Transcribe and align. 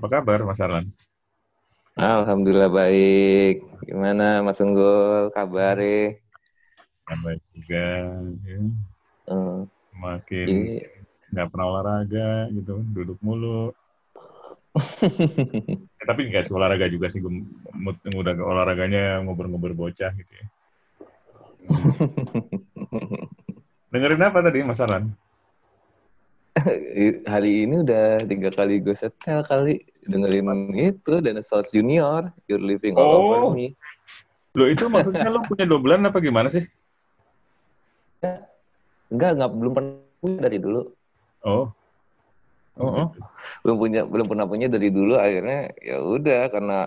Apa 0.00 0.16
kabar 0.16 0.40
Mas 0.48 0.56
Arlan? 0.64 0.88
Alhamdulillah 1.92 2.72
baik. 2.72 3.60
Gimana 3.84 4.40
Mas 4.40 4.56
Unggul 4.64 5.28
kabarnya? 5.36 6.16
Ya, 7.04 7.14
baik 7.20 7.44
juga. 7.52 7.84
Ya. 8.48 8.64
Hmm. 9.28 9.68
Makin 10.00 10.46
Ini 10.48 10.80
nggak 11.36 11.52
pernah 11.52 11.66
olahraga 11.68 12.48
gitu, 12.48 12.80
duduk 12.96 13.20
mulu. 13.20 13.76
Ya, 16.00 16.04
tapi 16.08 16.32
nggak 16.32 16.48
sih 16.48 16.56
olahraga 16.56 16.88
juga 16.88 17.12
sih, 17.12 17.20
gue 17.20 17.44
udah 18.08 18.32
olahraganya 18.40 19.20
ngobrol-ngobrol 19.20 19.76
bocah 19.76 20.16
gitu 20.16 20.32
ya. 20.32 20.46
Dengerin 23.92 24.24
apa 24.24 24.40
tadi 24.40 24.64
Mas 24.64 24.80
Arlan? 24.80 25.12
Hari 27.32 27.64
ini 27.68 27.86
udah 27.86 28.26
tiga 28.26 28.50
kali 28.50 28.82
gue 28.82 28.94
setel 28.98 29.46
kali 29.46 29.86
dengerin 30.06 30.50
itu 30.74 31.22
Dinosaurs 31.22 31.70
Junior 31.70 32.34
You're 32.50 32.62
Living 32.62 32.98
All 32.98 33.06
Oh. 33.06 33.20
Over 33.22 33.54
Me. 33.54 33.74
Lo 34.58 34.66
itu 34.66 34.90
maksudnya 34.90 35.30
lo 35.30 35.46
punya 35.46 35.62
dobelan 35.62 36.02
apa 36.10 36.18
gimana 36.18 36.50
sih? 36.50 36.66
Enggak, 39.10 39.30
enggak 39.38 39.50
belum 39.54 39.72
pernah 39.74 39.94
punya 40.18 40.38
dari 40.42 40.58
dulu. 40.58 40.82
Oh. 41.46 41.66
Oh, 42.80 43.06
oh. 43.06 43.08
belum 43.60 43.76
punya 43.76 44.00
belum 44.08 44.26
pernah 44.30 44.46
punya 44.48 44.66
dari 44.70 44.88
dulu 44.88 45.18
akhirnya 45.20 45.68
ya 45.84 46.00
udah 46.00 46.48
karena 46.48 46.78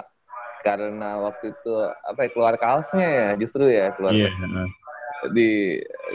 karena 0.65 1.09
waktu 1.21 1.53
itu 1.53 1.73
apa 1.85 2.19
ya 2.25 2.29
keluar 2.33 2.55
kaosnya 2.57 3.07
ya 3.07 3.27
justru 3.37 3.67
ya 3.69 3.93
keluar 3.93 4.15
Iya. 4.15 4.31
heeh. 4.31 4.67
di 5.37 5.49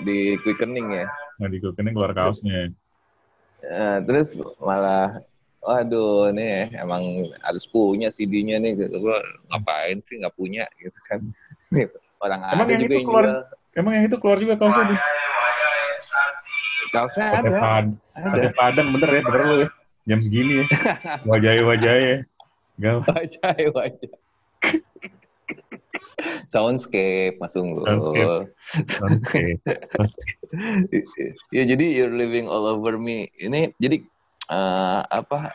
di 0.03 0.19
quickening 0.43 0.89
ya 0.99 1.07
Nah, 1.39 1.47
di 1.47 1.63
ini 1.63 1.91
keluar 1.95 2.11
kaosnya. 2.11 2.75
Eh, 3.59 3.99
terus 4.07 4.29
malah 4.63 5.19
waduh 5.59 6.31
nih 6.31 6.71
emang 6.79 7.27
harus 7.43 7.67
punya 7.67 8.15
CD-nya 8.15 8.63
nih 8.63 8.79
gitu 8.79 9.03
gue 9.03 9.19
ngapain 9.51 9.99
sih 10.07 10.23
nggak 10.23 10.35
punya 10.39 10.65
gitu 10.79 10.95
kan 11.11 11.19
orang 12.25 12.41
Emang 12.55 12.67
ada 12.71 12.73
yang 12.73 12.83
juga 12.87 12.95
itu 12.95 12.95
yang 13.03 13.07
keluar 13.11 13.27
jual 13.27 13.43
Emang 13.79 13.93
yang 13.95 14.05
itu 14.11 14.17
keluar 14.19 14.39
juga 14.43 14.55
kaosnya 14.59 14.85
nih? 14.91 15.01
kaosnya 16.89 17.27
ada 17.31 17.51
ada 18.17 18.29
pakai 18.33 18.53
padang 18.57 18.89
bener 18.97 19.11
ya, 19.13 19.21
bener 19.23 19.43
lo 19.45 19.55
ya. 19.63 19.69
Jam 20.09 20.19
segini 20.25 20.65
ya. 20.65 20.67
Wajahnya-wajahnya. 21.29 22.17
Gawat. 22.81 23.07
wajah 23.13 23.55
wajah 23.77 24.13
soundscape 26.49 27.37
mas 27.37 27.53
Unggul 27.53 27.85
Soundscape. 27.85 28.49
Oke. 29.05 29.43
ya 31.53 31.63
jadi 31.65 31.85
you're 31.87 32.13
living 32.13 32.49
all 32.49 32.65
over 32.65 32.97
me 32.97 33.29
ini 33.37 33.73
jadi 33.77 34.01
eh, 34.49 35.01
apa 35.05 35.53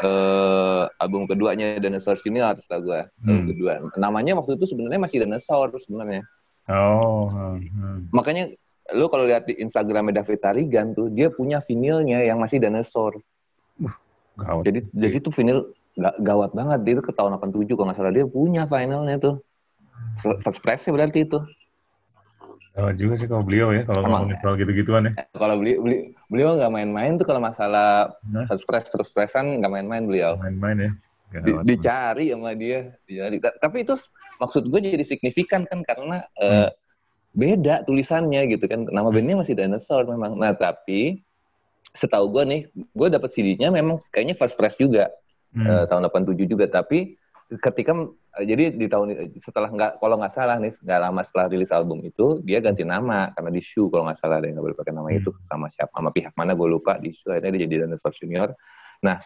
eh, 0.00 0.82
album 0.96 1.24
keduanya 1.24 1.76
Dinosaurs 1.76 2.20
Junior 2.20 2.56
setelah 2.58 2.80
gue 2.80 3.00
album 3.22 3.36
Hmm. 3.36 3.46
kedua 3.48 3.72
namanya 3.96 4.36
waktu 4.36 4.54
itu 4.54 4.68
sebenarnya 4.68 5.00
masih 5.00 5.18
Dinosaur 5.22 5.72
sebenarnya 5.78 6.24
Oh. 6.66 7.30
hmm, 7.30 7.62
hmm. 7.62 7.98
makanya 8.10 8.50
lu 8.90 9.06
kalau 9.06 9.22
lihat 9.22 9.46
di 9.46 9.54
Instagramnya 9.54 10.18
David 10.18 10.42
Tarigan 10.42 10.92
tuh 10.92 11.06
dia 11.08 11.30
punya 11.30 11.62
vinilnya 11.62 12.22
yang 12.22 12.42
masih 12.42 12.58
dinosaur 12.58 13.22
Gawat. 14.36 14.66
jadi 14.66 14.82
jadi 14.90 15.16
tuh 15.22 15.30
vinil 15.30 15.58
ga- 15.94 16.18
gawat 16.18 16.52
banget 16.52 16.82
dia 16.82 16.92
itu 16.98 17.02
ke 17.02 17.14
tahun 17.14 17.38
87 17.38 17.70
kalau 17.70 17.86
nggak 17.86 17.96
salah 17.96 18.10
dia 18.10 18.26
punya 18.26 18.66
vinilnya 18.66 19.16
tuh 19.16 19.45
first 20.42 20.60
press 20.64 20.84
berarti 20.86 21.24
itu. 21.24 21.38
Gawat 22.76 22.96
juga 23.00 23.14
sih 23.16 23.24
kalau 23.24 23.40
beliau 23.40 23.72
ya, 23.72 23.88
kalau 23.88 24.04
Emang. 24.04 24.28
ngomongin 24.28 24.36
soal 24.44 24.54
gitu-gituan 24.60 25.08
ya. 25.08 25.12
kalau 25.32 25.56
beli 25.56 25.80
beli 25.80 25.96
beliau 26.28 26.60
nggak 26.60 26.72
main-main 26.72 27.16
tuh 27.16 27.24
kalau 27.24 27.40
masalah 27.40 28.12
Nah, 28.28 28.44
first 28.44 28.68
press 28.68 28.84
first 28.92 29.16
pressan 29.16 29.64
nggak 29.64 29.72
main-main 29.72 30.04
beliau. 30.04 30.36
Main-main 30.36 30.76
ya. 30.76 30.90
Di- 31.40 31.64
dicari 31.64 32.28
sama 32.36 32.52
dia 32.52 32.92
dicari. 33.08 33.40
Ta- 33.40 33.56
tapi 33.56 33.88
itu 33.88 33.96
maksud 34.36 34.68
gue 34.68 34.80
jadi 34.84 35.04
signifikan 35.08 35.64
kan 35.64 35.80
karena 35.88 36.28
eh, 36.36 36.68
beda 37.32 37.88
tulisannya 37.88 38.44
gitu 38.52 38.68
kan. 38.68 38.84
Nama 38.84 39.08
bandnya 39.08 39.40
masih 39.40 39.56
dinosaur 39.56 40.04
memang. 40.04 40.36
Nah 40.36 40.52
tapi 40.52 41.24
setahu 41.96 42.28
gue 42.28 42.44
nih 42.44 42.60
gue 42.92 43.08
dapet 43.08 43.32
CD-nya 43.32 43.72
memang 43.72 44.04
kayaknya 44.12 44.36
first 44.36 44.52
press 44.60 44.76
juga. 44.76 45.08
Hmm. 45.56 45.64
eh, 45.64 45.84
tahun 45.88 46.12
87 46.12 46.44
juga. 46.44 46.68
Tapi 46.68 47.16
ketika 47.48 47.96
eh, 47.96 48.08
jadi 48.44 48.74
di 48.74 48.84
tahun 48.84 49.32
setelah 49.40 49.72
nggak 49.72 49.92
kalau 49.96 50.20
nggak 50.20 50.34
salah 50.36 50.60
nih 50.60 50.68
nggak 50.76 51.00
lama 51.00 51.20
setelah 51.24 51.46
rilis 51.48 51.72
album 51.72 52.04
itu 52.04 52.44
dia 52.44 52.60
ganti 52.60 52.84
nama 52.84 53.32
karena 53.32 53.48
di 53.48 53.64
shoe 53.64 53.88
kalau 53.88 54.04
nggak 54.12 54.20
salah 54.20 54.44
dia 54.44 54.52
nggak 54.52 54.64
boleh 54.66 54.76
pakai 54.76 54.92
nama 54.92 55.08
Hmm. 55.08 55.20
itu 55.24 55.30
sama 55.48 55.66
siapa 55.72 55.92
sama 55.96 56.10
pihak 56.12 56.36
mana 56.36 56.52
gue 56.52 56.68
lupa 56.68 57.00
di 57.00 57.16
shoe 57.16 57.32
akhirnya 57.32 57.56
dia 57.56 57.62
jadi 57.64 57.74
dinosaur 57.88 58.12
junior. 58.12 58.52
Nah 59.00 59.16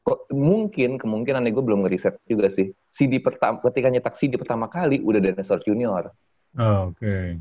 kok 0.00 0.28
mungkin 0.32 1.00
kemungkinan 1.00 1.40
nih 1.44 1.52
gue 1.56 1.64
belum 1.64 1.88
ngeriset 1.88 2.20
juga 2.28 2.52
sih 2.52 2.72
CD 2.92 3.20
pertama 3.20 3.64
ketika 3.64 3.88
nyetak 3.88 4.16
CD 4.20 4.36
pertama 4.36 4.68
kali 4.68 5.00
udah 5.00 5.20
dinosaur 5.24 5.60
junior. 5.64 6.12
Oh, 6.60 6.92
Oke. 6.92 7.40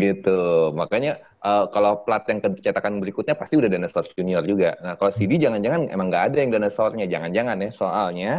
gitu. 0.00 0.72
Makanya 0.72 1.20
eh, 1.44 1.64
kalau 1.70 2.02
plat 2.08 2.24
yang 2.30 2.40
cetakan 2.40 3.04
berikutnya 3.04 3.36
pasti 3.36 3.60
udah 3.60 3.68
dinosaur 3.68 4.08
junior 4.16 4.40
juga. 4.48 4.80
Nah 4.80 4.96
kalau 4.96 5.12
CD 5.12 5.36
jangan-jangan 5.36 5.92
emang 5.92 6.08
nggak 6.08 6.24
ada 6.32 6.38
yang 6.40 6.50
dinosaurnya. 6.56 7.04
Jangan-jangan 7.04 7.56
ya 7.60 7.70
soalnya 7.76 8.32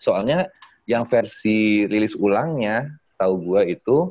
soalnya 0.00 0.48
yang 0.90 1.06
versi 1.06 1.86
rilis 1.86 2.18
ulangnya 2.18 2.90
tahu 3.14 3.38
gua 3.38 3.62
itu 3.62 4.10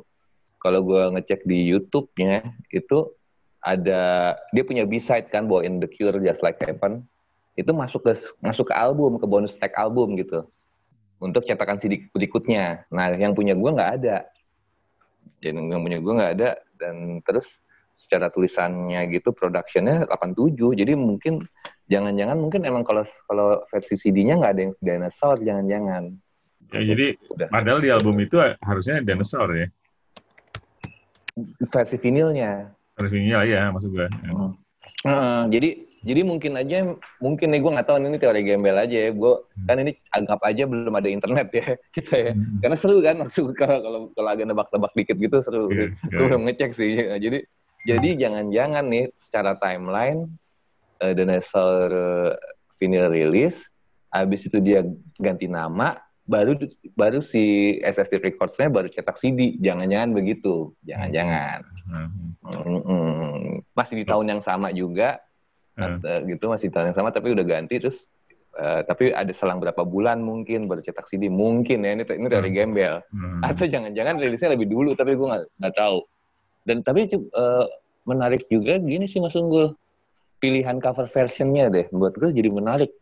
kalau 0.64 0.80
gua 0.80 1.12
ngecek 1.12 1.44
di 1.44 1.68
YouTube-nya 1.76 2.56
itu 2.72 3.12
ada 3.60 4.36
dia 4.56 4.64
punya 4.64 4.88
B-side 4.88 5.28
kan 5.28 5.44
bawain 5.44 5.84
The 5.84 5.92
Cure 5.92 6.24
Just 6.24 6.40
Like 6.40 6.64
Heaven. 6.64 7.04
Itu 7.60 7.76
masuk 7.76 8.08
ke 8.08 8.16
masuk 8.40 8.72
ke 8.72 8.76
album 8.80 9.20
ke 9.20 9.28
bonus 9.28 9.52
track 9.60 9.76
album 9.76 10.16
gitu. 10.16 10.48
Untuk 11.20 11.44
cetakan 11.44 11.84
CD 11.84 12.08
berikutnya. 12.16 12.88
Nah 12.88 13.12
yang 13.20 13.36
punya 13.36 13.52
gua 13.60 13.76
nggak 13.76 13.92
ada. 14.00 14.24
Jadi 15.44 15.56
yang 15.56 15.84
punya 15.84 16.00
gue 16.04 16.14
nggak 16.20 16.32
ada 16.40 16.50
dan 16.76 17.24
terus 17.24 17.48
secara 18.00 18.28
tulisannya 18.28 19.08
gitu 19.14 19.32
productionnya 19.32 20.04
87 20.10 20.52
jadi 20.76 21.00
mungkin 21.00 21.46
jangan-jangan 21.88 22.36
mungkin 22.36 22.68
emang 22.68 22.84
kalau 22.84 23.08
kalau 23.30 23.64
versi 23.72 23.96
CD-nya 23.96 24.36
nggak 24.36 24.52
ada 24.52 24.62
yang 24.68 24.74
dinosaur 24.84 25.38
jangan-jangan 25.40 26.20
Ya, 26.70 26.82
jadi 26.86 27.06
udah 27.34 27.48
padahal 27.50 27.80
di 27.82 27.90
album 27.90 28.16
itu 28.22 28.38
harusnya 28.62 29.02
dinosaur 29.02 29.50
ya. 29.58 29.68
versi 31.72 31.96
vinilnya 31.96 32.68
Harusnya 33.00 33.42
ya, 33.48 33.72
maksud 33.72 33.96
gue. 33.96 34.06
Ya. 34.06 34.32
Hmm. 34.36 34.54
Heeh, 35.08 35.42
jadi 35.56 35.70
jadi 36.00 36.22
mungkin 36.24 36.56
aja 36.56 36.96
mungkin 37.20 37.48
nih 37.52 37.60
gue 37.60 37.72
nggak 37.76 37.88
tahu 37.88 38.00
ini 38.00 38.20
teori 38.20 38.42
gembel 38.48 38.76
aja 38.80 38.98
ya 39.08 39.12
gue 39.12 39.34
kan 39.68 39.84
ini 39.84 39.92
anggap 40.16 40.40
aja 40.48 40.64
belum 40.64 40.96
ada 40.96 41.10
internet 41.12 41.48
ya 41.52 41.66
kita 41.96 42.14
ya 42.16 42.32
Hmm. 42.32 42.60
karena 42.64 42.78
seru 42.80 43.04
kan 43.04 43.16
maksud 43.28 43.52
kalau 43.60 43.78
kalau 43.84 44.00
kalau 44.16 44.30
agak 44.32 44.48
nebak-nebak 44.48 44.92
dikit 44.96 45.18
gitu 45.20 45.38
seru 45.44 45.68
Iya, 45.72 45.92
gue 46.08 46.26
belum 46.32 46.44
ngecek 46.48 46.72
sih 46.76 46.92
jadi 47.24 47.40
jadi 47.84 48.10
jangan-jangan 48.16 48.86
nih 48.88 49.06
secara 49.24 49.56
timeline 49.60 50.28
uh, 51.04 51.14
dinosaur 51.16 51.92
eh, 51.92 52.34
vinyl 52.80 53.12
rilis 53.12 53.56
habis 54.12 54.48
itu 54.48 54.58
dia 54.64 54.84
ganti 55.20 55.52
nama 55.52 56.00
baru 56.30 56.54
baru 56.94 57.20
si 57.20 57.42
SSD 57.82 58.22
Records-nya 58.22 58.70
baru 58.70 58.86
cetak 58.88 59.18
CD 59.18 59.58
jangan-jangan 59.58 60.14
begitu 60.14 60.78
jangan-jangan 60.86 61.66
Hmm. 61.90 62.38
Mm-mm. 62.46 63.66
masih 63.74 63.96
di 63.98 64.06
tahun 64.06 64.30
yang 64.30 64.42
sama 64.42 64.70
juga 64.70 65.18
Hmm. 65.74 65.98
eh, 66.04 66.22
gitu 66.30 66.46
masih 66.46 66.70
di 66.70 66.74
tahun 66.76 66.94
yang 66.94 66.98
sama 66.98 67.10
tapi 67.10 67.34
udah 67.34 67.42
ganti 67.42 67.80
terus 67.80 67.98
eh, 68.52 68.82
tapi 68.84 69.10
ada 69.10 69.32
selang 69.32 69.58
berapa 69.58 69.82
bulan 69.82 70.20
mungkin 70.20 70.68
baru 70.68 70.84
cetak 70.84 71.08
CD 71.08 71.32
mungkin 71.32 71.82
ya 71.82 71.96
ini 71.96 72.04
ini 72.04 72.28
dari 72.28 72.52
Hmm. 72.52 72.58
gembel 72.58 72.94
Hmm. 73.10 73.42
atau 73.42 73.66
jangan-jangan 73.66 74.20
rilisnya 74.20 74.54
lebih 74.54 74.68
dulu 74.68 74.94
tapi 74.94 75.16
gue 75.16 75.24
nggak 75.24 75.44
nggak 75.58 75.74
tahu 75.74 75.98
dan 76.68 76.78
tapi 76.84 77.10
eh, 77.10 77.66
menarik 78.06 78.46
juga 78.48 78.78
gini 78.78 79.08
sih 79.08 79.18
Mas 79.18 79.34
Unggul 79.34 79.74
pilihan 80.38 80.78
cover 80.78 81.10
versionnya 81.10 81.72
deh 81.72 81.88
buat 81.90 82.14
gue 82.14 82.30
jadi 82.30 82.54
menarik 82.54 82.94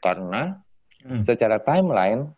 karena 0.00 0.58
Hmm. 1.02 1.26
secara 1.26 1.58
timeline 1.58 2.30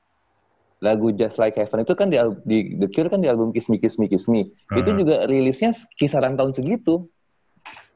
lagu 0.84 1.08
Just 1.10 1.36
Like 1.36 1.56
Heaven 1.56 1.80
itu 1.80 1.96
kan 1.96 2.06
di, 2.06 2.20
di 2.44 2.58
The 2.76 2.86
Cure 2.86 3.08
kan 3.08 3.18
di 3.18 3.26
album 3.26 3.50
Kiss 3.50 3.66
Me 3.66 3.76
Kiss 3.76 3.96
Me 3.96 4.04
Kiss 4.04 4.28
Me 4.28 4.44
itu 4.70 4.84
Hmm. 4.86 5.00
juga 5.00 5.24
rilisnya 5.24 5.72
kisaran 5.96 6.36
tahun 6.36 6.52
segitu 6.52 7.08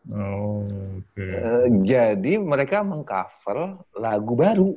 Oh, 0.09 0.65
oke. 0.65 1.21
Eh, 1.21 1.67
jadi 1.85 2.41
mereka 2.41 2.81
mengcover 2.81 3.77
lagu 3.93 4.33
baru 4.35 4.71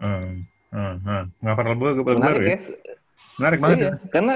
Hmm. 0.00 0.48
Hmm. 0.72 0.96
Hmm. 0.98 1.24
Nggak 1.36 1.54
pernah 1.54 1.74
gue 1.74 1.90
gue 1.92 2.04
baru 2.06 2.18
menarik 2.18 2.40
ya. 2.40 2.48
ya 2.48 2.58
Menarik 3.36 3.58
banget 3.60 3.76
Iya, 3.76 3.84
ya. 3.84 3.94
karena 4.08 4.34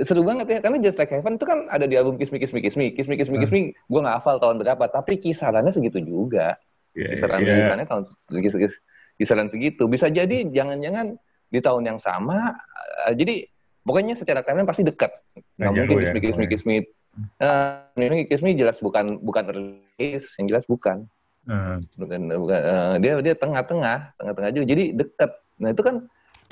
seru 0.00 0.22
banget 0.22 0.46
ya 0.46 0.58
karena 0.60 0.78
Just 0.78 0.94
Like 0.94 1.10
Heaven 1.10 1.34
itu 1.34 1.42
kan 1.42 1.66
ada 1.66 1.82
di 1.82 1.98
album 1.98 2.14
Kiss 2.14 2.30
Me 2.30 2.38
Kiss 2.38 2.54
Me 2.54 2.62
Kiss 2.62 2.78
Me 2.78 2.86
Kiss 2.88 3.04
Me 3.04 3.18
Kiss 3.18 3.26
Me 3.26 3.36
Kiss 3.36 3.50
Me 3.50 3.60
gue 3.74 4.00
nggak 4.00 4.16
hafal 4.16 4.38
tahun 4.38 4.62
berapa 4.62 4.84
tapi 4.86 5.18
kisarannya 5.18 5.74
segitu 5.74 5.98
juga 5.98 6.54
Iya, 6.90 7.10
kisaran 7.12 7.38
iya. 7.40 7.46
tulisannya 7.48 7.86
tahun 7.86 8.02
kis- 8.36 8.58
kis- 8.60 8.80
kisaran 9.16 9.48
segitu 9.48 9.82
bisa 9.86 10.06
jadi 10.06 10.46
jangan-jangan 10.46 11.18
di 11.50 11.58
tahun 11.58 11.82
yang 11.84 11.98
sama 11.98 12.54
eh, 13.06 13.14
jadi 13.14 13.44
pokoknya 13.82 14.14
secara 14.14 14.40
timeline 14.46 14.68
pasti 14.68 14.86
dekat. 14.86 15.10
Nggak 15.58 15.72
mungkin 15.74 15.96
ya, 15.98 16.12
Me 16.12 16.20
pokoknya. 16.20 16.48
Kiss 16.48 16.64
Me 16.64 16.76
Eh, 17.42 18.06
ini 18.06 18.24
Kiss 18.30 18.40
Me 18.40 18.54
jelas 18.54 18.78
bukan 18.78 19.18
bukan 19.20 19.44
release 19.50 20.30
yang 20.38 20.46
jelas 20.46 20.62
bukan. 20.64 21.10
Heeh. 21.48 21.76
bukan 21.98 22.20
bukan 22.30 22.60
eh, 22.60 22.94
dia 23.02 23.12
dia 23.18 23.34
tengah-tengah 23.34 24.14
tengah-tengah 24.14 24.50
juga. 24.54 24.66
Jadi 24.70 24.84
dekat. 24.94 25.30
Nah 25.58 25.68
itu 25.74 25.82
kan 25.82 25.96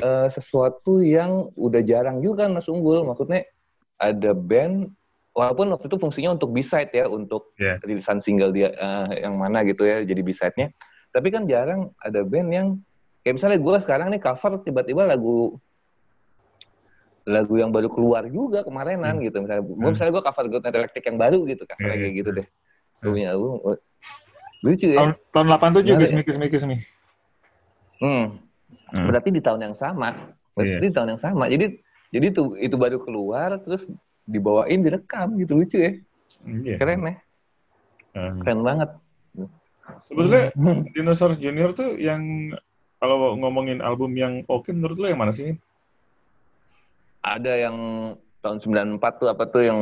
eh, 0.03 0.29
sesuatu 0.35 0.99
yang 0.99 1.55
udah 1.55 1.81
jarang 1.87 2.19
juga 2.19 2.51
kan 2.51 2.59
Mas 2.59 2.67
Unggul. 2.67 3.07
Maksudnya 3.07 3.47
ada 4.03 4.35
band 4.35 4.91
walaupun 5.31 5.71
waktu 5.71 5.87
itu 5.87 5.97
fungsinya 6.03 6.35
untuk 6.35 6.51
B-side 6.51 6.91
ya 6.91 7.07
untuk 7.07 7.55
Iya. 7.55 7.79
rilisan 7.87 8.19
single 8.19 8.51
dia 8.51 8.75
eh, 8.75 9.23
yang 9.23 9.39
mana 9.39 9.63
gitu 9.63 9.87
ya 9.87 10.03
jadi 10.03 10.19
B-side-nya. 10.27 10.75
Tapi 11.15 11.29
kan 11.31 11.47
jarang 11.47 11.95
ada 12.03 12.27
band 12.27 12.51
yang 12.51 12.69
kayak 13.29 13.37
misalnya 13.37 13.61
gue 13.61 13.77
sekarang 13.85 14.09
nih 14.09 14.25
cover 14.25 14.65
tiba-tiba 14.65 15.05
lagu 15.05 15.61
lagu 17.29 17.61
yang 17.61 17.69
baru 17.69 17.93
keluar 17.93 18.25
juga 18.33 18.65
kemarinan 18.65 19.21
Hmm. 19.21 19.25
gitu 19.29 19.45
misalnya 19.45 19.69
gue 19.69 19.77
Hmm. 19.77 19.93
misalnya 19.93 20.13
gue 20.17 20.25
cover 20.25 20.45
Good 20.49 20.63
Night 20.65 20.77
Electric 20.81 21.05
yang 21.05 21.19
baru 21.21 21.39
gitu 21.45 21.63
kasarnya 21.69 21.85
Iya, 21.85 21.93
iya, 21.93 22.01
kayak 22.01 22.15
gitu 22.17 22.31
iya. 22.33 22.39
deh 22.41 22.47
Gue 22.99 23.11
punya 23.13 23.31
oh, 23.37 23.77
lucu 24.65 24.87
ya 24.89 24.97
Tahun 24.97 25.13
tahun 25.31 25.47
87 25.53 25.61
Menarik 25.61 26.01
Gismi. 26.01 26.21
Gismi 26.25 26.47
Gismi. 26.49 26.77
Hmm. 28.01 28.25
Hmm. 28.97 29.07
Berarti 29.13 29.29
di 29.29 29.39
tahun 29.45 29.61
yang 29.71 29.77
sama. 29.77 30.35
Berarti 30.57 30.73
Iya. 30.73 30.89
di 30.89 30.91
tahun 30.97 31.09
yang 31.15 31.21
sama. 31.23 31.45
Jadi 31.53 31.67
jadi 32.09 32.27
itu 32.33 32.43
itu 32.57 32.75
baru 32.81 32.99
keluar 33.05 33.61
terus 33.61 33.85
dibawain 34.25 34.81
direkam 34.81 35.37
gitu 35.37 35.53
lucu 35.63 35.77
ya. 35.77 35.93
Iya. 36.49 36.75
Keren 36.81 37.05
ya. 37.05 37.15
Hmm. 38.17 38.41
Keren 38.41 38.61
banget. 38.65 38.91
Sebetulnya 40.03 40.51
Dinosaur 40.97 41.37
Junior 41.39 41.71
tuh 41.77 41.95
yang 42.01 42.51
kalau 42.99 43.39
ngomongin 43.39 43.79
album 43.79 44.15
yang 44.15 44.43
oke 44.47 44.69
menurut 44.71 44.99
lo 44.99 45.07
yang 45.07 45.19
mana 45.19 45.31
sih? 45.31 45.55
Ada 47.23 47.69
yang 47.69 47.77
tahun 48.41 48.59
94 48.99 49.21
tuh 49.21 49.29
apa 49.29 49.45
tuh 49.51 49.63
yang 49.67 49.81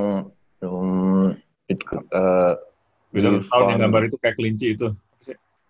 um, 0.64 1.36
itu 1.68 1.82
eh, 2.12 2.54
Without 3.12 3.44
Sound 3.48 3.66
yang 3.72 3.80
gambar 3.88 4.02
itu 4.08 4.16
kayak 4.20 4.36
kelinci 4.36 4.76
itu. 4.76 4.88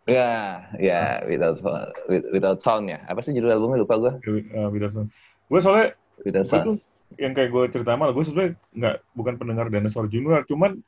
ya 0.06 0.62
ya 0.78 1.18
without 1.26 1.58
with- 2.06 2.30
without 2.30 2.62
sound 2.62 2.86
ya. 2.86 3.02
Apa 3.10 3.26
sih 3.26 3.34
judul 3.34 3.50
albumnya 3.50 3.82
lupa 3.82 3.98
gua. 3.98 4.12
Uh, 4.22 4.70
Without 4.70 4.94
Sound. 4.94 5.10
Gue 5.50 5.58
soalnya 5.58 5.98
Without 6.22 6.46
gue 6.46 6.54
sound. 6.54 6.66
tuh 6.66 6.76
yang 7.18 7.32
kayak 7.34 7.50
gue 7.54 7.64
cerita 7.70 7.94
lo, 7.94 8.10
gue 8.14 8.24
sebenarnya 8.26 8.52
nggak 8.74 8.96
bukan 9.14 9.34
pendengar 9.38 9.66
Dinosaur 9.70 10.10
Junior, 10.10 10.42
cuman 10.42 10.78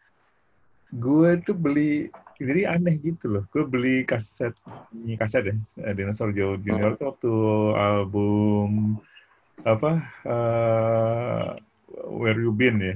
gue 0.90 1.30
tuh 1.46 1.54
beli 1.54 2.10
jadi 2.38 2.62
aneh 2.78 2.94
gitu 3.02 3.26
loh. 3.26 3.44
Gue 3.50 3.66
beli 3.66 4.06
kaset 4.06 4.54
ini 4.94 5.18
kaset 5.18 5.42
ya 5.50 5.54
eh, 5.82 5.94
Dinosaur 5.94 6.30
Junior 6.30 6.94
tuh 6.94 7.06
waktu 7.14 7.32
album 7.74 8.98
apa 9.66 9.90
eh, 10.22 11.46
Where 12.08 12.38
You 12.38 12.54
Been 12.54 12.78
ya 12.78 12.94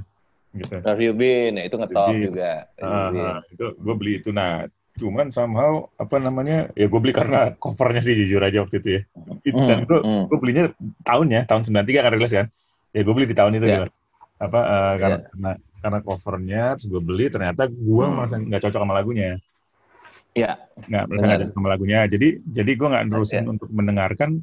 gitu. 0.53 0.77
Have 0.85 1.00
you 1.00 1.17
been? 1.17 1.56
Ya, 1.56 1.65
itu 1.65 1.77
ngetop 1.81 2.12
Jadi, 2.12 2.29
juga. 2.29 2.69
Ah, 2.77 3.41
itu 3.49 3.67
gue 3.73 3.94
beli 3.97 4.21
itu 4.21 4.31
nah 4.31 4.69
cuman 4.93 5.33
somehow 5.33 5.89
apa 5.97 6.21
namanya 6.21 6.69
ya 6.77 6.85
gue 6.85 7.00
beli 7.00 7.17
karena 7.17 7.56
covernya 7.56 8.05
sih 8.05 8.12
jujur 8.12 8.44
aja 8.44 8.61
waktu 8.61 8.77
itu 8.85 8.89
ya 8.93 9.03
itu 9.49 9.56
Hmm, 9.56 9.65
dan 9.65 9.79
gue 9.89 9.99
gue 10.05 10.37
belinya 10.39 10.69
tahunnya 11.00 11.49
tahun 11.49 11.65
93 11.65 12.05
kan 12.05 12.12
rilis 12.12 12.33
kan 12.37 12.47
ya 12.93 13.00
gue 13.00 13.15
beli 13.17 13.25
di 13.25 13.33
tahun 13.33 13.56
itu 13.56 13.67
Ya. 13.73 13.73
gitu 13.81 13.89
apa 14.37 14.61
eh, 14.61 14.94
karena, 15.00 15.17
Ya. 15.17 15.29
karena 15.33 15.50
karena 15.82 15.99
covernya 16.00 16.64
terus 16.79 16.87
gue 16.88 17.02
beli 17.02 17.26
ternyata 17.26 17.67
gue 17.67 18.05
Hmm. 18.06 18.14
merasa 18.14 18.38
nggak 18.38 18.62
cocok 18.62 18.81
sama 18.81 18.94
lagunya. 18.94 19.37
Ya. 20.32 20.56
nggak 20.88 21.05
merasa 21.11 21.25
nggak 21.26 21.40
cocok 21.44 21.56
sama 21.58 21.69
lagunya. 21.69 21.99
Jadi 22.06 22.29
jadi 22.46 22.70
gue 22.73 22.88
nggak 22.88 23.05
nerusin 23.11 23.44
untuk 23.50 23.69
mendengarkan. 23.69 24.40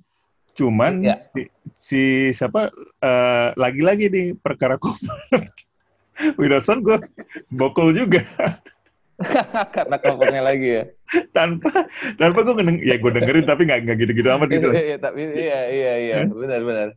Cuman 0.54 1.02
Ya. 1.02 1.16
si, 1.16 1.48
si 1.74 2.02
siapa 2.30 2.68
eh, 3.00 3.48
lagi-lagi 3.56 4.12
nih 4.12 4.28
perkara 4.36 4.76
cover. 4.76 5.08
Without 6.40 6.68
Sound 6.68 6.84
gue 6.84 7.00
bokol 7.50 7.96
juga. 7.96 8.20
Karena 9.76 10.00
covernya 10.00 10.44
lagi 10.44 10.68
ya. 10.80 10.84
tanpa 11.36 11.68
tanpa 12.16 12.40
gue 12.40 12.56
ngedeng 12.56 12.80
ya 12.80 12.96
gue 12.96 13.12
dengerin 13.12 13.44
tapi 13.44 13.68
nggak 13.68 13.80
nggak 13.84 13.98
gitu-gitu 14.00 14.30
amat 14.32 14.48
gitu. 14.48 14.68
Iya, 14.72 14.84
iya, 14.86 14.98
tapi 14.98 15.20
iya 15.26 15.60
iya 15.68 15.94
iya. 15.98 16.16
Benar 16.24 16.62
benar. 16.64 16.88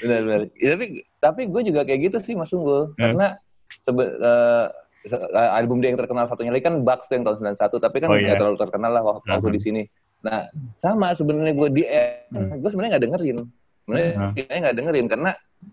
Benar 0.00 0.20
benar. 0.24 0.40
Ya, 0.56 0.68
tapi 0.72 0.84
tapi 1.18 1.40
gue 1.48 1.62
juga 1.66 1.80
kayak 1.82 2.00
gitu 2.08 2.18
sih 2.22 2.32
Mas 2.32 2.52
Unggul. 2.52 2.94
Karena 2.94 3.36
sebe, 3.82 4.04
eh, 4.06 4.66
se- 5.04 5.30
eh, 5.30 5.50
album 5.54 5.78
dia 5.78 5.90
yang 5.90 5.98
terkenal 5.98 6.26
satunya 6.26 6.50
lagi 6.50 6.64
kan 6.64 6.82
tuh 6.82 7.14
yang 7.14 7.24
tahun 7.24 7.36
91 7.54 7.78
tapi 7.78 7.96
kan 7.98 8.08
Oh, 8.10 8.14
nggak 8.14 8.26
iya. 8.26 8.38
terlalu 8.38 8.58
terkenal 8.58 8.90
lah 8.90 9.02
waktu, 9.02 9.26
waktu 9.28 9.42
Uh-huh. 9.42 9.56
di 9.56 9.60
sini. 9.62 9.82
Nah 10.22 10.48
sama 10.76 11.12
sebenarnya 11.12 11.54
gue 11.54 11.68
di 11.70 11.82
Hmm. 11.86 12.58
gue 12.58 12.70
sebenarnya 12.70 12.90
nggak 12.98 13.04
dengerin. 13.06 13.38
Sebenarnya 13.86 14.10
Uh-huh. 14.12 14.30
kayaknya 14.34 14.60
nggak 14.66 14.76
dengerin 14.76 15.06
karena 15.06 15.30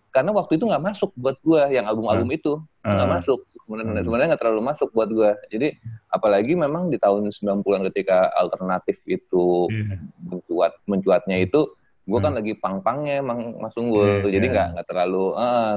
karena 0.09 0.31
waktu 0.31 0.51
itu 0.55 0.63
nggak 0.63 0.83
masuk 0.85 1.11
buat 1.17 1.37
gue 1.41 1.61
yang 1.69 1.85
album-album 1.85 2.29
itu 2.31 2.53
nggak 2.85 3.07
Ah, 3.09 3.13
masuk 3.19 3.39
sebenarnya 3.63 3.91
Hmm. 3.95 4.05
sebenarnya 4.05 4.27
nggak 4.35 4.41
terlalu 4.43 4.61
masuk 4.63 4.89
buat 4.93 5.09
gue. 5.09 5.31
Jadi 5.49 5.67
apalagi 6.07 6.53
memang 6.53 6.93
di 6.93 6.97
tahun 6.97 7.31
90-an 7.31 7.81
ketika 7.89 8.29
alternatif 8.37 9.01
itu 9.05 9.67
iya. 9.71 9.97
mencuat 10.21 10.77
mencuatnya 10.85 11.41
itu 11.41 11.73
gue 12.03 12.19
kan 12.19 12.31
Hmm. 12.31 12.39
lagi 12.43 12.53
pang-pangnya 12.53 13.23
emang 13.23 13.39
Mas 13.57 13.71
Unggul 13.73 14.27
Iya, 14.27 14.35
jadi 14.35 14.45
iya. 14.45 14.53
nggak 14.53 14.67
nggak 14.75 14.87
terlalu 14.87 15.25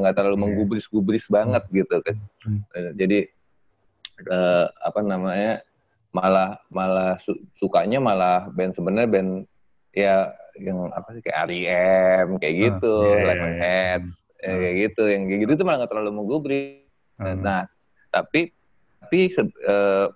nggak 0.02 0.14
terlalu 0.14 0.34
Iya. 0.34 0.42
menggubris-gubris 0.42 1.24
banget 1.26 1.62
gitu 1.70 1.96
kan 2.02 2.16
Hmm. 2.42 2.60
Eh, 2.72 2.90
jadi 2.94 3.18
eh, 4.26 4.66
apa 4.80 5.00
namanya 5.02 5.62
malah 6.10 6.56
malah 6.68 7.20
su- 7.20 7.42
sukanya 7.54 8.00
malah 8.00 8.48
band 8.48 8.72
sebenarnya 8.72 9.06
band 9.06 9.30
ya 9.92 10.32
yang 10.56 10.88
apa 10.88 11.12
sih 11.12 11.20
kayak 11.20 11.38
R.E.M 11.46 12.26
kayak 12.38 12.54
Ah, 12.54 12.60
gitu 12.64 12.94
iya, 12.96 13.12
iya, 13.12 13.26
Live 13.28 13.42
on 13.42 13.52
iya. 13.52 13.60
Heads 13.60 14.10
eh, 14.36 14.46
Hmm. 14.46 14.58
kayak 14.58 14.76
gitu 14.82 15.02
yang 15.06 15.22
kayak 15.26 15.40
gitu 15.44 15.52
tuh 15.54 15.64
malah 15.64 15.78
nggak 15.78 15.92
terlalu 15.92 16.10
menggubris 16.12 16.82
Ah, 17.16 17.32
Nah, 17.32 17.62
tapi 18.10 18.52
tapi 18.98 19.30
se- 19.30 19.46
eh, 19.62 20.06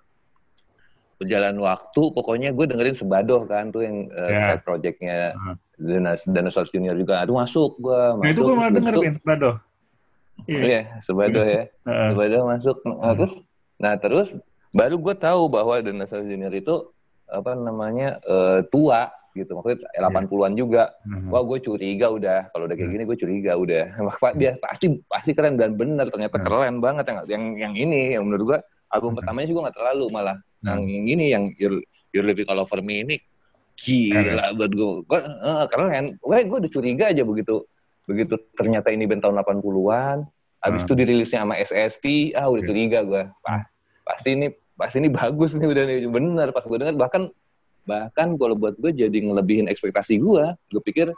berjalan 1.21 1.55
waktu, 1.55 2.01
pokoknya 2.11 2.49
gue 2.49 2.65
dengerin 2.65 2.97
Sebadoh 2.97 3.45
kan 3.45 3.69
tuh 3.69 3.85
yang 3.85 4.09
eh, 4.09 4.29
Ya. 4.29 4.41
side 4.49 4.63
projectnya 4.63 5.17
Ah. 5.33 5.55
Dinas 5.77 6.21
Dinosaur 6.23 6.65
Junior 6.67 6.93
juga. 6.93 7.21
Aduh 7.21 7.37
masuk 7.37 7.77
gue. 7.77 8.01
Nah 8.17 8.27
itu 8.27 8.41
gue 8.41 8.55
malah 8.55 8.73
denger 8.73 8.91
masuk. 8.91 9.03
Ben 9.03 9.15
Sebadoh. 9.15 9.55
Iya. 10.43 10.59
Iya, 10.59 10.81
Sebadoh 11.05 11.45
ya. 11.45 11.63
Heeh. 11.85 12.07
Sebadoh 12.11 12.41
masuk. 12.47 12.75
Nah, 12.81 12.93
Hmm. 12.97 13.13
terus, 13.15 13.33
nah 13.77 13.93
terus 13.95 14.27
baru 14.71 14.95
gue 14.97 15.15
tahu 15.15 15.41
bahwa 15.47 15.75
Dinosaur 15.79 16.21
Junior 16.21 16.49
itu 16.51 16.75
apa 17.27 17.53
namanya 17.53 18.17
eh, 18.23 18.65
tua 18.67 19.07
gitu. 19.31 19.55
Maksudnya 19.55 19.87
80-an 19.95 20.53
juga. 20.53 20.91
Heeh. 21.03 21.29
Wah 21.29 21.41
gue 21.41 21.59
curiga 21.61 22.09
udah 22.09 22.49
kalau 22.49 22.65
udah 22.65 22.75
kayak 22.75 22.89
Hmm. 22.89 22.95
gini 22.97 23.03
gue 23.05 23.17
curiga 23.17 23.51
udah 23.55 23.83
dia 24.35 24.51
pasti 24.59 24.85
pasti 25.05 25.31
keren 25.31 25.55
dan 25.55 25.73
bener 25.73 26.09
ternyata 26.09 26.35
Hmm. 26.35 26.45
keren 26.45 26.75
banget 26.77 27.05
yang 27.05 27.19
yang 27.27 27.43
yang 27.55 27.73
ini 27.75 28.01
yang 28.13 28.25
menurut 28.25 28.43
gue 28.47 28.59
album 28.91 29.11
Hmm. 29.11 29.17
pertamanya 29.19 29.47
juga 29.47 29.59
nggak 29.65 29.77
terlalu 29.77 30.05
malah 30.09 30.37
yang 30.61 30.79
Hmm. 30.79 30.87
yang 30.87 31.05
ini 31.07 31.25
yang 31.29 31.43
You're, 31.55 31.79
You're 32.11 32.27
Living 32.27 32.47
All 32.47 32.59
Over 32.59 32.79
Me 32.79 33.01
ini 33.01 33.15
gila 33.77 34.53
buat 34.53 34.71
gue 34.71 34.89
gue 35.03 35.19
eh, 35.19 35.65
keren 35.67 36.05
gue 36.15 36.37
gue 36.45 36.57
udah 36.61 36.71
curiga 36.71 37.05
aja 37.09 37.23
begitu 37.23 37.65
begitu 38.05 38.35
ternyata 38.53 38.91
ini 38.91 39.07
band 39.07 39.23
tahun 39.23 39.35
80-an 39.37 40.17
habis 40.61 40.79
Hmm. 40.79 40.87
itu 40.87 40.93
dirilisnya 40.93 41.39
sama 41.41 41.55
SSP 41.57 42.05
ah 42.33 42.45
udah 42.45 42.61
Iya. 42.61 42.67
curiga 42.67 42.99
gue 43.01 43.23
Wah, 43.41 43.61
pasti 44.05 44.29
ini 44.31 44.47
pasti 44.75 44.97
ini 44.99 45.09
bagus 45.19 45.51
nih 45.53 45.65
udah 45.65 45.83
bener 46.07 46.47
pas 46.51 46.61
gue 46.61 46.77
denger 46.77 46.95
bahkan 46.95 47.23
bahkan 47.81 48.37
kalau 48.37 48.53
buat 48.53 48.77
gue 48.77 48.93
jadi 48.93 49.17
ngelebihin 49.17 49.65
ekspektasi 49.65 50.21
gue 50.21 50.43
gue 50.69 50.81
pikir 50.83 51.09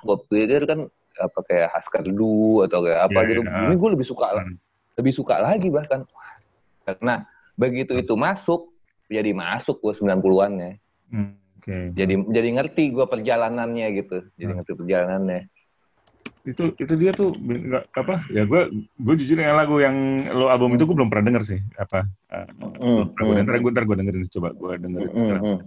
gue 0.00 0.16
pikir 0.26 0.64
kan 0.64 0.88
apa 1.14 1.38
kayak 1.44 1.68
Haskar 1.70 2.02
Du 2.02 2.64
atau 2.64 2.82
kayak 2.82 3.00
apa 3.04 3.18
Iya, 3.20 3.28
gitu 3.28 3.40
iya. 3.44 3.60
ini 3.62 3.76
gue 3.76 3.90
lebih 3.92 4.06
suka 4.08 4.26
Hmm. 4.32 4.56
lebih 4.96 5.12
suka 5.12 5.34
lagi 5.38 5.68
bahkan 5.68 6.08
Wah, 6.08 6.33
karena 6.84 7.24
begitu 7.56 7.92
itu 7.96 8.14
masuk 8.14 8.70
jadi 9.08 9.32
masuk 9.32 9.80
gue 9.80 9.92
90-an 9.98 10.52
ya 10.56 10.72
Hmm, 11.12 11.36
Oke. 11.60 11.92
jadi 11.94 12.14
jadi 12.26 12.48
ngerti 12.60 12.90
gue 12.90 13.06
perjalanannya 13.06 13.86
gitu 13.98 14.18
jadi 14.34 14.50
Hmm. 14.50 14.56
ngerti 14.60 14.72
perjalanannya 14.74 15.42
Itu 16.44 16.76
itu 16.76 16.92
dia 17.00 17.08
tuh 17.16 17.32
nggak 17.32 17.88
apa 17.96 18.28
ya 18.28 18.44
gue 18.44 18.68
gue 19.00 19.14
jujur 19.16 19.40
yang 19.40 19.56
lagu 19.56 19.80
yang 19.80 19.96
lo 20.28 20.52
album 20.52 20.76
itu 20.76 20.84
gue 20.84 20.92
belum 20.92 21.08
pernah 21.08 21.32
denger 21.32 21.42
sih 21.56 21.60
apa. 21.80 22.04
eh, 22.04 22.44
Hmm, 22.60 23.08
Gue 23.16 23.32
hmm. 23.32 23.48
ntar 23.48 23.56
gue 23.64 23.70
ntar 23.72 23.84
gue 23.88 23.96
dengerin 23.96 24.28
coba 24.28 24.48
gue 24.52 24.70
dengerin. 24.76 25.08
Hmm, 25.08 25.20
sekarang. 25.24 25.42
hmm, 25.44 25.58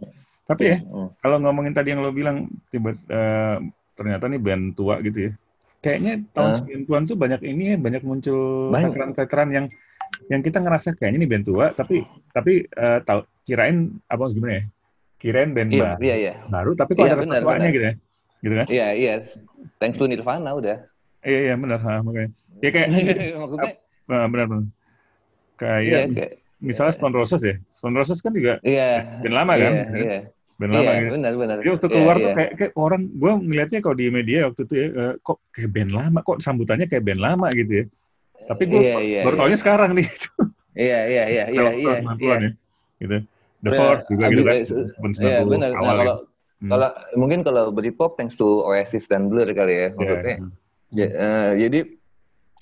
Tapi 0.46 0.64
ya 0.70 0.78
hmm. 0.86 1.08
kalau 1.18 1.38
ngomongin 1.42 1.74
tadi 1.74 1.98
yang 1.98 2.06
lo 2.06 2.14
bilang 2.14 2.46
tiba 2.70 2.94
eh, 2.94 3.58
ternyata 3.98 4.30
nih 4.30 4.38
band 4.38 4.64
tua 4.78 5.02
gitu 5.02 5.20
ya. 5.26 5.32
Kayaknya 5.82 6.14
tahun 6.34 6.50
Hah? 6.54 6.62
90-an 6.62 7.04
tuh 7.10 7.18
banyak 7.18 7.42
ini 7.42 7.64
ya, 7.74 7.78
banyak 7.78 8.02
muncul 8.06 8.70
veteran-veteran 8.74 9.50
yang 9.54 9.66
yang 10.28 10.42
kita 10.42 10.58
ngerasa 10.60 10.98
kayaknya 10.98 11.18
ini 11.22 11.28
band 11.30 11.46
tua 11.46 11.66
tapi 11.72 12.02
tapi 12.34 12.66
eh, 12.66 13.00
tahu 13.06 13.22
kirain 13.46 13.78
apa 14.06 14.24
gimana 14.34 14.54
ya? 14.60 14.64
Kirain 15.18 15.50
band 15.54 15.70
iya 15.72 15.82
baru, 15.82 16.02
iya 16.04 16.16
iya 16.16 16.34
baru 16.46 16.72
tapi 16.74 16.92
kok 16.94 17.06
Iya, 17.06 17.14
ada 17.14 17.22
benar, 17.22 17.40
ketuanya 17.42 17.70
gitu 17.70 17.86
ya. 17.86 17.94
Gitu 18.38 18.54
kan? 18.54 18.68
iya 18.70 18.88
iya 18.94 19.14
thanks 19.82 19.98
to 19.98 20.06
Nirvana 20.06 20.52
udah 20.54 20.78
Iya 21.26 21.40
iya 21.52 21.54
benar 21.58 21.80
ha, 21.82 21.94
makanya. 22.06 22.30
Ya 22.62 22.70
kayak 22.74 22.88
maksudnya 23.42 23.72
Nah, 24.08 24.24
benar 24.32 24.46
benar. 24.48 24.66
Kayak 25.58 25.80
iya 25.84 26.00
kayak 26.08 26.32
misalnya 26.62 26.94
Stone 26.96 27.16
Roses 27.18 27.42
ya. 27.44 27.56
Stone 27.74 27.96
Roses 27.98 28.22
kan 28.22 28.32
juga 28.34 28.62
iya 28.62 29.20
band 29.22 29.36
lama 29.36 29.54
kan? 29.58 29.72
iya 29.74 29.86
iya 29.94 30.18
lama 30.58 30.82
iya 30.82 30.94
gitu. 31.06 31.12
benar 31.14 31.34
benar 31.38 31.56
Jadi 31.62 31.70
waktu 31.70 31.88
Iya, 31.88 31.94
keluar 31.94 32.16
tuh 32.18 32.26
iya. 32.26 32.34
kayak, 32.34 32.52
kayak 32.58 32.74
orang, 32.74 33.02
gue 33.14 33.32
ngeliatnya 33.46 33.80
kalau 33.86 33.96
di 33.98 34.06
media 34.10 34.40
waktu 34.50 34.62
itu 34.66 34.74
ya, 34.74 34.88
kok 35.22 35.38
kayak 35.54 35.70
band 35.70 35.92
lama, 35.94 36.20
kok 36.26 36.38
sambutannya 36.42 36.86
kayak 36.90 37.04
band 37.06 37.22
lama 37.22 37.48
gitu 37.54 37.72
ya. 37.74 37.86
Tapi 38.48 38.64
gue 38.64 38.80
Iya, 38.80 38.96
iya, 39.00 39.22
baru 39.22 39.36
iya. 39.36 39.42
taunya 39.44 39.58
sekarang 39.60 39.92
nih. 39.94 40.08
iya 40.88 41.00
iya 41.06 41.24
iya 41.28 41.44
iya 41.50 41.70
iya 41.74 41.94
90-an 42.00 42.40
ya. 42.40 42.52
Gitu. 42.98 43.18
The 43.58 43.70
Ya, 43.70 43.76
Fourth 43.76 44.04
juga 44.08 44.24
gitu 44.30 44.42
kan. 44.42 44.56
Tahun 44.64 45.12
Iya 45.18 45.38
90 45.44 45.52
benar. 45.52 45.70
Nah, 45.70 45.80
awal 45.80 45.96
kalau 45.98 46.16
gitu. 46.16 46.26
Hmm. 46.58 46.70
kalau 46.74 46.90
mungkin 47.14 47.40
kalau 47.42 47.64
Britpop 47.70 48.18
thanks 48.18 48.34
to 48.34 48.64
Oasis 48.64 49.06
dan 49.06 49.30
Blur 49.30 49.46
kali 49.48 49.74
ya 49.74 49.88
Iya, 49.88 49.90
maksudnya. 49.94 50.36
hmm. 50.40 50.52
Ya, 50.90 51.08
eh, 51.08 51.50
jadi 51.62 51.80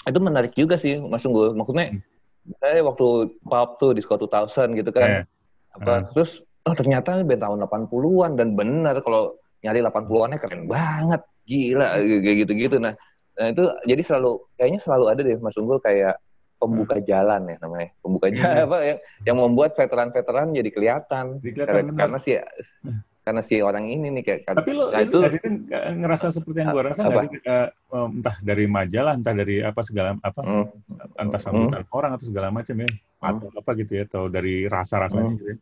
itu 0.05 0.19
menarik 0.19 0.53
juga 0.53 0.75
sih 0.75 0.97
Mas 0.99 1.23
Unggul. 1.23 1.53
Maksudnya 1.53 1.93
Hmm. 1.93 2.01
saya 2.57 2.81
waktu 2.81 3.07
pop 3.41 3.77
tuh 3.77 3.93
Disco 3.93 4.15
2000 4.15 4.73
gitu 4.73 4.89
kan. 4.89 5.07
Iya. 5.07 5.21
Apa 5.73 6.07
terus 6.09 6.31
oh 6.61 6.73
ternyata 6.73 7.13
ini 7.13 7.25
band 7.25 7.41
tahun 7.41 7.59
80-an 7.61 8.31
dan 8.35 8.53
benar 8.53 8.97
kalau 8.99 9.33
nyari 9.61 9.79
80-annya 9.79 10.37
keren 10.37 10.65
banget. 10.65 11.21
Gila 11.45 11.87
kayak 12.01 12.37
gitu-gitu. 12.41 12.75
Nah, 12.79 12.97
nah 13.35 13.47
itu 13.51 13.63
jadi 13.83 14.01
selalu 14.01 14.31
kayaknya 14.55 14.79
selalu 14.79 15.05
ada 15.11 15.21
deh 15.21 15.37
Mas 15.37 15.55
Unggul 15.55 15.79
kayak 15.79 16.15
pembuka 16.55 16.97
jalan 17.03 17.41
ya 17.51 17.57
namanya. 17.59 17.89
Pembuka 17.99 18.31
Iya. 18.31 18.35
jalan 18.39 18.55
apa 18.63 18.77
yang 18.81 18.99
yang 19.27 19.37
membuat 19.43 19.71
veteran-veteran 19.75 20.55
jadi 20.55 20.69
kelihatan. 20.71 21.25
Kelihatan 21.43 21.91
Karena, 21.91 21.91
karena 21.99 22.17
si 22.17 22.31
karena 23.25 23.41
si 23.41 23.57
orang 23.57 23.89
ini 23.89 24.07
nih 24.13 24.23
kayak 24.23 24.39
Tapi 24.45 24.69
lo 24.71 24.93
nah, 24.93 25.01
itu 25.01 25.17
itu 25.17 25.33
sih, 25.33 25.41
ngerasa 25.97 26.29
seperti 26.29 26.61
yang 26.61 26.69
gue 26.71 26.83
rasa 26.85 27.01
nggak 27.03 27.17
Apa? 27.17 27.21
sih 27.25 27.29
em, 27.41 28.09
entah 28.21 28.35
dari 28.39 28.65
majalah 28.69 29.13
entah 29.17 29.33
dari 29.33 29.65
apa 29.65 29.81
segala 29.81 30.13
apa 30.21 30.39
hmm, 30.45 30.65
entah 31.17 31.41
sambutan 31.41 31.83
orang 31.89 32.13
atau 32.13 32.25
segala 32.29 32.53
macam 32.53 32.75
ya 32.77 32.89
atau 33.19 33.49
apa 33.49 33.69
gitu 33.81 33.91
ya 33.97 34.03
atau 34.05 34.29
dari 34.29 34.69
rasa 34.69 35.01
rasanya 35.01 35.25
Hmm. 35.25 35.37
gitu 35.41 35.45
ya. 35.49 35.57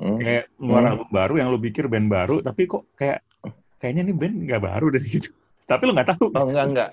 hmm. 0.00 0.16
kayak 0.16 0.44
Hmm. 0.56 0.80
album 0.80 1.08
baru 1.12 1.34
yang 1.36 1.48
lo 1.52 1.58
pikir 1.60 1.84
band 1.92 2.08
baru 2.08 2.40
tapi 2.40 2.62
kok 2.64 2.88
kayak 2.96 3.20
kayaknya 3.76 4.08
ini 4.08 4.14
band 4.16 4.34
nggak 4.48 4.62
baru 4.64 4.86
dari 4.88 5.06
gitu 5.20 5.28
tapi 5.64 5.82
lo 5.84 5.92
nggak 5.92 6.08
tahu 6.12 6.24
Oh 6.30 6.44
enggak 6.44 6.66
enggak. 6.68 6.90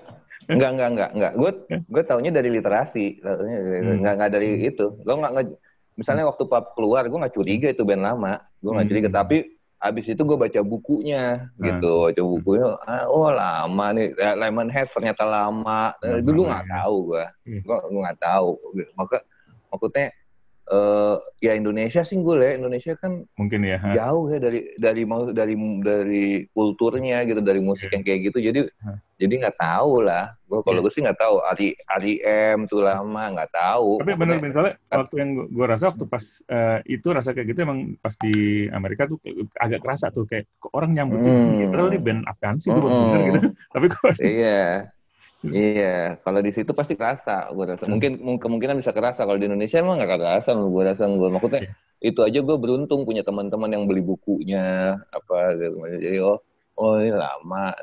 Enggak 0.48 0.70
enggak 0.74 0.88
enggak 0.90 1.10
enggak. 1.14 1.32
Gue 1.34 1.50
gue 1.70 2.02
taunya 2.02 2.30
dari 2.30 2.50
literasi, 2.50 3.04
taunya 3.20 3.58
dari- 3.58 3.82
Hmm. 3.84 3.96
enggak 4.02 4.12
enggak 4.18 4.30
dari 4.32 4.48
itu. 4.60 4.86
Gue 4.98 5.14
enggak 5.14 5.32
enggak 5.32 5.46
misalnya 5.92 6.24
waktu 6.24 6.44
pap 6.46 6.72
keluar 6.72 7.04
gue 7.04 7.14
nggak 7.14 7.34
curiga 7.34 7.68
itu 7.70 7.82
band 7.84 8.02
lama. 8.02 8.32
Gue 8.58 8.70
nggak 8.72 8.82
Hmm. 8.82 8.90
curiga 8.90 9.08
tapi 9.12 9.36
abis 9.82 10.04
itu 10.08 10.22
gue 10.22 10.38
baca 10.38 10.60
bukunya 10.62 11.22
Hmm. 11.54 11.62
gitu. 11.62 11.94
Baca 12.08 12.22
bukunya 12.22 12.66
ah, 12.80 13.04
oh 13.06 13.28
lama 13.28 13.86
nih 13.92 14.06
Lemonhead 14.14 14.88
ternyata 14.88 15.22
lama. 15.22 15.92
Dulu 16.00 16.40
nggak 16.46 16.66
tahu 16.66 16.96
gue. 17.14 17.24
Hmm. 17.46 17.60
Gue 17.62 17.76
gue 17.86 18.00
nggak 18.02 18.20
tahu. 18.20 18.50
Maka 18.94 19.16
maksudnya 19.70 20.06
eh 20.64 21.14
ya 21.40 21.52
Indonesia 21.52 22.00
sih 22.00 22.14
gue 22.16 22.38
ya 22.38 22.54
Indonesia 22.54 22.94
kan 22.94 23.26
mungkin 23.34 23.60
ya 23.62 23.76
ha. 23.76 23.90
jauh 23.92 24.26
ya 24.26 24.38
dari 24.38 24.62
dari 24.76 25.02
mau 25.02 25.26
dari 25.26 25.52
dari 25.80 26.24
kulturnya 26.48 27.24
gitu 27.24 27.38
dari 27.38 27.58
musik 27.58 27.90
yang 27.90 28.00
kayak 28.00 28.30
gitu 28.30 28.38
jadi 28.38 28.70
Hah. 28.78 28.94
jadi 29.16 29.34
nggak 29.42 29.58
tahu 29.58 30.00
lah 30.00 30.38
gue 30.44 30.62
kalau 30.62 30.78
Iya. 30.78 30.84
gue 30.86 30.92
sih 30.94 31.02
nggak 31.02 31.18
tahu 31.18 31.36
Ari 31.42 31.68
Ari 31.88 32.12
M 32.54 32.66
tuh 32.66 32.78
lama 32.80 33.24
nggak 33.32 33.50
tahu 33.50 33.90
tapi 33.98 34.14
Pokoknya- 34.14 34.38
misalnya 34.40 34.72
waktu 34.88 35.14
yang 35.16 35.30
gue 35.44 35.66
rasa 35.66 35.84
waktu 35.90 36.04
pas 36.06 36.24
eh, 36.46 36.78
itu 36.86 37.08
rasa 37.10 37.30
kayak 37.30 37.46
gitu 37.48 37.58
emang 37.62 37.78
pas 37.98 38.14
di 38.16 38.34
Amerika 38.68 39.10
tuh 39.10 39.18
agak 39.56 39.82
kerasa 39.82 40.08
tuh 40.08 40.24
kayak 40.24 40.46
orang 40.70 40.94
nyambut 40.94 41.26
Hmm. 41.26 41.68
padahal 41.68 41.90
ini 41.90 41.98
band 41.98 42.22
apaan 42.24 42.56
sih 42.56 42.70
Hmm. 42.70 42.78
bener 42.80 43.20
gitu 43.34 43.48
tapi 43.74 43.86
kok 43.88 44.14
iya 44.16 44.86
iya 45.44 46.16
kalau 46.20 46.38
di 46.38 46.50
situ 46.50 46.70
pasti 46.70 46.94
kerasa 46.94 47.50
gue 47.50 47.64
rasa. 47.66 47.82
Hmm. 47.82 47.92
mungkin 47.92 48.12
mung- 48.18 48.38
kemungkinan 48.38 48.78
bisa 48.78 48.90
kerasa. 48.90 49.22
Kalau 49.22 49.34
di 49.36 49.46
Indonesia 49.46 49.78
emang 49.78 49.98
nggak 49.98 50.14
kerasa 50.14 50.54
gue 50.54 50.82
rasa 50.82 51.02
gue 51.04 51.28
maksudnya 51.28 51.60
Iya. 51.62 51.72
itu 52.04 52.20
aja 52.20 52.38
gue 52.38 52.56
beruntung 52.56 53.02
punya 53.02 53.22
teman-teman 53.22 53.66
yang 53.68 53.84
beli 53.86 54.00
bukunya 54.00 54.94
apa 55.08 55.38
gitu. 55.58 55.76
Jadi 55.98 56.18
oh 56.18 56.38
oh 56.74 56.94
ini 56.96 57.10
lama 57.10 57.74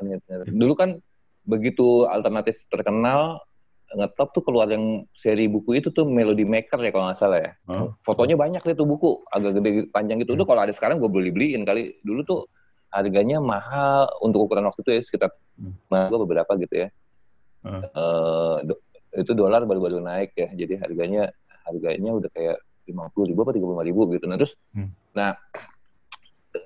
dulu 0.48 0.72
kan 0.72 0.96
begitu 1.44 2.04
alternatif 2.06 2.56
terkenal 2.68 3.40
ngetop 3.90 4.30
tuh 4.30 4.40
keluar 4.40 4.70
yang 4.70 5.02
seri 5.12 5.50
buku 5.50 5.82
itu 5.82 5.90
tuh 5.90 6.06
Melody 6.06 6.46
Maker 6.46 6.78
ya 6.78 6.90
kalau 6.90 7.10
nggak 7.10 7.18
salah 7.18 7.38
ya. 7.42 7.52
Oh. 7.66 7.90
fotonya 8.00 8.38
banyak 8.38 8.62
deh 8.62 8.72
tuh 8.72 8.86
buku 8.86 9.20
agak 9.28 9.58
gede 9.58 9.70
panjang 9.90 10.22
gitu. 10.22 10.32
Udah 10.32 10.46
kalau 10.46 10.62
ada 10.62 10.70
sekarang 10.70 10.96
gue 10.96 11.10
beli 11.10 11.28
beliin 11.28 11.66
kali. 11.66 11.98
Dulu 12.00 12.22
tuh 12.22 12.40
harganya 12.88 13.38
mahal 13.38 14.06
untuk 14.18 14.46
ukuran 14.46 14.66
waktu 14.66 14.80
itu 14.80 14.90
ya 14.90 15.02
sekitar 15.04 15.30
Hmm. 15.60 15.76
nah, 15.92 16.08
gue 16.08 16.16
beberapa 16.16 16.48
gitu 16.56 16.72
ya 16.72 16.88
Hmm. 17.60 17.82
Eh, 17.84 18.56
do- 18.64 18.82
itu 19.12 19.32
dolar 19.32 19.62
baru-baru 19.62 19.98
naik 19.98 20.32
ya 20.32 20.48
jadi 20.50 20.80
harganya 20.80 21.28
harganya 21.64 22.10
udah 22.14 22.30
kayak 22.30 22.56
lima 22.86 23.10
puluh 23.10 23.26
ribu 23.28 23.42
apa 23.42 23.52
tiga 23.52 23.66
puluh 23.66 23.82
ribu 23.82 24.00
gitu 24.10 24.24
nah 24.24 24.38
terus 24.38 24.54
Hmm. 24.70 24.90
nah 25.12 25.34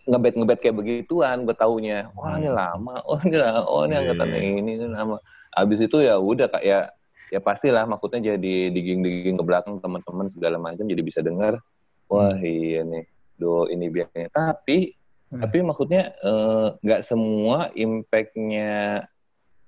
ngebet 0.05 0.35
ngebet 0.35 0.59
kayak 0.61 0.77
begituan 0.77 1.45
gue 1.45 1.53
taunya 1.53 2.09
wah 2.13 2.37
ini 2.37 2.49
Hmm. 2.49 2.57
lama 2.57 2.95
oh 3.05 3.21
ini 3.21 3.37
lah 3.37 3.65
oh 3.65 3.85
ini 3.85 3.93
Iya, 3.93 4.01
angkatan 4.01 4.29
iya. 4.31 4.39
ini 4.41 4.73
ini 4.77 4.87
lama 4.87 5.17
abis 5.53 5.79
itu 5.83 5.97
ya 6.01 6.17
udah 6.17 6.49
kayak 6.49 6.93
ya 7.29 7.41
pastilah 7.41 7.85
maksudnya 7.85 8.37
jadi 8.37 8.71
digging-digging 8.71 9.37
ke 9.37 9.45
belakang 9.45 9.81
teman-teman 9.81 10.31
segala 10.31 10.57
macam 10.57 10.85
jadi 10.85 11.03
bisa 11.03 11.21
dengar 11.21 11.61
wah 12.07 12.33
iya 12.37 12.81
nih 12.83 13.05
do 13.35 13.67
ini 13.67 13.89
biasanya 13.89 14.29
tapi 14.31 14.95
Hmm. 15.25 15.41
tapi 15.41 15.67
maksudnya 15.67 16.15
eh, 16.15 16.69
nggak 16.79 17.03
semua 17.05 17.73
impactnya 17.75 19.03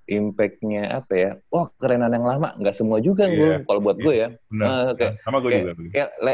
impactnya 0.07 0.83
apa 0.97 1.13
ya 1.13 1.31
wah 1.47 1.67
kerenan 1.75 2.09
yang 2.09 2.23
lama 2.23 2.55
nggak 2.55 2.73
semua 2.73 2.97
juga 2.97 3.27
Iya. 3.27 3.35
gue 3.35 3.51
kalau 3.63 3.79
buat 3.79 3.97
gue 3.97 4.13
ya 4.15 4.29
bener 4.47 4.65
Eh, 4.65 4.89
kayak- 4.95 5.15
sama 5.21 5.37
gue 5.37 5.49
kayak- 5.51 5.63
juga 5.67 5.91
kayak 5.91 6.09
le, 6.17 6.33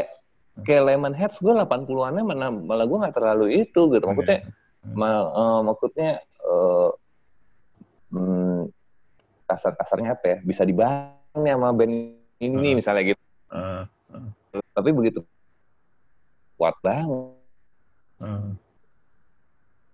kayak 0.62 0.82
Lemonheads 0.84 1.36
gue 1.36 1.52
80-annya 1.52 2.22
mana 2.22 2.46
malah 2.48 2.86
gue 2.86 2.98
nggak 2.98 3.12
terlalu 3.12 3.46
itu 3.60 3.80
gitu 3.90 4.04
maksudnya 4.04 4.46
Hmm. 4.80 4.94
ma- 4.94 5.26
eh, 5.28 5.60
maksudnya 5.62 6.10
eh, 6.22 6.90
hmm, 8.10 8.62
kasar-kasarnya 9.44 10.10
apa 10.12 10.24
ya 10.24 10.36
bisa 10.40 10.62
dibangun 10.62 11.42
ya 11.42 11.54
sama 11.54 11.70
band 11.72 11.94
ini 12.38 12.68
Hmm. 12.70 12.76
misalnya 12.78 13.02
gitu 13.04 13.22
Eh, 13.50 13.82
tapi 14.70 14.90
begitu 14.90 15.22
kuat 16.54 16.78
banget 16.80 17.34
eh. 18.20 18.50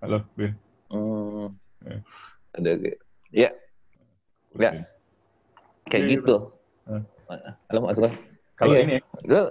halo 0.01 0.19
Bin 0.35 0.53
Hmm. 0.89 1.49
Eh. 1.83 2.01
ada 2.53 2.71
kayak 2.77 2.99
ya 3.31 3.49
Ya. 4.59 4.71
kayak 5.87 6.03
Iya, 6.07 6.13
gitu 6.19 6.37
halo 7.71 7.79
mas 7.87 7.97
kalau 8.59 8.75
Iya. 8.75 8.83
ini 8.83 8.97
Lu, 9.31 9.43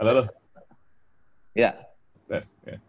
halo 0.00 0.10
lo 0.16 0.24
ya 1.52 1.76
tes 2.28 2.48
ya. 2.64 2.80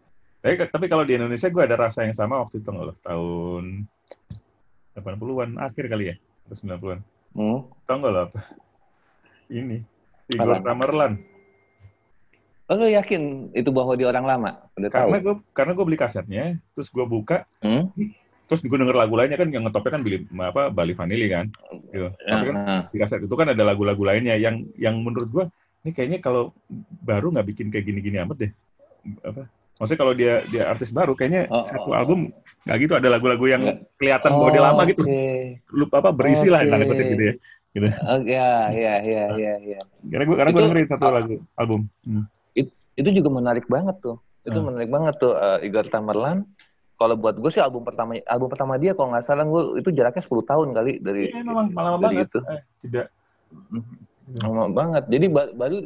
Tapi, 0.44 0.60
tapi 0.68 0.86
kalau 0.92 1.04
di 1.08 1.16
Indonesia 1.16 1.48
gue 1.48 1.62
ada 1.64 1.76
rasa 1.76 2.04
yang 2.04 2.16
sama 2.16 2.40
waktu 2.44 2.60
itu 2.60 2.68
nggak 2.68 2.86
lo 2.88 2.94
tahun 3.04 3.64
80-an 4.96 5.50
akhir 5.60 5.84
kali 5.92 6.04
ya 6.12 6.16
atau 6.48 6.56
90-an 6.56 7.00
hmm. 7.36 7.58
tau 7.84 7.96
nggak 8.00 8.12
lo 8.12 8.20
apa 8.28 8.40
ini 9.52 9.84
Igor? 10.32 10.64
Tamerlan 10.64 11.20
Oh, 12.64 12.80
lu 12.80 12.88
yakin 12.88 13.52
itu 13.52 13.68
bahwa 13.68 13.92
dia 13.92 14.08
orang 14.08 14.24
lama? 14.24 14.50
Udah 14.80 14.88
tahu? 14.88 15.12
karena 15.12 15.18
gue 15.20 15.34
karena 15.52 15.72
gue 15.76 15.84
beli 15.84 15.98
kasetnya 16.00 16.44
terus 16.72 16.88
gue 16.88 17.04
buka 17.04 17.44
Hmm? 17.60 17.92
Terus 18.44 18.60
gue 18.60 18.76
denger 18.76 18.92
lagu 18.92 19.14
lainnya 19.16 19.40
kan 19.40 19.48
yang 19.48 19.64
ngetopnya 19.64 19.92
kan 19.96 20.02
Billy, 20.04 20.18
apa 20.36 20.68
Bali 20.68 20.92
Vanilli 20.92 21.26
kan 21.28 21.48
gitu. 21.88 22.08
Tapi 22.12 22.44
kan 22.52 22.56
Ah, 22.60 22.82
di 22.92 22.96
kaset 22.98 23.24
itu 23.24 23.34
kan 23.34 23.48
ada 23.48 23.62
lagu-lagu 23.64 24.02
lainnya 24.04 24.36
yang 24.36 24.68
yang 24.76 25.00
menurut 25.00 25.28
gue 25.28 25.44
ini 25.84 25.90
kayaknya 25.92 26.18
kalau 26.20 26.52
baru 27.00 27.32
nggak 27.32 27.46
bikin 27.50 27.66
kayak 27.68 27.88
gini-gini 27.88 28.20
amat 28.20 28.36
deh 28.40 28.50
apa 29.20 29.48
maksudnya 29.76 30.00
kalau 30.00 30.12
dia 30.16 30.40
dia 30.48 30.64
artis 30.68 30.92
baru 30.92 31.12
kayaknya 31.12 31.44
Oh, 31.48 31.64
satu 31.64 31.92
oh, 31.92 31.96
album 31.96 32.32
nggak 32.64 32.76
gitu 32.80 32.92
ada 32.96 33.08
lagu-lagu 33.12 33.44
yang 33.44 33.62
kelihatan 33.96 34.30
bahwa 34.32 34.50
dia 34.52 34.62
lama 34.64 34.82
gitu 34.88 35.02
Oke. 35.04 35.60
lu 35.72 35.84
apa 35.92 36.10
berisi 36.12 36.48
lah 36.48 36.64
tanda 36.64 36.84
kutip 36.84 37.04
gitu 37.12 37.24
ya 37.28 37.34
Oke, 37.74 38.30
ya, 38.30 38.70
ya, 38.70 38.94
ya, 39.02 39.24
ya, 39.34 39.54
ya. 39.58 39.80
karena 40.06 40.24
gue 40.30 40.36
karena 40.38 40.50
gue 40.54 40.60
Itu- 40.62 40.66
dengerin 40.70 40.88
satu 40.88 41.04
oh. 41.04 41.12
lagu 41.12 41.34
album 41.56 41.80
Hmm. 42.04 42.24
Itu 42.94 43.10
juga 43.10 43.26
menarik 43.26 43.66
banget 43.66 43.98
tuh. 43.98 44.22
Itu 44.46 44.62
Hmm. 44.62 44.70
menarik 44.70 44.86
banget 44.86 45.18
tuh 45.18 45.34
eh, 45.34 45.66
Igor 45.66 45.90
Tamerlan. 45.90 46.46
Kalau 46.94 47.14
buat 47.14 47.34
gue 47.34 47.50
sih 47.50 47.58
album 47.58 47.82
pertama 47.82 48.14
album 48.24 48.46
pertama 48.46 48.74
dia 48.74 48.92
kalau 48.92 49.10
nggak 49.10 49.24
salah 49.24 49.42
gue 49.42 49.78
itu 49.78 49.90
jaraknya 49.90 50.22
10 50.22 50.42
tahun 50.44 50.68
kali 50.70 50.92
dari 50.98 51.22
Iya, 51.28 51.42
memang 51.42 51.66
lama 51.70 51.98
dari 51.98 52.02
banget 52.16 52.26
itu. 52.28 52.38
Eh, 52.44 52.60
tidak 52.80 53.06
Lama 54.36 54.64
banget. 54.70 55.04
Jadi 55.08 55.26
ba- 55.28 55.52
baru 55.52 55.78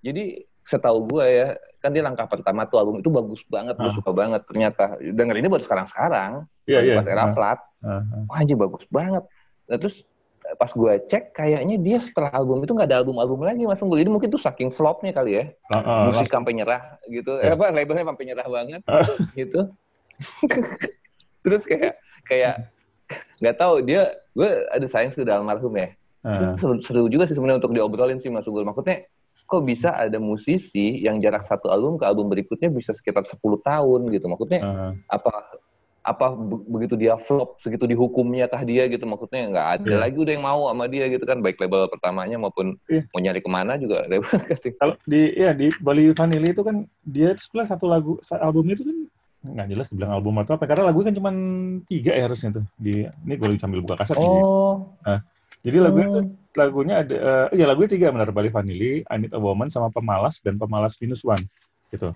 jadi 0.00 0.22
setahu 0.62 0.98
gue 1.08 1.24
ya 1.26 1.48
kan 1.78 1.90
dia 1.90 2.00
langkah 2.00 2.24
pertama 2.24 2.62
tuh 2.64 2.78
album 2.78 2.96
itu 2.96 3.10
bagus 3.10 3.42
banget, 3.44 3.74
gue 3.74 3.84
Ah. 3.84 3.92
suka 3.92 4.10
banget 4.10 4.40
ternyata. 4.46 4.84
Denger 4.96 5.34
ini 5.36 5.48
baru 5.48 5.62
sekarang-sekarang, 5.62 6.46
iya 6.64 6.78
baru 6.78 6.86
iya 6.86 6.94
pas 6.96 7.06
era 7.08 7.20
Ah, 7.20 7.30
plat. 7.32 7.58
ah, 7.80 7.90
ah. 7.90 8.22
Wah 8.24 8.38
anjir 8.38 8.54
bagus 8.54 8.86
banget. 8.88 9.26
Nah, 9.64 9.76
terus 9.76 9.98
eh, 10.42 10.54
pas 10.54 10.70
gue 10.70 10.92
cek 11.04 11.24
kayaknya 11.32 11.76
dia 11.76 11.98
setelah 11.98 12.30
album 12.32 12.62
itu 12.62 12.70
nggak 12.70 12.86
ada 12.86 13.02
album-album 13.02 13.42
lagi 13.42 13.62
mas 13.62 13.78
Unggul. 13.78 13.98
Jadi 13.98 14.10
mungkin 14.10 14.28
tuh 14.28 14.38
saking 14.38 14.70
flopnya 14.70 15.10
kali 15.10 15.32
ya. 15.36 15.44
Ah, 15.68 15.78
ah, 15.78 16.02
Musik 16.08 16.30
sampai 16.30 16.54
nyerah 16.54 17.02
gitu. 17.04 17.34
Ya. 17.36 17.42
Eh, 17.44 17.52
apa 17.52 17.64
labelnya 17.68 18.06
sampai 18.06 18.24
nyerah 18.24 18.46
banget 18.46 18.80
Ah. 18.86 19.02
gitu. 19.34 19.60
terus 21.44 21.62
kayak 21.66 21.98
kayak 22.24 22.70
nggak 23.42 23.56
tahu 23.58 23.82
dia 23.82 24.14
gue 24.32 24.48
ada 24.70 24.86
sayang 24.88 25.12
sudah 25.12 25.36
almarhum 25.42 25.74
ya. 25.76 25.92
Ah, 26.22 26.54
Seru, 26.54 26.78
seru 26.80 27.10
juga 27.10 27.26
sih 27.26 27.34
sebenarnya 27.34 27.58
untuk 27.58 27.74
diobrolin 27.74 28.22
sih 28.22 28.30
Mas 28.30 28.46
Unggul. 28.46 28.62
Maksudnya 28.62 29.04
kok 29.44 29.66
bisa 29.66 29.90
ada 29.90 30.16
musisi 30.16 31.02
yang 31.02 31.18
jarak 31.18 31.44
satu 31.44 31.66
album 31.68 31.98
ke 31.98 32.06
album 32.06 32.30
berikutnya 32.30 32.70
bisa 32.70 32.94
sekitar 32.94 33.26
10 33.26 33.36
tahun 33.60 34.00
gitu. 34.08 34.30
Maksudnya 34.30 34.60
ah. 34.62 34.92
apa 35.10 35.58
apa 36.02 36.34
be- 36.34 36.66
begitu 36.66 36.98
dia 36.98 37.14
flop 37.14 37.62
segitu 37.62 37.86
dihukumnya 37.86 38.50
kah 38.50 38.66
dia 38.66 38.90
gitu 38.90 39.06
maksudnya 39.06 39.46
nggak 39.54 39.68
ada 39.78 39.86
Iya. 39.86 39.98
lagi 40.02 40.16
udah 40.18 40.32
yang 40.34 40.42
mau 40.42 40.66
sama 40.66 40.90
dia 40.90 41.06
gitu 41.06 41.22
kan 41.22 41.38
baik 41.38 41.62
label 41.62 41.86
pertamanya 41.86 42.42
maupun 42.42 42.74
Iya. 42.90 43.06
mau 43.14 43.22
nyari 43.22 43.38
ke 43.38 43.46
mana 43.46 43.78
juga 43.78 44.02
label 44.10 44.26
Kalau 44.82 44.98
di 45.06 45.30
ya 45.38 45.54
di 45.54 45.70
Bali 45.78 46.10
Vanilla 46.10 46.50
itu 46.50 46.62
kan 46.66 46.90
dia 47.06 47.38
itu 47.38 47.46
sebelah 47.46 47.66
satu 47.70 47.86
lagu 47.86 48.18
albumnya 48.34 48.74
itu 48.74 48.82
kan 48.82 48.98
nggak 49.42 49.68
jelas 49.74 49.90
dibilang 49.90 50.14
album 50.14 50.38
atau 50.38 50.54
apa 50.54 50.64
karena 50.70 50.86
lagunya 50.86 51.10
kan 51.10 51.16
cuma 51.18 51.30
tiga 51.90 52.14
ya 52.14 52.30
harusnya 52.30 52.62
tuh 52.62 52.64
di 52.78 53.02
ini 53.02 53.34
gue 53.34 53.48
lagi 53.50 53.60
sambil 53.60 53.82
buka 53.82 53.98
kaset 53.98 54.14
nih. 54.14 54.26
oh 54.26 54.94
Jadi 55.62 55.76
lagunya 55.78 56.08
tuh 56.10 56.24
lagunya 56.58 56.94
ada 57.02 57.16
eh 57.16 57.46
ya 57.58 57.64
lagunya 57.70 57.90
tiga 57.94 58.10
benar 58.10 58.30
Bali 58.34 58.50
Vanilla, 58.50 59.02
I 59.06 59.16
Need 59.18 59.34
a 59.34 59.40
Woman 59.42 59.70
sama 59.70 59.90
Pemalas 59.90 60.42
dan 60.42 60.58
Pemalas 60.58 60.94
Minus 60.98 61.22
One 61.26 61.42
gitu. 61.90 62.14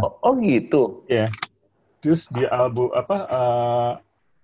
oh, 0.00 0.12
oh 0.20 0.32
gitu 0.40 1.04
Terus 2.02 2.26
di 2.28 2.42
album 2.48 2.92
apa 2.92 3.16
eh, 3.28 3.92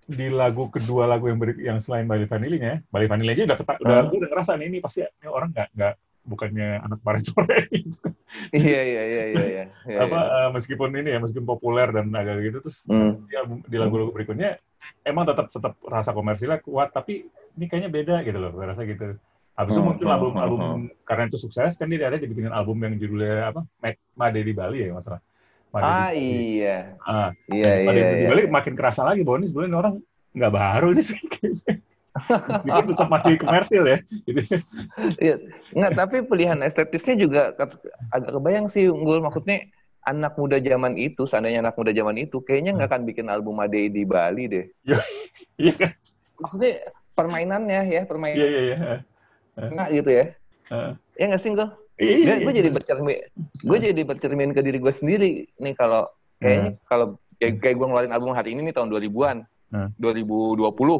di 0.09 0.27
lagu 0.33 0.73
kedua 0.73 1.05
lagu 1.05 1.29
yang 1.29 1.37
beri, 1.37 1.53
yang 1.61 1.77
selain 1.77 2.09
Bali 2.09 2.25
Vanilla-nya, 2.25 2.81
Bali 2.89 3.05
Vanilla 3.05 3.37
aja 3.37 3.45
udah 3.45 3.57
keta, 3.61 3.73
udah 3.77 3.93
Hah? 3.93 4.05
gue 4.09 4.17
udah 4.17 4.29
ngerasa 4.33 4.51
nih 4.57 4.65
ini 4.65 4.77
pasti 4.81 5.05
ini 5.05 5.27
orang 5.29 5.49
nggak 5.53 5.69
nggak 5.77 5.93
bukannya 6.31 6.67
anak 6.85 6.97
kemarin 7.01 7.23
sore 7.25 7.57
gitu. 7.75 8.07
iya 8.57 8.79
iya 8.89 9.01
iya 9.11 9.23
iya 9.33 9.43
iya 9.53 9.63
iya, 9.89 10.01
apa 10.03 10.17
iya. 10.17 10.21
eh, 10.37 10.49
meskipun 10.55 10.89
ini 10.99 11.09
ya 11.15 11.19
meskipun 11.23 11.47
populer 11.49 11.87
dan 11.95 12.05
agak 12.13 12.35
gitu 12.45 12.57
terus 12.63 12.77
di, 13.29 13.33
album, 13.35 13.57
di 13.65 13.77
lagu-lagu 13.81 14.11
berikutnya 14.15 14.49
emang 15.03 15.25
tetap 15.29 15.47
tetap 15.51 15.73
rasa 15.85 16.11
komersilnya 16.17 16.59
kuat 16.63 16.89
tapi 16.95 17.27
ini 17.57 17.65
kayaknya 17.69 17.89
beda 17.91 18.15
gitu 18.27 18.37
loh 18.39 18.51
rasa 18.55 18.81
gitu 18.87 19.17
habis 19.57 19.73
itu 19.75 19.81
Hmm, 19.81 19.83
muncul 19.83 20.07
hmm, 20.07 20.11
album 20.13 20.33
hmm, 20.33 20.41
album 20.43 20.61
hmm. 20.61 20.79
karena 21.03 21.23
itu 21.27 21.37
sukses 21.43 21.75
kan 21.75 21.87
dia 21.91 22.07
ada 22.07 22.15
dibikinin 22.21 22.53
album 22.55 22.77
yang 22.85 22.95
judulnya 22.95 23.51
apa 23.51 23.61
Ma- 23.83 24.01
Made 24.19 24.39
di 24.47 24.53
Bali 24.55 24.77
ya 24.87 24.95
masalah 24.95 25.19
Made 25.73 25.91
di 25.99 26.03
ah 26.03 26.09
Bali. 26.15 26.23
iya 26.23 26.69
ah 27.03 27.29
iya 27.53 27.69
Made 27.85 28.01
iya 28.01 28.07
di 28.19 28.25
iya 28.25 28.29
Bali 28.29 28.41
makin 28.47 28.73
kerasa 28.79 29.01
lagi 29.07 29.21
bahwa 29.25 29.37
ini 29.43 29.47
sebenarnya 29.51 29.77
orang 29.81 29.95
nggak 30.37 30.53
baru 30.53 30.87
ini 30.95 31.01
sih 31.03 31.17
Meskipun 32.65 32.85
tetap 32.93 33.09
masih 33.09 33.33
komersil 33.39 33.83
ya. 33.85 33.97
Gitu. 34.27 34.41
Iya, 35.19 35.35
nggak 35.75 35.91
tapi 35.95 36.17
pilihan 36.25 36.59
estetisnya 36.65 37.15
juga 37.19 37.41
agak 38.13 38.31
kebayang 38.35 38.67
sih 38.67 38.87
unggul 38.91 39.23
maksudnya 39.23 39.67
anak 40.07 40.39
muda 40.39 40.57
zaman 40.57 40.95
itu 40.95 41.27
seandainya 41.27 41.59
anak 41.63 41.75
muda 41.75 41.91
zaman 41.91 42.15
itu 42.17 42.39
kayaknya 42.41 42.75
nggak 42.75 42.89
akan 42.89 43.03
bikin 43.05 43.27
album 43.27 43.59
Ade 43.59 43.91
di 43.91 44.03
Bali 44.03 44.47
deh. 44.47 44.65
Iya 45.59 45.73
kan? 45.75 45.91
Maksudnya 46.39 46.71
permainannya 47.19 47.81
ya 47.91 48.01
permainan 48.07 48.39
iya 48.39 48.47
iya 48.47 48.61
iya. 48.63 48.77
Nggak 49.59 49.87
gitu 49.91 50.11
ya? 50.11 50.25
Heeh. 50.69 50.93
ya 51.17 51.23
nggak 51.33 51.41
sih 51.41 51.51
iya 51.51 51.65
iya, 51.99 52.33
gue 52.39 52.53
iya. 52.53 52.59
jadi 52.63 52.69
bercermin 52.71 53.19
gue 53.65 53.77
jadi 53.81 54.01
bercermin 54.05 54.51
ke 54.55 54.61
diri 54.63 54.77
gue 54.79 54.93
sendiri 54.93 55.31
nih 55.59 55.73
kalau 55.75 56.07
kayaknya 56.39 56.79
kalau 56.87 57.19
kayak, 57.41 57.59
kayak 57.59 57.75
gue 57.75 57.87
ngeluarin 57.89 58.13
album 58.15 58.31
hari 58.31 58.55
ini 58.55 58.69
nih 58.69 58.75
tahun 58.77 58.87
2000-an 58.93 59.37
Hmm. 59.69 59.89
2020 59.97 60.57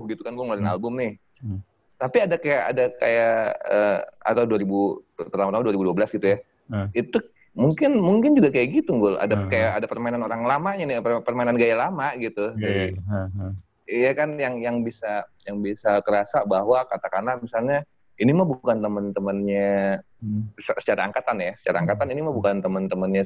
gitu 0.07 0.21
kan 0.21 0.31
gue 0.31 0.43
ngeluarin 0.45 0.65
Hmm. 0.65 0.73
album 0.77 0.93
nih 0.95 1.13
Hmm. 1.41 1.59
tapi 1.95 2.17
ada 2.21 2.35
kayak 2.35 2.63
ada 2.69 2.83
kayak 2.95 3.33
eh, 3.65 3.99
atau 4.21 4.43
2000 4.45 4.79
pertama-tama 5.17 5.65
2012 5.65 6.09
gitu 6.13 6.25
ya 6.25 6.37
Hmm. 6.69 6.87
itu 6.93 7.17
mungkin 7.51 7.97
mungkin 7.97 8.31
juga 8.33 8.53
kayak 8.53 8.69
gitu 8.77 8.93
gul 8.95 9.17
ada 9.17 9.35
Hmm. 9.35 9.49
kayak 9.49 9.81
ada 9.81 9.85
permainan 9.85 10.21
orang 10.21 10.45
lamanya 10.45 10.85
nih 10.85 10.97
per- 11.01 11.25
permainan 11.25 11.57
gaya 11.57 11.75
lama 11.75 12.13
gitu 12.15 12.53
Iya, 12.55 12.69
iya, 12.69 12.85
iya. 12.87 13.01
Heeh. 13.01 13.51
iya 13.89 14.09
kan 14.13 14.29
yang 14.37 14.61
yang 14.61 14.77
bisa 14.79 15.25
yang 15.43 15.57
bisa 15.59 15.97
kerasa 15.99 16.45
bahwa 16.45 16.85
katakanlah 16.85 17.41
misalnya 17.41 17.81
ini 18.15 18.31
mah 18.31 18.45
bukan 18.45 18.77
teman-temannya 18.77 19.97
Hmm. 20.21 20.51
se- 20.59 20.77
secara 20.77 21.09
angkatan 21.09 21.41
ya 21.41 21.57
secara 21.57 21.81
angkatan 21.81 22.11
ini 22.11 22.21
mah 22.21 22.35
bukan 22.35 22.61
teman-temannya 22.61 23.23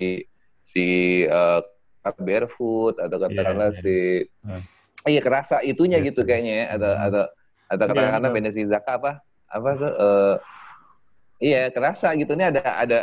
si 0.00 0.24
si 0.66 0.84
eh, 1.22 1.60
barefoot 2.16 2.96
atau 2.96 3.18
katakanlah 3.18 3.74
Iya, 3.74 3.82
si 3.82 3.96
Iya 5.06 5.20
kerasa 5.22 5.56
itunya 5.62 6.02
Iya, 6.02 6.06
gitu 6.10 6.20
iya. 6.22 6.28
kayaknya 6.28 6.52
ya 6.52 6.66
atau 6.74 6.90
Hmm. 6.92 7.06
atau 7.06 7.22
atau 7.66 7.84
Iya, 7.86 7.90
katakanlah 7.94 8.20
betul. 8.20 8.34
bandnya 8.34 8.52
si 8.54 8.62
Zaka 8.66 8.92
apa 8.98 9.10
apa 9.46 9.68
tuh 9.78 9.92
eh, 9.94 10.34
iya 11.38 11.60
kerasa 11.70 12.08
gitu 12.18 12.32
ini 12.34 12.44
ada 12.50 12.62
ada 12.74 13.00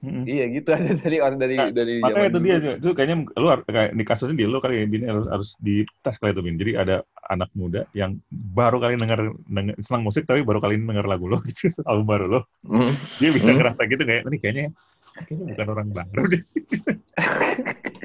Mm-mm. 0.00 0.24
iya 0.24 0.48
gitu 0.48 0.70
ada 0.78 0.90
dari 0.96 1.18
orang 1.20 1.36
dari 1.42 1.56
Nah, 1.60 1.68
dari 1.74 1.94
Makanya 2.00 2.28
itu 2.32 2.38
dia, 2.40 2.56
itu 2.80 2.88
kayaknya 2.96 3.16
lu 3.36 3.46
kayak 3.68 3.92
di 3.92 4.04
kasusnya 4.06 4.32
di 4.38 4.46
lu 4.48 4.56
kali 4.64 4.80
ya, 4.80 4.86
Bin, 4.88 5.02
harus 5.04 5.26
harus 5.28 5.50
dites 5.60 6.16
kali 6.16 6.32
itu 6.32 6.40
Bin. 6.40 6.56
Jadi 6.56 6.72
ada 6.72 7.04
anak 7.28 7.52
muda 7.52 7.84
yang 7.92 8.16
baru 8.32 8.80
kali 8.80 8.96
denger, 8.96 9.28
denger 9.44 9.74
senang 9.84 10.06
musik 10.06 10.24
tapi 10.24 10.40
baru 10.40 10.62
kali 10.64 10.80
denger 10.80 11.04
lagu 11.04 11.28
lo 11.28 11.36
gitu, 11.50 11.68
album 11.84 12.06
baru 12.08 12.26
lo. 12.32 12.40
Hmm. 12.64 12.96
Dia 13.20 13.30
bisa 13.34 13.52
Hmm. 13.52 13.60
ngerasa 13.60 13.82
gitu 13.92 14.02
kayak, 14.08 14.22
ini 14.32 14.38
kayaknya 14.40 14.64
kayaknya 15.28 15.44
bukan 15.52 15.66
orang 15.68 15.88
baru 15.92 16.22
deh. 16.32 16.42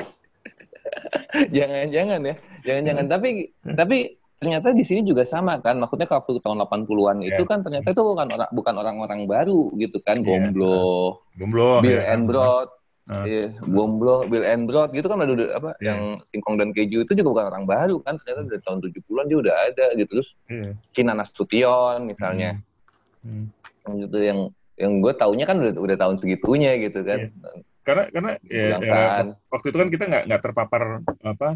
jangan-jangan 1.50 2.20
ya 2.22 2.36
jangan-jangan 2.62 3.06
tapi 3.08 3.30
tapi 3.68 3.98
ternyata 4.36 4.68
di 4.72 4.84
sini 4.84 5.02
juga 5.02 5.24
sama 5.24 5.58
kan 5.58 5.76
maksudnya 5.76 6.06
kalau 6.06 6.22
waktu 6.22 6.40
tahun 6.40 6.58
80-an 6.62 7.18
itu 7.24 7.40
Iya. 7.40 7.48
kan 7.48 7.60
ternyata 7.62 7.88
itu 7.90 8.02
bukan 8.04 8.28
orang 8.30 8.50
bukan 8.52 8.74
orang-orang 8.76 9.20
baru 9.26 9.72
gitu 9.76 9.98
kan 10.00 10.20
Iya. 10.20 10.28
Gomblo 10.28 11.24
Gomblo. 11.34 11.70
Bill 11.80 11.98
ya. 11.98 12.12
and 12.12 12.26
Broad 12.26 12.70
Ah. 13.06 13.22
iya, 13.22 13.54
Gomblo 13.62 14.26
Bill 14.26 14.42
and 14.42 14.66
Broad 14.66 14.90
gitu 14.90 15.06
kan 15.06 15.22
ada 15.22 15.30
udah 15.30 15.48
apa 15.54 15.78
Iya. 15.78 15.86
yang 15.88 16.00
singkong 16.28 16.58
dan 16.58 16.74
keju 16.74 17.06
itu 17.06 17.14
juga 17.14 17.30
bukan 17.32 17.46
orang 17.48 17.66
baru 17.66 17.96
kan 18.02 18.18
ternyata 18.18 18.50
dari 18.50 18.62
tahun 18.62 18.80
70-an 18.82 19.26
dia 19.26 19.38
udah 19.40 19.56
ada 19.64 19.86
gitu 19.94 20.10
terus 20.12 20.30
Iya. 20.48 20.70
Cina 20.92 21.14
Nasution 21.14 21.98
misalnya 22.04 22.58
Hmm. 23.22 23.50
gitu 23.96 24.18
yang 24.20 24.40
yang 24.76 25.00
gue 25.00 25.14
taunya 25.14 25.46
kan 25.46 25.56
udah 25.56 25.72
udah 25.72 25.96
tahun 25.96 26.18
segitunya 26.18 26.76
gitu 26.82 27.00
kan 27.02 27.30
Karena 27.86 28.04
karena 28.10 28.32
ya, 28.50 28.82
ya, 28.82 29.00
waktu 29.54 29.68
itu 29.70 29.78
kan 29.78 29.90
kita 29.94 30.04
nggak 30.10 30.24
nggak 30.26 30.42
terpapar 30.42 30.82
apa 31.22 31.50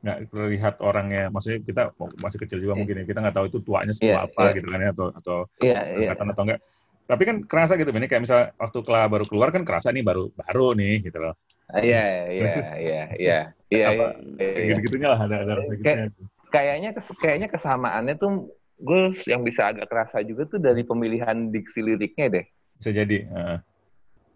nggak 0.00 0.18
terlihat 0.32 0.74
orangnya 0.80 1.28
maksudnya 1.28 1.60
kita 1.60 1.82
masih 2.16 2.38
kecil 2.40 2.58
juga 2.64 2.72
Iya. 2.72 2.80
mungkin 2.80 2.96
ya 2.96 3.04
kita 3.04 3.18
nggak 3.20 3.36
tahu 3.36 3.46
itu 3.52 3.58
tuanya 3.60 3.92
setua 3.92 4.08
Iya, 4.08 4.20
apa 4.24 4.40
iya. 4.40 4.54
gitu 4.56 4.66
kan 4.72 4.80
ya 4.80 4.90
atau 4.96 5.06
atau 5.12 5.38
iya 5.60 5.78
iya 5.92 6.08
angkatan 6.08 6.26
atau 6.32 6.42
enggak. 6.48 6.60
Tapi 7.06 7.22
kan 7.22 7.36
kerasa 7.46 7.78
gitu, 7.78 7.94
ini 7.94 8.10
kayak 8.10 8.22
misal 8.26 8.50
waktu 8.58 8.78
Kela 8.82 9.06
baru 9.06 9.24
keluar 9.30 9.54
kan 9.54 9.62
kerasa 9.62 9.94
nih 9.94 10.02
baru 10.02 10.26
baru 10.34 10.74
nih 10.74 11.06
gitu 11.06 11.18
loh. 11.22 11.34
iya 11.78 12.02
iya 12.26 12.26
iya 12.30 12.46
iya 12.50 13.02
iya 13.14 13.38
iya, 13.70 13.88
iya. 14.42 14.64
gitu-gitunya 14.74 15.08
lah 15.14 15.20
ada 15.22 15.36
ada 15.44 15.52
rasa 15.60 15.72
gitu. 15.76 15.84
Kayak- 15.86 16.10
kayaknya 16.50 16.90
kes- 16.98 17.18
kayaknya 17.22 17.48
kesamaannya 17.50 18.14
tuh 18.18 18.50
gue 18.78 19.14
yang 19.30 19.46
bisa 19.46 19.70
agak 19.70 19.86
kerasa 19.86 20.18
juga 20.26 20.50
tuh 20.50 20.58
dari 20.58 20.82
pemilihan 20.82 21.46
diksi 21.50 21.78
liriknya 21.84 22.26
deh. 22.42 22.44
Bisa 22.78 22.90
jadi. 22.90 23.18
heeh. 23.22 23.58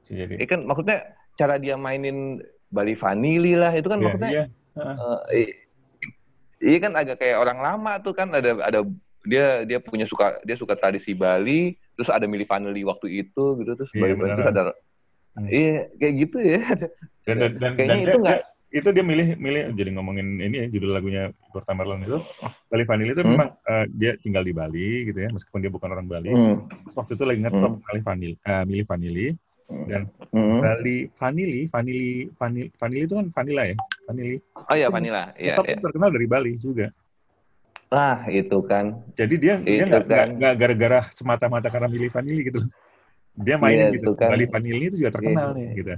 bisa 0.02 0.12
jadi. 0.14 0.34
Ini 0.38 0.46
kan 0.46 0.60
maksudnya 0.62 0.98
cara 1.40 1.56
dia 1.56 1.74
mainin 1.74 2.36
Bali 2.68 2.92
Vanili 2.92 3.56
lah 3.56 3.72
itu 3.72 3.88
kan 3.88 3.96
Iya, 3.96 4.04
maksudnya 4.04 4.30
iya. 4.30 4.44
eh, 4.76 5.18
i- 5.40 5.56
iya 6.60 6.78
kan 6.78 6.92
agak 6.92 7.16
kayak 7.16 7.40
orang 7.40 7.58
lama 7.58 7.96
tuh 7.98 8.12
kan 8.12 8.28
ada 8.30 8.60
ada 8.60 8.84
dia 9.24 9.64
dia 9.64 9.78
punya 9.80 10.04
suka 10.04 10.36
dia 10.44 10.54
suka 10.54 10.76
tradisi 10.76 11.16
Bali 11.16 11.72
terus 11.96 12.12
ada 12.12 12.24
milih 12.24 12.44
Vanili 12.44 12.84
waktu 12.84 13.24
itu 13.24 13.44
gitu 13.56 13.72
terus 13.72 13.88
Iya, 13.90 14.00
Bali 14.04 14.14
terus 14.36 14.52
ada 14.52 14.62
Hmm. 15.30 15.46
iya 15.46 15.86
kayak 15.94 16.14
gitu 16.26 16.38
ya 16.42 16.58
Dan 17.22 17.36
dan 17.38 17.52
dan, 17.54 17.72
kayaknya 17.78 17.86
dan 17.86 18.02
itu 18.02 18.10
dia- 18.10 18.18
nggak- 18.18 18.42
dia- 18.42 18.48
itu 18.70 18.88
dia 18.90 19.04
milih 19.06 19.28
milih 19.38 19.62
jadi 19.74 19.90
ngomongin 19.94 20.26
ini 20.38 20.56
ya 20.58 20.66
judul 20.66 20.90
lagunya 20.90 21.22
Gor 21.54 21.62
Tamerlan 21.62 22.02
itu 22.02 22.18
Bali 22.66 22.82
Vanili 22.82 23.14
itu 23.14 23.22
Hmm. 23.22 23.38
memang 23.38 23.48
eh, 23.62 23.84
dia 23.94 24.12
tinggal 24.18 24.42
di 24.42 24.50
Bali 24.50 25.06
gitu 25.06 25.18
ya 25.22 25.30
meskipun 25.30 25.62
dia 25.62 25.70
bukan 25.70 25.86
orang 25.86 26.10
Bali. 26.10 26.34
Hmm, 26.34 26.66
Terus 26.82 26.94
waktu 26.98 27.14
itu 27.14 27.22
lagi 27.22 27.40
ngetop 27.42 27.78
milih 27.78 28.02
vanili, 28.02 28.34
eh, 28.42 28.62
milih 28.66 28.84
vanili 28.86 29.26
dan 29.86 30.02
hmm. 30.34 30.58
Bali 30.60 30.98
vanili, 31.14 31.60
vanili, 31.70 32.26
vanili, 32.34 32.66
vanili 32.74 33.02
itu 33.06 33.14
kan 33.16 33.26
vanila 33.30 33.62
ya, 33.66 33.76
vanili. 34.10 34.36
oh 34.54 34.76
iya 34.76 34.86
Vanilla 34.90 35.22
iya 35.38 35.54
Ngetop 35.54 35.64
iya. 35.66 35.74
itu 35.74 35.82
terkenal 35.86 36.10
dari 36.10 36.26
Bali 36.26 36.52
juga. 36.58 36.86
ah 37.90 38.22
itu 38.30 38.58
kan 38.70 39.02
Jadi 39.18 39.34
dia 39.38 39.54
dia 39.58 39.82
Itu 39.82 39.90
nggak 39.90 40.02
nggak 40.06 40.26
kan. 40.26 40.28
nggak 40.38 40.54
gara-gara 40.62 41.00
semata-mata 41.10 41.66
karena 41.70 41.90
milih 41.90 42.10
vanili 42.10 42.40
gitu. 42.46 42.60
Dia 43.34 43.56
mainin 43.58 43.90
Iya, 43.90 43.98
gitu. 43.98 44.10
itu 44.10 44.12
kan. 44.18 44.30
Bali 44.30 44.46
vanili 44.46 44.84
itu 44.90 44.96
juga 44.98 45.10
terkenal 45.14 45.48
nih 45.58 45.68
gitu. 45.74 45.90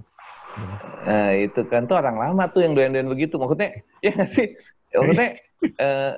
Nah, 1.08 1.32
itu 1.32 1.60
kan 1.68 1.88
tuh 1.88 1.96
orang 1.96 2.16
lama 2.20 2.44
tuh 2.52 2.60
yang 2.64 2.76
doyan-doyan 2.76 3.08
begitu. 3.08 3.40
Maksudnya, 3.40 3.80
ya 4.04 4.10
nggak 4.12 4.30
sih? 4.30 4.48
Ya, 4.92 4.96
maksudnya, 5.04 5.30
eh, 5.80 6.12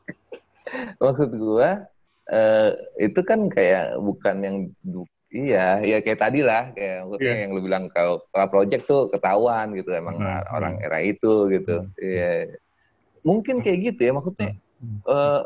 maksud 1.04 1.30
gua, 1.36 1.84
eh, 2.32 2.70
itu 3.00 3.20
kan 3.24 3.48
kayak 3.52 4.00
bukan 4.00 4.36
yang, 4.40 4.56
iya, 5.30 5.78
ya 5.80 5.98
kayak 6.02 6.20
tadi 6.20 6.40
lah, 6.42 6.74
kayak 6.74 7.06
maksudnya 7.06 7.34
Iya. 7.34 7.42
yang 7.46 7.50
lu 7.54 7.60
bilang 7.62 7.84
kalau 7.90 8.22
kalau 8.30 8.46
project 8.50 8.84
tuh 8.84 9.08
ketahuan 9.08 9.72
gitu, 9.72 9.90
emang 9.94 10.18
Hmm, 10.18 10.42
orang 10.50 10.82
era 10.82 10.98
itu 11.00 11.48
gitu. 11.48 11.86
Iya. 11.96 12.58
Mungkin 13.22 13.62
kayak 13.62 13.78
gitu 13.94 14.00
ya, 14.06 14.12
maksudnya, 14.12 14.50
Hmm. 14.82 14.98
eh, 15.06 15.40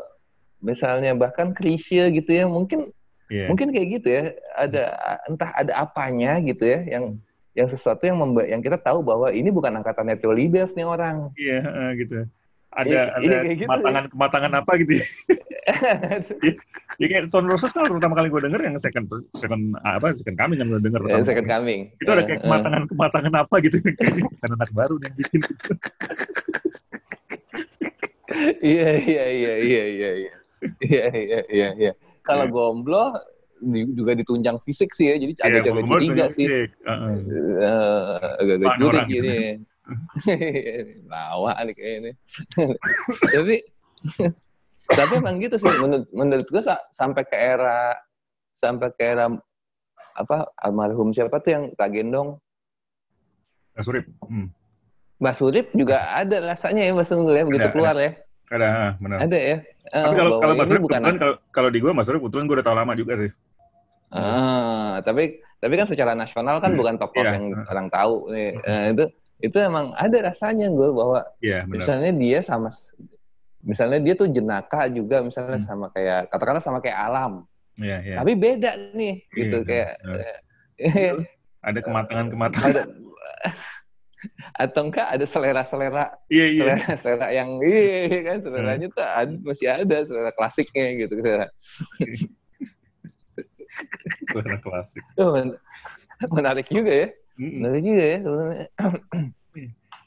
misalnya 0.59 1.11
bahkan 1.13 1.53
Krisya 1.53 2.09
gitu 2.09 2.31
ya, 2.33 2.45
mungkin 2.49 2.89
Iya. 3.25 3.49
mungkin 3.49 3.73
kayak 3.73 3.87
gitu 3.89 4.07
ya 4.09 4.23
ada 4.53 4.83
entah 5.25 5.49
ada 5.57 5.73
apanya 5.81 6.37
gitu 6.45 6.61
ya 6.61 6.85
yang 6.85 7.17
yang 7.57 7.65
sesuatu 7.65 8.05
yang 8.05 8.21
memba 8.21 8.45
yang 8.45 8.61
kita 8.61 8.77
tahu 8.77 9.01
bahwa 9.01 9.33
ini 9.33 9.49
bukan 9.49 9.73
angkatan 9.81 10.13
Theo 10.21 10.29
Libes 10.29 10.77
nih 10.77 10.85
orang 10.85 11.33
Iya, 11.33 11.57
heeh, 11.65 11.89
gitu. 12.05 12.17
Ada 12.75 12.91
Iya, 12.91 13.01
ada 13.07 13.23
iya, 13.23 13.39
gitu, 13.55 13.63
kematangan 13.65 14.03
kematangan 14.11 14.51
apa 14.59 14.71
gitu 14.83 14.93
ya. 14.99 15.05
Ya 16.95 17.05
kayak 17.09 17.25
Stone 17.27 17.47
Roses 17.47 17.71
kan 17.71 17.87
pertama 17.87 18.13
kali 18.13 18.27
gue 18.27 18.37
denger 18.37 18.61
yang 18.61 18.75
second 18.77 19.07
second 19.33 19.73
apa 19.81 20.13
second 20.13 20.35
kami 20.35 20.55
yang 20.55 20.67
gue 20.67 20.79
denger 20.79 21.01
Ya, 21.01 21.05
pertama 21.17 21.25
second 21.25 21.47
kali. 21.47 21.55
coming 21.55 21.79
Itu 21.97 22.09
ada 22.11 22.21
kayak 22.21 22.31
Eh, 22.31 22.39
eh. 22.39 22.45
kematangan 22.45 22.83
kematangan 22.87 23.33
apa 23.33 23.55
gitu 23.59 23.75
kayaknya 23.83 24.23
bukan 24.23 24.49
anak 24.53 24.69
baru 24.71 24.93
nih 24.95 25.05
yang 25.05 25.15
bikin. 25.17 25.39
Iya 28.61 28.89
iya 28.99 29.23
iya 29.31 29.53
iya 29.55 29.83
iya 29.85 30.11
iya 30.11 30.33
iya 30.81 31.05
iya 31.13 31.39
iya 31.47 31.69
iya. 31.77 31.91
Kalau 32.19 32.45
Iya. 32.45 32.51
gomblo 32.51 33.05
juga 33.95 34.11
ditunjang 34.13 34.59
fisik 34.61 34.91
sih 34.91 35.07
ya, 35.07 35.15
jadi 35.15 35.31
Iya, 35.31 35.43
agak 35.45 35.61
jaga 35.63 35.81
curiga 35.87 36.25
sih. 36.29 36.45
Eh, 36.45 36.67
agak-agak 38.35 38.75
orang 38.81 39.07
gitu. 39.07 39.31
Lawa 41.11 41.53
nih 41.61 41.75
kayaknya. 41.75 42.11
tapi 43.33 43.55
tapi 44.97 45.13
emang 45.15 45.37
gitu 45.37 45.55
sih 45.55 45.71
menurut 45.75 46.05
menurut 46.11 46.47
gue 46.47 46.61
sa- 46.61 46.85
sampai 46.91 47.23
ke 47.23 47.33
era 47.33 47.97
sampai 48.55 48.89
ke 48.91 49.03
era 49.03 49.25
apa 50.13 50.45
almarhum 50.57 51.09
siapa 51.09 51.37
tuh 51.39 51.51
yang 51.51 51.63
tak 51.73 51.91
gendong 51.91 52.37
Nah, 53.75 53.83
Surip. 53.83 54.07
Hmm. 54.23 54.47
Mbak 55.19 55.35
Surip 55.35 55.67
juga 55.75 55.99
ada 56.09 56.39
rasanya 56.45 56.81
ya 56.81 56.95
Mbak 56.95 57.05
Surip 57.05 57.27
ya 57.29 57.43
begitu 57.43 57.67
Ada, 57.67 57.73
keluar 57.73 57.95
ya 57.97 58.11
Ada, 58.47 58.67
benar. 58.97 59.17
ada 59.21 59.37
ya 59.37 59.57
Eh, 59.85 60.01
Tapi 60.01 60.15
kalau 60.15 60.31
bahwa 60.31 60.41
kalau 60.41 60.55
Mas 60.55 60.63
ini 60.63 60.71
Surip 60.71 60.81
bukan 60.81 61.01
kalau 61.19 61.35
kalau 61.51 61.69
di 61.69 61.77
gua 61.77 61.91
Mas 61.91 62.05
Surip 62.07 62.19
kebetulan 62.19 62.45
gua 62.45 62.55
udah 62.55 62.65
tahu 62.65 62.77
lama 62.77 62.93
juga 62.93 63.13
sih. 63.17 63.31
ah 64.09 65.01
tapi 65.01 65.23
tapi 65.57 65.73
kan 65.75 65.85
secara 65.85 66.13
nasional 66.13 66.57
kan 66.57 66.71
bukan 66.71 66.95
tokoh 66.95 67.19
Iya. 67.19 67.35
yang 67.35 67.45
orang 67.67 67.87
tahu 67.89 68.15
nih 68.31 68.49
Eh, 68.63 68.83
itu 68.93 69.05
itu 69.37 69.57
emang 69.57 69.91
ada 69.93 70.17
rasanya 70.25 70.67
gue 70.67 70.89
bahwa 70.89 71.19
Iya, 71.39 71.63
benar. 71.63 71.75
misalnya 71.83 72.11
dia 72.15 72.39
sama 72.41 72.69
misalnya 73.61 73.99
dia 73.99 74.13
tuh 74.13 74.29
jenaka 74.29 74.87
juga 74.87 75.19
misalnya 75.19 75.59
Hmm. 75.59 75.67
sama 75.67 75.85
kayak 75.89 76.29
katakanlah 76.29 76.61
sama 76.61 76.79
kayak 76.79 76.99
alam 77.01 77.43
Iya, 77.75 77.97
iya. 77.99 78.15
tapi 78.19 78.31
beda 78.33 78.71
nih 78.93 79.15
gitu 79.31 79.57
Iya, 79.61 79.67
kayak 79.67 79.91
iya. 80.79 81.11
Ada 81.59 81.79
kematangan-kematangan. 81.81 82.69
ada 82.71 82.81
atau 84.63 84.81
enggak 84.87 85.07
ada 85.11 85.25
selera-selera 85.25 86.05
Iya, 86.29 86.45
iya. 86.47 86.61
selera, 86.63 86.93
selera 86.97 87.27
yang 87.29 87.49
iya 87.59 88.19
kan 88.23 88.37
seleranya 88.39 88.87
tuh 88.89 89.03
ada, 89.03 89.33
masih 89.43 89.67
ada 89.67 89.97
selera 90.01 90.31
klasiknya 90.31 90.85
gitu 91.01 91.13
selera 91.19 91.47
Selera 94.25 94.57
klasik. 94.57 95.03
Menarik 96.35 96.67
juga 96.67 96.91
ya. 96.91 97.07
Menarik 97.35 97.83
juga 97.83 98.03
ya 98.03 98.17
sebenarnya. 98.19 98.67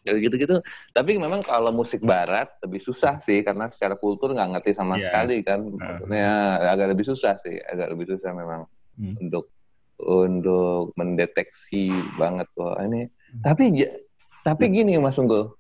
Ya 0.07 0.17
gitu-gitu. 0.17 0.65
Tapi 0.91 1.21
memang 1.21 1.43
kalau 1.43 1.69
musik 1.69 2.01
barat 2.01 2.49
lebih 2.65 2.81
susah 2.81 3.21
sih 3.23 3.45
karena 3.45 3.69
secara 3.69 3.93
kultur 3.93 4.33
nggak 4.33 4.57
ngerti 4.57 4.73
sama 4.73 4.97
Iya. 4.97 5.05
sekali 5.05 5.37
kan. 5.43 5.61
Maksudnya 5.69 6.33
agak 6.65 6.87
lebih 6.89 7.05
susah 7.05 7.37
sih 7.39 7.61
agak 7.61 7.93
lebih 7.93 8.07
susah 8.09 8.33
memang 8.33 8.65
Hmm. 8.97 9.21
untuk 9.21 9.53
untuk 9.99 10.95
mendeteksi 10.95 11.91
banget 12.15 12.49
bahwa 12.55 12.79
ini. 12.83 13.03
Hmm. 13.05 13.43
tapi 13.45 13.65
ja- 13.77 13.97
tapi 14.41 14.65
gini 14.71 14.97
Mas 14.97 15.19
Unggul. 15.19 15.53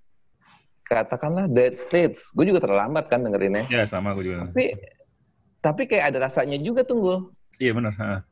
Katakanlah 0.83 1.45
Dead 1.45 1.77
States. 1.77 2.33
Gue 2.33 2.49
juga 2.49 2.65
terlambat 2.65 3.13
kan 3.13 3.21
dengerinnya. 3.21 3.69
Ya, 3.69 3.85
sama 3.85 4.17
aku 4.17 4.25
juga. 4.25 4.49
tapi 4.49 4.73
tapi 5.61 5.83
kayak 5.85 6.15
ada 6.15 6.25
rasanya 6.25 6.57
juga 6.57 6.81
tunggu 6.83 7.35
Iya, 7.59 7.75
benar. 7.75 8.25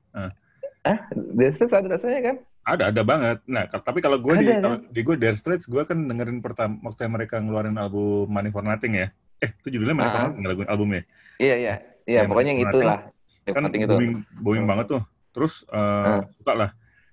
Ha. 0.87 0.95
Dead 1.35 1.53
States 1.53 1.75
ada 1.75 1.89
rasanya 1.91 2.21
kan 2.23 2.37
Ada, 2.63 2.91
ada 2.91 3.03
banget. 3.03 3.39
Nah, 3.47 3.63
tapi 3.71 4.03
kalau 4.03 4.19
gue 4.19 4.35
di, 4.39 4.47
kan? 4.51 4.83
di 4.91 5.01
gue 5.03 5.15
Dire 5.15 5.39
Straits, 5.39 5.67
gue 5.67 5.87
kan 5.87 6.03
dengerin 6.03 6.43
pertama 6.43 6.75
waktu 6.83 7.07
mereka 7.07 7.39
ngeluarin 7.39 7.79
album 7.79 8.27
Money 8.27 8.51
for 8.51 8.63
Nothing 8.63 8.99
ya. 8.99 9.07
Eh, 9.39 9.55
itu 9.63 9.79
judulnya 9.79 9.95
Money 9.95 10.11
for 10.11 10.19
Ah. 10.19 10.25
Nothing, 10.27 10.43
lagu 10.47 10.63
albumnya. 10.67 11.03
iya 11.39 11.55
iya 11.55 11.75
iya 12.07 12.23
Ya, 12.23 12.27
pokoknya 12.27 12.55
yang 12.55 12.67
Nothing. 12.67 12.81
itulah 12.83 12.99
yang 13.43 13.55
Kan 13.55 13.63
penting 13.71 13.83
itu 13.83 13.95
booming, 13.95 14.13
booming 14.43 14.65
Hmm. 14.67 14.71
banget 14.75 14.87
tuh. 14.91 15.03
Terus, 15.31 15.55
Ah. 15.71 16.27
suka 16.35 16.53
lah. 16.59 16.71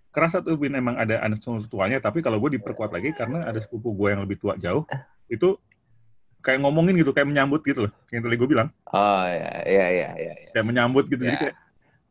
Kerasa 0.10 0.42
tuh 0.42 0.58
Bin 0.58 0.74
emang 0.74 0.98
ada 0.98 1.22
anak 1.22 1.38
tuanya, 1.70 1.98
tapi 1.98 2.22
kalau 2.22 2.38
gue 2.38 2.58
diperkuat 2.58 2.90
lagi 2.90 3.14
karena 3.14 3.46
ada 3.46 3.58
sepupu 3.58 3.94
gue 3.94 4.10
yang 4.10 4.22
lebih 4.26 4.38
tua 4.38 4.58
jauh, 4.58 4.86
itu 5.26 5.54
kayak 6.42 6.62
ngomongin 6.62 6.98
gitu, 6.98 7.14
kayak 7.14 7.30
menyambut 7.30 7.62
gitu 7.62 7.86
loh. 7.86 7.92
Yang 8.10 8.22
tadi 8.26 8.36
gue 8.42 8.50
bilang, 8.50 8.68
oh 8.90 9.26
iya 9.26 9.54
iya 9.66 9.86
iya 9.90 10.10
iya 10.14 10.34
iya. 10.34 10.50
kayak 10.50 10.66
menyambut 10.66 11.06
gitu. 11.08 11.22
Jadi 11.24 11.38
Ya. 11.38 11.42
kayak, 11.46 11.56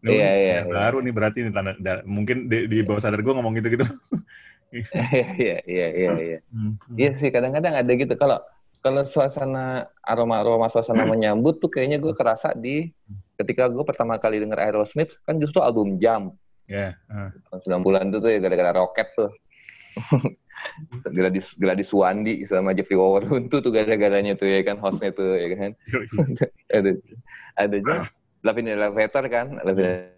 "Nih, 0.03 0.19
Iya, 0.19 0.31
iya, 0.35 0.57
iya. 0.61 0.61
baru 0.67 0.99
nih 0.99 1.15
berarti 1.15 1.38
nih 1.47 1.53
tanda, 1.55 1.73
da- 1.79 2.03
mungkin 2.03 2.51
di, 2.51 2.67
di 2.67 2.79
bawah 2.83 2.99
sadar 2.99 3.23
gue 3.23 3.33
ngomong 3.33 3.55
gitu-gitu. 3.59 3.87
Iya 4.73 5.37
iya 5.37 5.57
iya 5.69 5.87
iya 5.93 6.12
iya. 6.17 6.38
Hmm. 6.49 6.81
Iya 6.97 7.12
sih 7.21 7.29
kadang-kadang 7.29 7.77
ada 7.77 7.93
gitu 7.93 8.17
kalau 8.17 8.41
kalau 8.81 9.05
suasana 9.05 9.85
aroma 10.01 10.41
aroma 10.41 10.73
suasana 10.73 11.05
menyambut 11.12 11.61
tuh 11.61 11.69
kayaknya 11.69 12.01
gue 12.01 12.17
kerasa 12.17 12.57
di 12.57 12.88
ketika 13.37 13.69
gue 13.69 13.85
pertama 13.85 14.17
kali 14.17 14.41
denger 14.41 14.57
Aerosmith 14.57 15.12
kan 15.29 15.37
justru 15.37 15.61
album 15.61 16.01
Jump 16.01 16.41
Ya, 16.65 16.97
ah. 17.12 17.29
tahun 17.53 17.85
90-an 17.85 18.07
tuh 18.17 18.21
tuh 18.25 18.31
ya 18.33 18.38
gara-gara 18.41 18.73
roket 18.73 19.12
tuh. 19.12 19.29
Gladys 21.12 21.53
Gladys 21.59 21.91
Wandi 21.93 22.49
sama 22.49 22.73
Jeffrey 22.73 22.97
Wawarun 22.97 23.53
tuh 23.53 23.61
tuh 23.61 23.75
gara-garanya 23.75 24.38
tuh 24.41 24.49
ya 24.49 24.62
kan 24.65 24.81
hostnya 24.81 25.12
tuh 25.12 25.37
ya 25.37 25.53
kan 25.53 25.71
ada 26.81 26.91
ada 27.61 27.77
aja 28.43 28.49
Lavin 28.49 28.67
Elevator 28.69 29.25
kan 29.29 29.47
Lavin 29.63 30.11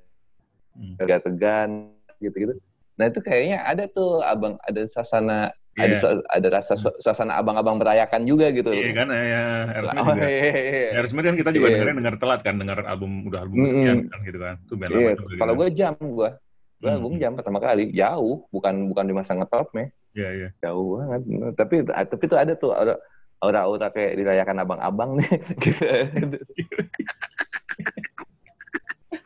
Hmm. 0.74 0.98
tegan 0.98 1.70
gitu-gitu 2.18 2.58
nah 2.94 3.06
itu 3.06 3.22
kayaknya 3.22 3.62
ada 3.62 3.86
tuh 3.86 4.18
abang 4.20 4.58
ada 4.58 4.82
suasana 4.90 5.54
ada 5.74 5.94
Iya. 5.98 6.22
ada 6.30 6.48
rasa 6.50 6.74
su- 6.74 6.94
suasana 6.98 7.34
abang-abang 7.34 7.78
merayakan 7.78 8.22
juga 8.22 8.50
gitu 8.50 8.70
Iya 8.70 8.90
kan 8.90 9.06
ya 9.10 9.42
Aerosmith 9.70 10.02
Oh, 10.02 10.14
juga. 10.14 10.26
iya, 10.26 10.38
iya, 10.42 10.62
iya. 10.62 10.90
Aerosmith 10.94 11.26
kan 11.26 11.34
kita 11.34 11.50
juga 11.50 11.66
Iya. 11.66 11.74
dengerin 11.78 11.96
dengar 11.98 12.14
telat 12.16 12.40
kan 12.42 12.54
dengar 12.56 12.78
album 12.86 13.26
udah 13.26 13.40
album 13.42 13.66
sekian 13.66 14.06
kan 14.06 14.18
gitu 14.22 14.38
kan. 14.38 14.54
Itu 14.62 14.74
band 14.74 14.90
Iya, 14.90 14.98
lama 15.14 15.22
kalau 15.34 15.52
gitu. 15.54 15.60
gue 15.62 15.68
jam 15.74 15.94
gue 15.98 16.30
gue 16.74 16.88
Hmm. 16.90 16.96
album 16.98 17.12
jam 17.18 17.32
pertama 17.34 17.58
kali 17.58 17.84
jauh 17.90 18.36
bukan 18.50 18.74
bukan 18.86 19.04
di 19.06 19.14
masa 19.14 19.32
ngetopnya 19.34 19.86
Iya 20.12 20.28
iya. 20.30 20.48
jauh 20.58 20.98
banget 20.98 21.22
tapi 21.54 21.74
tapi 21.86 22.24
tuh 22.26 22.38
ada 22.38 22.52
tuh 22.54 22.70
aura 22.70 22.94
aura-aura 23.38 23.90
kayak 23.90 24.14
dirayakan 24.14 24.58
abang-abang 24.58 25.18
nih 25.18 25.30
gitu 25.66 25.86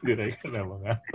Dirayakan 0.08 0.50
apa 0.56 0.74
kan? 0.80 0.98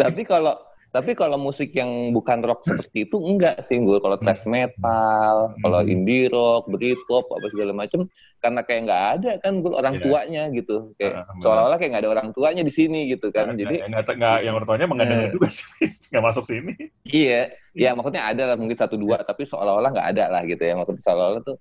tapi 0.00 0.24
kalau 0.24 0.56
tapi 0.88 1.12
kalau 1.12 1.36
musik 1.36 1.76
yang 1.76 2.08
bukan 2.10 2.40
rock 2.40 2.64
seperti 2.64 3.04
itu 3.04 3.20
enggak 3.20 3.60
sih 3.68 3.76
gue 3.76 4.00
kalau 4.00 4.16
thrash 4.16 4.48
metal 4.48 5.52
kalau 5.60 5.80
Hmm. 5.84 5.92
indie 5.92 6.26
rock 6.26 6.64
Britpop 6.66 7.28
apa 7.28 7.46
segala 7.52 7.76
macem 7.76 8.08
karena 8.38 8.60
kayak 8.64 8.80
nggak 8.88 9.02
ada 9.18 9.30
kan 9.36 9.52
gue 9.60 9.68
orang 9.70 9.94
Iya. 9.94 10.00
tuanya 10.00 10.42
gitu 10.48 10.76
kayak 10.96 11.12
benar. 11.20 11.36
seolah-olah 11.44 11.76
kayak 11.76 11.90
nggak 11.92 12.00
ada 12.00 12.10
orang 12.10 12.28
tuanya 12.32 12.62
di 12.64 12.72
sini 12.72 13.00
gitu 13.12 13.28
kan 13.28 13.52
jadi 13.52 13.84
nggak 13.84 14.08
nggak 14.08 14.38
yang 14.40 14.54
ortonya 14.56 14.84
emang 14.88 14.96
nggak 14.96 15.10
denger 15.12 15.28
Eh. 15.28 15.32
juga 15.34 15.48
sih. 15.52 15.68
Nggak 16.06 16.22
masuk 16.22 16.44
sini. 16.46 16.72
Iya, 17.02 17.50
ya 17.74 17.90
maksudnya 17.92 18.22
ada 18.24 18.42
lah 18.46 18.56
mungkin 18.56 18.78
satu 18.78 18.94
dua, 18.94 19.20
tapi 19.20 19.42
seolah-olah 19.42 19.90
nggak 19.90 20.08
ada 20.14 20.24
lah 20.30 20.42
gitu 20.46 20.62
ya. 20.62 20.78
Maksudnya 20.78 21.02
seolah-olah 21.02 21.42
tuh 21.42 21.58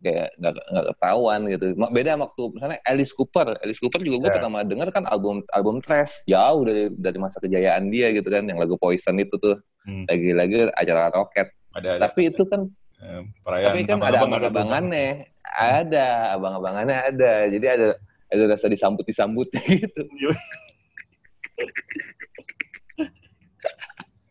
kayak 0.00 0.32
nggak 0.36 0.52
nggak 0.56 0.86
ketahuan 0.90 1.40
gitu. 1.46 1.66
Beda 1.92 2.16
waktu 2.16 2.42
misalnya 2.50 2.78
Alice 2.84 3.12
Cooper, 3.12 3.56
Alice 3.60 3.76
Cooper 3.76 4.00
juga 4.00 4.16
gue 4.18 4.30
Ya. 4.32 4.36
pertama 4.36 4.64
denger 4.64 4.88
kan 4.90 5.04
album 5.06 5.44
album 5.52 5.80
Trash 5.80 6.24
jauh 6.24 6.64
dari 6.64 6.88
dari 6.92 7.18
masa 7.18 7.36
kejayaan 7.38 7.88
dia 7.88 8.08
gitu 8.10 8.26
kan, 8.26 8.44
yang 8.44 8.56
lagu 8.56 8.74
Poison 8.74 9.16
itu 9.16 9.36
tuh 9.36 9.60
Hmm. 9.80 10.04
lagi-lagi 10.06 10.68
acara 10.72 11.08
roket. 11.08 11.52
Ada 11.72 11.96
ada 11.96 12.00
Tapi 12.06 12.28
itu 12.28 12.44
kan, 12.44 12.68
eh, 13.00 13.24
perayaan. 13.40 13.68
tapi 13.70 13.80
kan 13.84 13.98
ada 13.98 14.18
abang-abangannya, 14.20 15.08
ada 15.46 16.06
abang-abangannya 16.34 16.96
ada. 17.06 17.32
Jadi 17.46 17.66
ada 17.66 17.88
ada 18.28 18.42
rasa 18.46 18.66
disambut-disambut 18.66 19.48
gitu. 19.80 20.02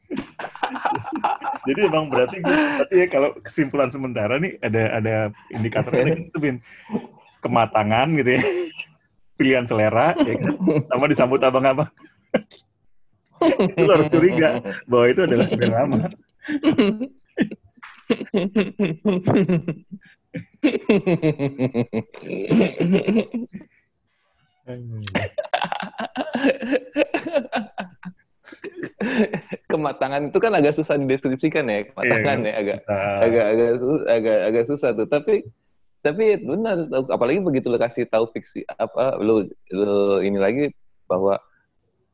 Jadi 1.68 1.80
emang 1.86 2.10
berarti 2.10 2.42
gue, 2.42 2.56
berarti 2.56 2.96
ya 2.98 3.08
kalau 3.10 3.30
kesimpulan 3.46 3.90
sementara 3.94 4.42
nih 4.42 4.58
ada 4.64 4.84
ada 4.98 5.16
indikatornya 5.54 6.18
ada 6.18 6.24
gitu 6.26 6.38
Bin. 6.42 6.58
Kematangan 7.40 8.08
gitu 8.18 8.30
ya. 8.38 8.42
Pilihan 9.40 9.64
selera 9.64 10.12
ya 10.20 10.36
kan 10.36 10.56
sama 10.92 11.06
disambut 11.08 11.40
abang-abang. 11.40 11.88
Lu 13.80 13.88
harus 13.88 14.12
curiga 14.12 14.60
bahwa 14.84 15.06
itu 15.08 15.24
adalah 15.24 15.48
band 15.48 15.72
lama. 15.72 16.12
Kematangan 29.66 30.28
itu 30.28 30.38
kan 30.38 30.52
agak 30.54 30.76
susah 30.76 30.98
dideskripsikan 30.98 31.66
ya, 31.66 31.88
kematangan 31.88 32.38
Iya, 32.44 32.50
ya 32.50 32.54
agak 32.58 32.78
Kita- 32.84 33.20
agak 33.24 33.46
agak 33.46 33.70
agak 34.08 34.38
agak 34.50 34.64
susah 34.68 34.90
tuh. 34.94 35.08
Tapi 35.08 35.36
tapi 36.00 36.40
benar 36.40 36.88
apalagi 37.12 37.40
begitu 37.40 37.68
lo 37.68 37.76
kasih 37.76 38.08
tahu 38.08 38.32
fiksi 38.32 38.64
apa 38.72 39.20
lo 39.20 39.44
lo 39.72 40.20
ini 40.20 40.40
lagi 40.40 40.64
bahwa 41.06 41.36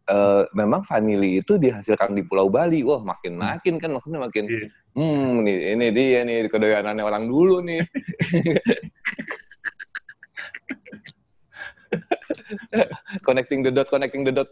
eh, 0.05 0.43
memang 0.53 0.85
vanili 0.85 1.37
itu 1.39 1.57
dihasilkan 1.57 2.13
di 2.13 2.21
Pulau 2.21 2.49
Bali. 2.49 2.81
Wah 2.81 3.01
makin 3.01 3.37
makin 3.37 3.77
kan 3.77 3.93
maksudnya 3.93 4.21
makin 4.21 4.45
Iya. 4.45 4.67
hmm 4.95 5.43
nih 5.43 5.57
ini 5.75 5.85
dia 5.91 6.19
nih 6.23 6.47
kedoyanannya 6.47 7.03
orang 7.03 7.27
dulu 7.27 7.59
nih 7.59 7.83
connecting 13.27 13.61
the 13.65 13.71
dot 13.71 13.87
connecting 13.89 14.23
the 14.25 14.33
dot 14.33 14.49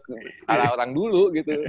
ala 0.50 0.74
orang 0.74 0.94
dulu 0.96 1.34
gitu 1.34 1.66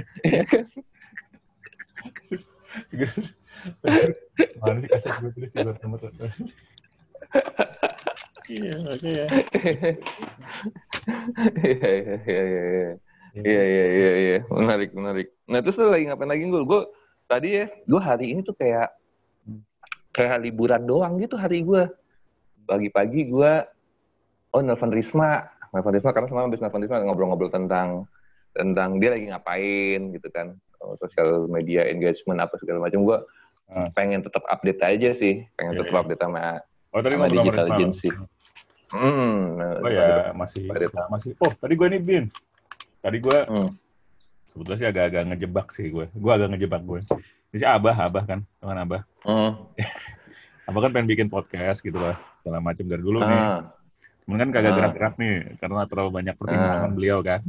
Mana 4.59 4.77
sih 4.83 4.89
kaset 4.91 5.15
gue 5.23 5.31
tulis 5.31 5.49
sih 5.49 5.63
buat 5.63 5.79
temen 5.79 5.97
Iya, 8.45 8.77
oke 8.77 9.09
ya. 9.09 9.27
Iya, 11.65 11.89
iya, 11.89 12.15
iya, 12.25 12.41
iya, 12.45 12.61
iya. 12.61 12.93
Iya, 13.35 13.63
iya, 13.65 13.85
iya, 13.89 14.11
iya. 14.21 14.37
Menarik, 14.47 14.93
menarik. 14.93 15.27
Nah, 15.49 15.59
terus 15.65 15.81
lu 15.81 15.89
lagi 15.89 16.05
ngapain 16.05 16.29
lagi, 16.29 16.45
Gul? 16.45 16.65
Gue 16.69 16.81
tadi 17.25 17.57
ya, 17.57 17.65
gue 17.67 18.01
hari 18.01 18.37
ini 18.37 18.45
tuh 18.45 18.53
kayak 18.53 18.93
kayak 20.13 20.45
liburan 20.45 20.85
doang 20.85 21.17
gitu 21.17 21.35
hari 21.35 21.65
gue. 21.65 21.89
Pagi-pagi 22.69 23.27
gue, 23.27 23.53
oh 24.53 24.61
nelfon 24.61 24.93
Risma. 24.93 25.54
Nelfon 25.75 25.91
Risma, 25.91 26.09
karena 26.09 26.27
semalam 26.27 26.47
habis 26.47 26.63
nelfon 26.63 26.79
Risma 26.79 27.03
ngobrol-ngobrol 27.03 27.51
tentang 27.51 28.07
tentang 28.51 28.95
dia 28.97 29.11
lagi 29.11 29.27
ngapain 29.27 30.15
gitu 30.15 30.27
kan. 30.31 30.55
Oh, 30.79 30.95
sosial 30.95 31.45
media 31.45 31.83
engagement 31.83 32.39
apa 32.39 32.55
segala 32.55 32.79
macam. 32.79 33.03
Gue 33.03 33.19
Ah. 33.65 33.89
pengen 33.91 34.21
tetap 34.21 34.45
update 34.45 34.79
aja 34.79 35.09
sih. 35.13 35.43
Pengen 35.53 35.73
Iya, 35.73 35.79
tetap 35.81 35.91
iya. 35.91 36.01
update 36.01 36.21
sama 36.21 36.41
Oh, 36.89 37.01
tadi 37.03 37.15
Sama 37.17 37.27
digital 37.27 37.67
agency. 37.67 38.09
Hmm, 38.87 39.59
Oh 39.81 39.89
ya, 39.89 40.31
masih 40.31 40.63
Pada- 40.63 41.09
masih. 41.11 41.35
Oh, 41.35 41.51
tadi 41.51 41.73
gue 41.73 41.87
nih 41.89 41.99
Bin. 41.99 42.25
Tadi 43.01 43.17
gue 43.19 43.37
Hmm. 43.43 43.69
sebetulnya 44.47 44.79
sih 44.79 44.87
agak-agak 44.87 45.23
ngejebak 45.27 45.67
sih 45.69 45.91
gue. 45.91 46.07
Gue 46.07 46.31
agak 46.31 46.55
ngejebak 46.55 46.81
gue. 46.81 46.99
Ini 47.51 47.57
sih 47.57 47.67
Abah, 47.67 48.07
Abah 48.07 48.23
kan, 48.23 48.39
teman 48.61 48.79
Abah. 48.79 49.01
Hmm. 49.27 49.51
Abah 50.69 50.79
kan 50.79 50.91
pengen 50.93 51.09
bikin 51.09 51.27
podcast 51.27 51.81
gitu 51.81 51.99
lah, 51.99 52.15
segala 52.39 52.63
macam 52.63 52.85
dari 52.85 53.03
dulu 53.03 53.19
nih. 53.19 53.41
Ah, 54.25 54.27
Cuman 54.27 54.37
kan 54.41 54.49
kagak 54.49 54.71
Ah. 54.73 54.77
gerak-gerak 54.81 55.13
nih, 55.21 55.33
karena 55.61 55.85
terlalu 55.85 56.09
banyak 56.17 56.33
pertimbangan 56.33 56.91
beliau 56.97 57.21
kan. 57.21 57.41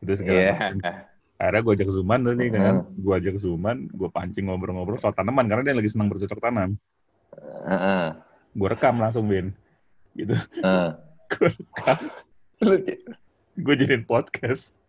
Itu 0.00 0.12
segala 0.16 0.56
macam. 0.56 1.04
Akhirnya 1.36 1.60
gue 1.60 1.72
ajak 1.76 1.90
Zuman 1.92 2.20
tuh 2.24 2.32
nih 2.32 2.48
kan. 2.48 2.74
Hmm. 2.80 2.96
Gue 2.96 3.14
ajak 3.20 3.36
Zuman, 3.36 3.76
gue 3.92 4.08
pancing 4.08 4.48
ngobrol-ngobrol 4.48 4.96
soal 4.96 5.12
tanaman, 5.12 5.44
karena 5.44 5.62
dia 5.68 5.76
lagi 5.76 5.92
senang 5.92 6.08
bercocok 6.08 6.40
tanam. 6.40 6.80
Heeh. 7.68 8.06
Gue 8.56 8.68
rekam 8.72 8.96
langsung, 8.96 9.28
Bin. 9.28 9.52
Gitu. 10.16 10.32
Heeh. 10.64 10.88
Gue 11.36 11.48
rekam, 11.52 11.98
gue 13.60 13.74
jadiin 13.76 14.08
podcast. 14.08 14.80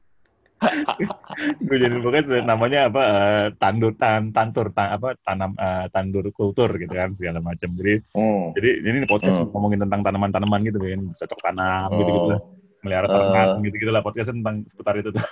Gue 1.62 1.76
jadiin 1.78 2.02
podcast 2.02 2.28
namanya 2.42 2.90
apa 2.90 3.02
eh, 3.06 3.46
tandur 3.56 3.94
tan 3.94 4.34
tantur 4.34 4.74
tan, 4.74 4.90
apa 4.92 5.14
tanam 5.22 5.54
eh, 5.54 5.86
tandur 5.90 6.26
kultur 6.34 6.74
gitu 6.76 6.90
kan 6.90 7.14
segala 7.14 7.38
macam 7.40 7.70
jadi 7.74 8.02
Hmm. 8.12 8.58
jadi 8.58 8.70
ini 8.82 9.06
podcast 9.06 9.38
Hmm. 9.40 9.54
ngomongin 9.54 9.86
tentang 9.86 10.02
tanaman-tanaman 10.02 10.66
gitu 10.66 10.82
kan 10.82 11.02
cocok 11.14 11.40
tanam 11.42 11.90
gitu 11.94 12.10
gitu 12.10 12.30
lah 12.32 12.42
melihara 12.82 13.06
Eh. 13.06 13.12
ternak 13.12 13.48
gitu 13.62 13.76
gitu 13.78 13.92
lah 13.92 14.02
podcast 14.02 14.30
tentang 14.30 14.66
seputar 14.66 14.98
itu 14.98 15.10
tuh 15.10 15.26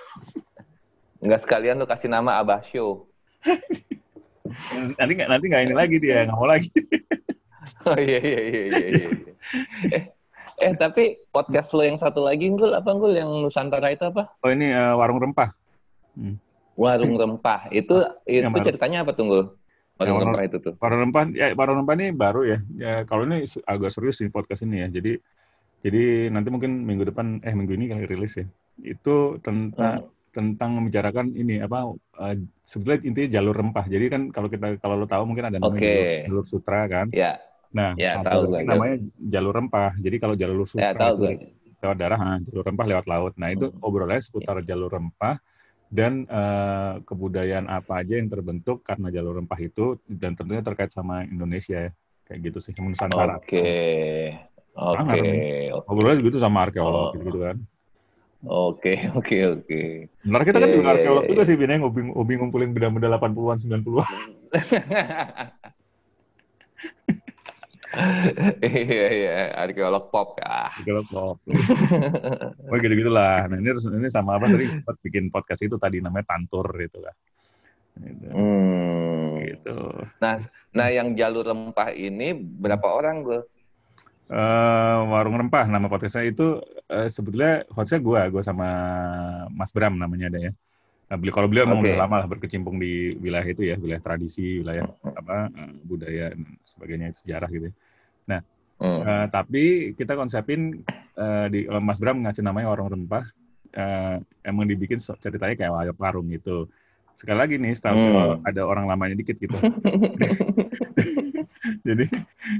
Enggak 1.19 1.41
sekalian 1.41 1.75
lu 1.75 1.89
kasih 1.89 2.05
nama 2.05 2.37
Abah 2.37 2.61
Show. 2.69 3.09
nanti 4.95 5.11
nggak 5.15 5.29
nanti 5.29 5.45
nggak 5.49 5.63
ini 5.63 5.73
lagi 5.73 5.97
dia 5.97 6.21
nggak 6.23 6.37
mau 6.37 6.45
lagi 6.45 6.69
Oh 7.85 7.97
iya 7.97 8.17
iya 8.17 8.39
iya 8.41 8.61
iya. 8.63 8.81
iya. 8.87 9.09
eh, 9.97 10.03
eh 10.55 10.73
tapi 10.73 11.19
podcast 11.29 11.75
lo 11.75 11.83
yang 11.83 11.99
satu 11.99 12.23
lagi 12.23 12.47
Gul 12.51 12.71
apa 12.71 12.91
Gul 12.95 13.15
yang 13.15 13.27
Nusantara 13.43 13.91
itu 13.91 14.07
apa? 14.07 14.31
oh 14.39 14.49
ini 14.51 14.71
eh, 14.71 14.93
warung 14.95 15.19
rempah 15.19 15.51
Warung 16.75 17.15
Rempah. 17.15 17.71
Itu 17.71 18.03
itu 18.27 18.43
Yang 18.43 18.67
ceritanya 18.67 19.07
apa 19.07 19.15
tuh 19.15 19.25
Gul? 19.27 19.43
Warung 19.95 20.11
Yang 20.19 20.23
Rempah 20.27 20.43
itu 20.43 20.57
tuh. 20.59 20.73
warung 20.83 20.99
rempah 21.07 21.23
ya 21.31 21.47
warung 21.55 21.77
rempah 21.83 21.95
ini 21.95 22.07
baru 22.11 22.41
ya, 22.43 22.59
ya 22.75 22.93
kalau 23.07 23.23
ini 23.23 23.47
agak 23.63 23.95
serius 23.95 24.19
sih 24.19 24.27
podcast 24.27 24.67
ini 24.67 24.83
ya 24.83 24.87
jadi 24.91 25.15
jadi 25.79 26.27
nanti 26.35 26.51
mungkin 26.51 26.83
minggu 26.83 27.07
depan 27.07 27.39
eh 27.47 27.55
minggu 27.55 27.79
ini 27.79 27.87
kali 27.87 28.03
rilis 28.03 28.35
ya 28.35 28.45
itu 28.83 29.39
tentang 29.39 30.11
tentang 30.35 30.75
membicarakan 30.75 31.31
ini 31.31 31.63
apa 31.63 31.95
eh, 32.27 32.43
sebetulnya 32.59 32.99
intinya 33.07 33.29
jalur 33.39 33.55
rempah 33.55 33.85
jadi 33.87 34.05
kan 34.11 34.21
kalau 34.35 34.51
kita 34.51 34.75
kalau 34.83 34.99
lo 34.99 35.07
tahu 35.07 35.23
mungkin 35.23 35.47
ada 35.47 35.63
namanya 35.63 35.79
Oke. 35.79 35.87
jalur, 35.87 36.27
jalur 36.27 36.43
sutra 36.43 36.81
kan 36.91 37.07
Ya, 37.15 37.39
nah 37.71 37.91
Ya, 37.95 38.19
tahu 38.21 38.51
gua, 38.51 38.59
namanya 38.65 38.95
jalur 39.17 39.53
rempah 39.55 39.91
jadi 40.01 40.15
kalau 40.21 40.35
jalur 40.37 40.65
sutra 40.67 40.85
ya 40.85 40.91
tahu 40.93 41.13
itu 41.15 41.21
gue. 41.21 41.33
lewat 41.83 41.97
darat 42.01 42.19
nah, 42.19 42.37
jalur 42.41 42.63
rempah 42.65 42.85
lewat 42.91 43.05
laut 43.09 43.33
nah 43.37 43.49
itu 43.51 43.65
Hmm. 43.69 43.85
obrolannya 43.85 44.21
seputar 44.23 44.55
jalur 44.65 44.89
rempah 44.91 45.37
dan 45.91 46.25
eh, 46.25 46.93
kebudayaan 47.05 47.69
apa 47.69 48.01
aja 48.01 48.17
yang 48.19 48.27
terbentuk 48.27 48.81
karena 48.81 49.13
jalur 49.13 49.37
rempah 49.37 49.59
itu 49.61 50.01
dan 50.09 50.33
tentunya 50.33 50.65
terkait 50.65 50.89
sama 50.91 51.23
Indonesia 51.25 51.87
ya 51.87 51.91
kayak 52.25 52.39
gitu 52.51 52.59
sih 52.63 52.73
Nusantara 52.77 53.37
Oke. 53.37 53.63
Oke. 54.75 55.71
Ngobrolnya 55.85 56.21
gitu 56.25 56.37
sama 56.41 56.65
arkeolog 56.65 57.09
Oh. 57.09 57.11
gitu, 57.15 57.23
gitu 57.31 57.39
kan 57.45 57.57
Oke, 58.45 58.93
oke, 59.17 59.37
oke. 59.57 59.81
sebenarnya 60.21 60.47
kita 60.49 60.59
kan 60.61 60.69
Iya, 60.69 60.75
juga 60.77 60.85
iya, 60.85 60.93
arkeolog 60.97 61.23
iya, 61.25 61.29
juga 61.33 61.41
sih 61.45 61.55
Bin 61.57 61.71
ya 61.73 61.77
hobi, 61.81 62.01
hobi 62.13 62.33
ngumpulin 62.37 62.69
benda-benda 62.73 63.09
80-an 63.13 63.57
90-an 63.61 64.05
Iya, 68.65 69.07
iya, 69.11 69.33
arkeolog 69.55 70.11
pop 70.11 70.39
ya. 70.39 70.71
arkeolog 70.79 71.07
pop 71.07 71.37
oh 72.71 72.77
gitu 72.79 72.93
gitulah 72.93 73.47
nah 73.47 73.57
ini 73.57 73.71
ini 73.71 74.09
sama 74.11 74.35
apa 74.35 74.51
tadi 74.51 74.65
bikin 75.05 75.31
podcast 75.31 75.61
itu 75.63 75.75
tadi 75.79 76.03
namanya 76.03 76.35
Tantur 76.35 76.67
gitu 76.79 76.99
kan 77.01 77.15
gitu. 77.95 78.27
Hmm. 78.27 79.39
gitu. 79.39 79.77
Nah, 80.19 80.87
yang 80.91 81.15
jalur 81.15 81.47
rempah 81.47 81.95
ini 81.95 82.35
berapa 82.35 82.83
orang 82.91 83.23
gue? 83.23 83.39
Eh, 84.25 84.97
warung 85.05 85.37
rempah 85.37 85.69
nama 85.69 85.85
podcastnya 85.85 86.25
itu 86.25 86.57
eh, 86.89 87.05
sebetulnya 87.13 87.61
hostnya 87.69 88.01
gue 88.01 88.21
gue 88.33 88.41
sama 88.41 88.69
Mas 89.53 89.69
Bram 89.69 90.01
namanya 90.01 90.33
ada 90.33 90.49
ya 90.49 90.51
nah, 91.05 91.13
beli 91.21 91.29
kalau 91.29 91.45
beliau 91.45 91.69
emang 91.69 91.85
Oke. 91.85 91.93
udah 91.93 92.01
lama 92.01 92.15
lah 92.25 92.27
berkecimpung 92.33 92.81
di 92.81 93.13
wilayah 93.21 93.45
itu 93.45 93.69
ya 93.69 93.77
wilayah 93.77 94.01
tradisi 94.01 94.65
wilayah 94.65 94.89
apa 95.13 95.53
eh, 95.53 95.71
budaya 95.85 96.33
dan 96.33 96.41
sebagainya 96.65 97.13
sejarah 97.21 97.49
gitu 97.53 97.69
ya. 97.69 97.73
Hmm. 98.75 99.07
Eh, 99.07 99.25
tapi 99.31 99.63
kita 99.95 100.19
konsepin 100.19 100.83
eh, 101.15 101.45
di 101.47 101.63
eh, 101.63 101.79
Mas 101.79 101.95
Bram 101.95 102.19
ngasih 102.19 102.43
namanya 102.43 102.75
warung 102.75 102.91
rempah 102.91 103.23
eh, 103.71 104.19
emang 104.43 104.67
dibikin 104.67 104.99
ceritanya 104.99 105.55
kayak 105.55 105.71
warung 105.71 105.95
warung 105.95 106.27
gitu 106.27 106.67
sekali 107.15 107.39
lagi 107.39 107.55
nih 107.55 107.71
setahu 107.71 107.95
Hmm. 107.95 108.43
ada 108.43 108.67
orang 108.67 108.83
lamanya 108.91 109.15
dikit 109.15 109.39
gitu 109.39 109.55
jadi 111.87 112.05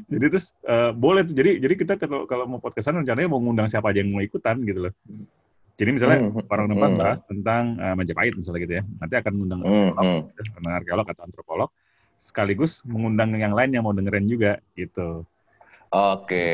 jadi 0.08 0.26
terus 0.32 0.56
eh, 0.64 0.96
boleh 0.96 1.28
tuh 1.28 1.36
jadi 1.36 1.60
jadi 1.60 1.74
kita 1.76 1.94
kalau 2.00 2.24
kalau 2.24 2.48
mau 2.48 2.60
podcastan 2.64 3.04
rencananya 3.04 3.28
mau 3.28 3.44
ngundang 3.44 3.68
siapa 3.68 3.92
aja 3.92 4.00
yang 4.00 4.16
mau 4.16 4.24
ikutan 4.24 4.64
gitu 4.64 4.88
loh 4.88 4.94
jadi 5.76 5.92
misalnya 5.92 6.20
Hmm. 6.24 6.48
warung 6.48 6.72
rempah 6.72 6.90
Hmm. 6.96 7.00
bahas 7.00 7.20
tentang 7.28 7.76
eh, 7.76 7.96
Majapahit 8.00 8.34
misalnya 8.40 8.60
gitu 8.64 8.74
ya 8.80 8.84
nanti 9.04 9.16
akan 9.20 9.32
ngundang 9.36 9.62
Hmm, 9.68 9.92
arkeolog, 10.00 10.32
ngundang 10.32 10.76
arkeolog 10.80 11.08
atau 11.12 11.24
antropolog 11.28 11.70
sekaligus 12.16 12.80
mengundang 12.88 13.36
yang 13.36 13.52
lain 13.52 13.76
yang 13.76 13.84
mau 13.84 13.92
dengerin 13.92 14.32
juga 14.32 14.64
gitu 14.80 15.28
Oke. 15.96 16.48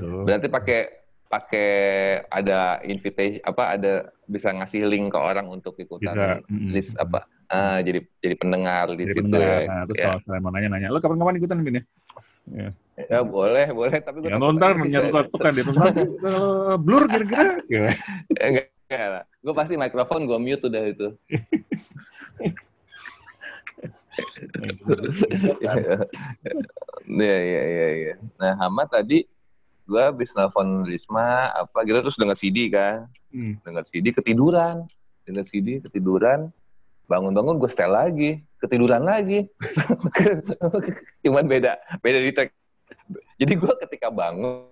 Gitu. 0.00 0.24
Berarti 0.24 0.48
pakai 0.48 0.80
pakai 1.26 1.70
ada 2.30 2.78
invitation 2.86 3.42
apa 3.42 3.74
ada 3.74 3.92
bisa 4.30 4.54
ngasih 4.54 4.86
link 4.86 5.10
ke 5.10 5.18
orang 5.18 5.50
untuk 5.50 5.74
ikutan 5.74 6.14
bisa 6.14 6.38
mm, 6.46 6.70
list 6.70 6.94
apa 7.02 7.26
ah, 7.50 7.82
jadi 7.82 7.98
jadi 8.22 8.38
pendengar 8.38 8.94
di 8.94 9.10
jadi 9.10 9.18
situ 9.18 9.26
pendengar. 9.26 9.58
ya. 9.58 9.66
Nah, 9.66 9.80
terus 9.90 9.98
Ya. 9.98 10.06
kalau 10.22 10.38
mau 10.38 10.50
nanya-nanya, 10.54 10.88
lo 10.94 11.02
kapan-kapan 11.02 11.38
ikutan 11.42 11.58
Bin 11.66 11.82
ya? 11.82 11.84
Ya, 13.10 13.20
boleh 13.26 13.66
boleh 13.74 13.98
tapi 14.00 14.22
gue 14.22 14.30
Ya 14.30 14.38
nonton 14.38 14.86
nyatu 14.86 15.34
kan 15.42 15.52
dia 15.52 15.66
nanti 15.66 16.06
kalau 16.22 16.78
blur 16.78 17.10
kira-kira 17.10 17.58
enggak 18.38 18.70
enggak 18.86 19.08
lah. 19.10 19.24
Gue 19.42 19.54
pasti 19.54 19.74
mikrofon 19.74 20.30
gue 20.30 20.38
mute 20.38 20.64
udah 20.70 20.82
itu. 20.86 21.08
Iya 27.06 27.36
iya 27.38 27.62
iya 27.62 27.86
iya. 27.94 28.14
Nah, 28.40 28.52
Hama 28.58 28.84
tadi 28.88 29.24
gue 29.86 30.02
habis 30.02 30.34
nelfon 30.34 30.82
Risma 30.82 31.54
apa 31.54 31.86
gitu 31.86 32.02
terus 32.02 32.18
denger 32.18 32.38
CD 32.38 32.68
kan. 32.68 33.06
Hmm. 33.30 33.58
Denger 33.62 33.84
CD 33.88 34.10
ketiduran. 34.10 34.86
Denger 35.26 35.44
CD 35.46 35.78
ketiduran. 35.82 36.50
Bangun-bangun 37.06 37.62
gue 37.62 37.70
setel 37.70 37.94
lagi, 37.94 38.42
ketiduran 38.58 39.06
lagi. 39.06 39.46
Cuman 41.22 41.46
beda 41.46 41.78
beda 42.02 42.18
di 42.18 42.32
track. 42.34 42.50
Jadi 43.38 43.52
gue 43.54 43.72
ketika 43.86 44.10
bangun 44.10 44.66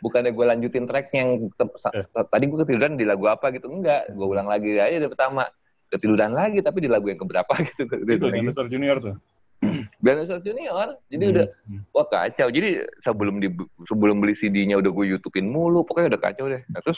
bukannya 0.00 0.32
gue 0.32 0.44
lanjutin 0.44 0.88
track 0.88 1.12
yang 1.12 1.52
sa- 1.76 1.92
tadi 2.32 2.48
gue 2.48 2.58
ketiduran 2.64 2.96
di 2.96 3.04
lagu 3.04 3.28
apa 3.28 3.52
gitu 3.52 3.68
enggak 3.68 4.08
gue 4.08 4.24
ulang 4.24 4.48
lagi 4.48 4.72
aja 4.72 4.96
dari 4.96 5.12
pertama 5.12 5.44
ketiduran 5.90 6.32
lagi 6.32 6.58
tapi 6.58 6.78
di 6.78 6.88
lagu 6.88 7.06
yang 7.06 7.18
keberapa 7.18 7.50
gitu 7.68 7.82
Itu 7.82 7.94
ketiduran 7.96 8.30
lagi. 8.30 8.40
Dinosaur 8.40 8.66
Junior 8.66 8.96
tuh. 8.98 9.16
Dinosaur 10.00 10.40
Junior 10.40 10.86
jadi 11.06 11.20
Hmm. 11.22 11.32
udah 11.32 11.46
Hmm. 11.66 11.80
wah 11.90 12.06
kacau 12.06 12.48
jadi 12.48 12.70
sebelum 13.00 13.36
di 13.36 13.48
sebelum 13.84 14.16
beli 14.18 14.32
CD-nya 14.32 14.76
udah 14.76 14.88
gue 14.88 15.04
YouTubein 15.10 15.44
mulu 15.44 15.82
pokoknya 15.82 16.14
udah 16.14 16.22
kacau 16.22 16.46
deh 16.46 16.62
nah, 16.66 16.80
terus 16.80 16.96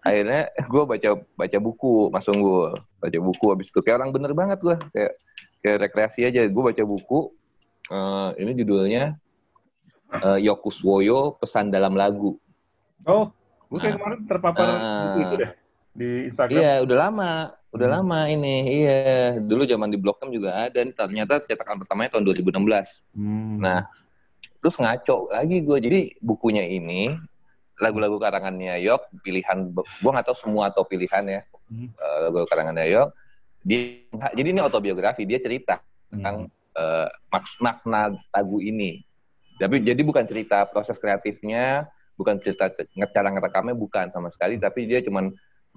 akhirnya 0.00 0.40
gue 0.56 0.82
baca 0.84 1.08
baca 1.34 1.58
buku 1.58 2.08
Mas 2.08 2.24
Unggul 2.24 2.72
baca 2.96 3.18
buku 3.18 3.44
habis 3.48 3.66
itu 3.66 3.78
kayak 3.78 3.98
orang 3.98 4.10
bener 4.10 4.32
banget 4.32 4.58
gue 4.58 4.76
kayak 4.88 5.12
kayak 5.58 5.78
rekreasi 5.82 6.24
aja 6.24 6.46
gue 6.46 6.62
baca 6.64 6.82
buku 6.82 7.34
eh, 7.88 8.28
ini 8.38 8.52
judulnya 8.54 9.18
eh, 10.14 10.38
Yokuswoyo 10.40 11.36
pesan 11.36 11.68
dalam 11.68 11.92
lagu 11.92 12.38
Oh, 13.04 13.28
gue 13.66 13.78
kayak 13.78 13.90
Nah. 13.90 13.98
kemarin 13.98 14.18
terpapar 14.24 14.64
Ah. 14.64 15.02
buku 15.04 15.18
itu 15.20 15.34
deh 15.36 15.50
di 15.92 16.08
Instagram. 16.24 16.56
iya 16.56 16.72
udah 16.80 16.96
lama 17.00 17.30
udah 17.68 17.86
Hmm. 17.88 17.96
lama 18.00 18.20
ini 18.32 18.54
iya 18.80 19.36
dulu 19.36 19.68
zaman 19.68 19.92
di 19.92 20.00
Blog 20.00 20.16
M 20.24 20.32
juga 20.32 20.68
ada 20.68 20.80
ternyata 20.80 21.44
cetakan 21.44 21.84
pertamanya 21.84 22.16
tahun 22.16 22.24
2016 22.24 23.04
Hmm. 23.12 23.60
Nah, 23.60 23.84
terus 24.64 24.80
ngaco 24.80 25.28
lagi 25.28 25.60
gue 25.60 25.78
jadi 25.78 26.00
bukunya 26.24 26.64
ini 26.64 27.12
lagu-lagu 27.78 28.18
karangannya 28.18 28.82
Yok 28.82 29.22
pilihan 29.22 29.70
gue 29.76 30.10
nggak 30.10 30.26
tahu 30.26 30.38
semua 30.42 30.72
atau 30.72 30.82
pilihan 30.82 31.24
ya 31.28 31.40
hmm. 31.70 31.88
uh, 31.94 32.18
lagu 32.32 32.48
karangannya 32.50 32.86
Yok 32.90 33.08
dia 33.62 34.02
jadi 34.34 34.48
ini 34.50 34.60
autobiografi 34.64 35.28
dia 35.28 35.38
cerita 35.38 35.78
tentang 36.10 36.50
hmm. 36.50 36.74
uh, 36.74 37.08
makna 37.62 38.16
lagu 38.34 38.58
ini 38.58 39.02
tapi 39.58 39.82
jadi 39.82 39.98
bukan 40.02 40.26
cerita 40.26 40.66
proses 40.66 40.98
kreatifnya 40.98 41.86
bukan 42.18 42.42
cerita 42.42 42.70
cara 43.14 43.28
ngerekamnya 43.30 43.78
bukan 43.78 44.10
sama 44.10 44.30
sekali 44.34 44.58
tapi 44.58 44.90
dia 44.90 44.98
cuman 45.02 45.30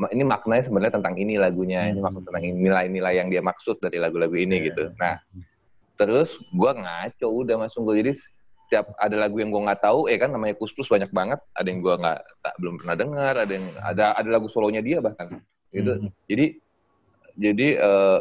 ini 0.10 0.24
maknanya 0.26 0.66
sebenarnya 0.66 0.94
tentang 0.98 1.16
ini 1.20 1.38
lagunya 1.38 1.86
hmm. 1.86 1.92
ini 1.94 2.00
maksud 2.02 2.24
tentang 2.26 2.44
nilai-nilai 2.44 3.14
yang 3.22 3.30
dia 3.30 3.42
maksud 3.46 3.78
dari 3.78 4.02
lagu-lagu 4.02 4.34
ini 4.34 4.58
yeah. 4.58 4.66
gitu 4.72 4.84
nah 4.98 5.16
terus 6.02 6.34
gue 6.50 6.72
ngaco 6.74 7.28
udah 7.30 7.56
masuk 7.62 7.86
gue 7.86 7.96
jadi 8.02 8.12
setiap 8.66 8.96
ada 8.98 9.20
lagu 9.20 9.38
yang 9.38 9.52
gue 9.52 9.62
nggak 9.68 9.84
tahu 9.84 10.08
eh 10.08 10.16
kan 10.16 10.32
namanya 10.32 10.56
Kus 10.56 10.72
Plus 10.72 10.88
banyak 10.88 11.12
banget 11.12 11.44
ada 11.54 11.68
yang 11.68 11.84
gue 11.84 11.92
nggak 11.92 12.20
belum 12.58 12.76
pernah 12.80 12.96
dengar 12.96 13.34
ada 13.36 13.52
yang 13.52 13.68
ada 13.84 14.16
ada 14.16 14.30
lagu 14.32 14.48
solonya 14.48 14.80
dia 14.80 15.04
bahkan 15.04 15.44
gitu 15.76 16.00
hmm. 16.00 16.10
jadi 16.26 16.46
jadi 17.36 17.68
uh, 17.84 18.20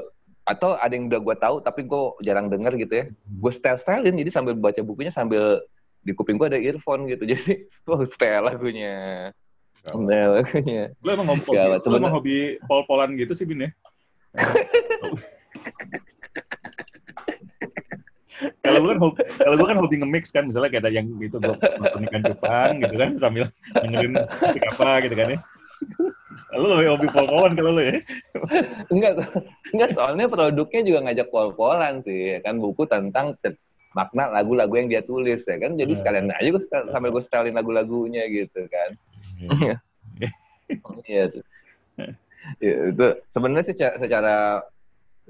atau 0.50 0.74
ada 0.74 0.90
yang 0.90 1.06
udah 1.06 1.20
gue 1.22 1.36
tahu 1.38 1.56
tapi 1.62 1.86
gue 1.86 2.04
jarang 2.26 2.50
denger 2.50 2.74
gitu 2.82 2.94
ya 2.98 3.04
hmm. 3.06 3.38
gue 3.38 3.52
style 3.54 3.78
stylein 3.78 4.18
jadi 4.18 4.30
sambil 4.34 4.58
baca 4.58 4.82
bukunya 4.82 5.14
sambil 5.14 5.62
di 6.02 6.12
kuping 6.16 6.34
gue 6.34 6.50
ada 6.50 6.60
earphone 6.60 7.06
gitu 7.06 7.24
jadi 7.32 7.70
gue 7.70 7.98
style 8.10 8.44
lagunya 8.50 9.30
style 9.80 10.30
lagunya 10.40 10.92
lo 11.00 11.10
emang 11.16 11.26
hobi, 11.40 11.56
lo 11.88 11.96
emang 11.96 12.12
hobi 12.12 12.36
pol-polan 12.68 13.16
gitu 13.16 13.32
sih 13.32 13.48
bin 13.48 13.64
ya? 13.68 13.70
Kalau 18.64 18.80
gue 18.80 18.88
kan 18.96 19.00
hobi, 19.04 19.20
kalau 19.36 19.56
gue 19.60 19.68
kan 19.68 19.78
hobi 19.84 19.94
nge-mix 20.00 20.32
kan 20.32 20.48
misalnya 20.48 20.72
kayak 20.72 20.88
ada 20.88 20.92
yang 20.96 21.12
gitu 21.20 21.36
gue 21.36 21.52
nonton 21.60 22.08
ikan 22.08 22.22
cupang 22.24 22.72
gitu 22.80 22.96
kan 22.96 23.10
sambil 23.20 23.44
dengerin 23.76 24.16
musik 24.16 24.64
apa 24.64 25.04
gitu 25.04 25.14
kan 25.16 25.26
ya. 25.36 25.38
Lu 26.56 26.66
lebih 26.72 26.88
hobi 26.96 27.06
pol-polan 27.12 27.52
kalau 27.52 27.76
lu 27.76 27.82
ya? 27.84 28.00
Enggak 28.88 29.12
enggak 29.76 29.90
soalnya 29.92 30.24
produknya 30.32 30.80
juga 30.88 30.98
ngajak 31.04 31.28
pol-polan 31.28 32.00
sih 32.00 32.40
kan 32.40 32.56
buku 32.56 32.88
tentang 32.88 33.36
makna 33.92 34.32
lagu-lagu 34.32 34.72
yang 34.72 34.88
dia 34.88 35.02
tulis 35.04 35.44
ya 35.44 35.60
kan? 35.60 35.76
Jadi 35.76 35.92
sekalian 36.00 36.32
aja 36.32 36.48
gue 36.48 36.62
sambil 36.88 37.12
gue 37.12 37.20
setelin 37.20 37.52
lagu-lagunya 37.52 38.24
gitu 38.32 38.64
kan 38.72 38.96
iya, 39.48 39.76
iya 41.08 41.24
tuh 41.32 41.44
ya, 42.60 42.74
itu 42.90 43.06
sebenarnya 43.32 43.66
secara, 43.66 43.94
secara 44.00 44.34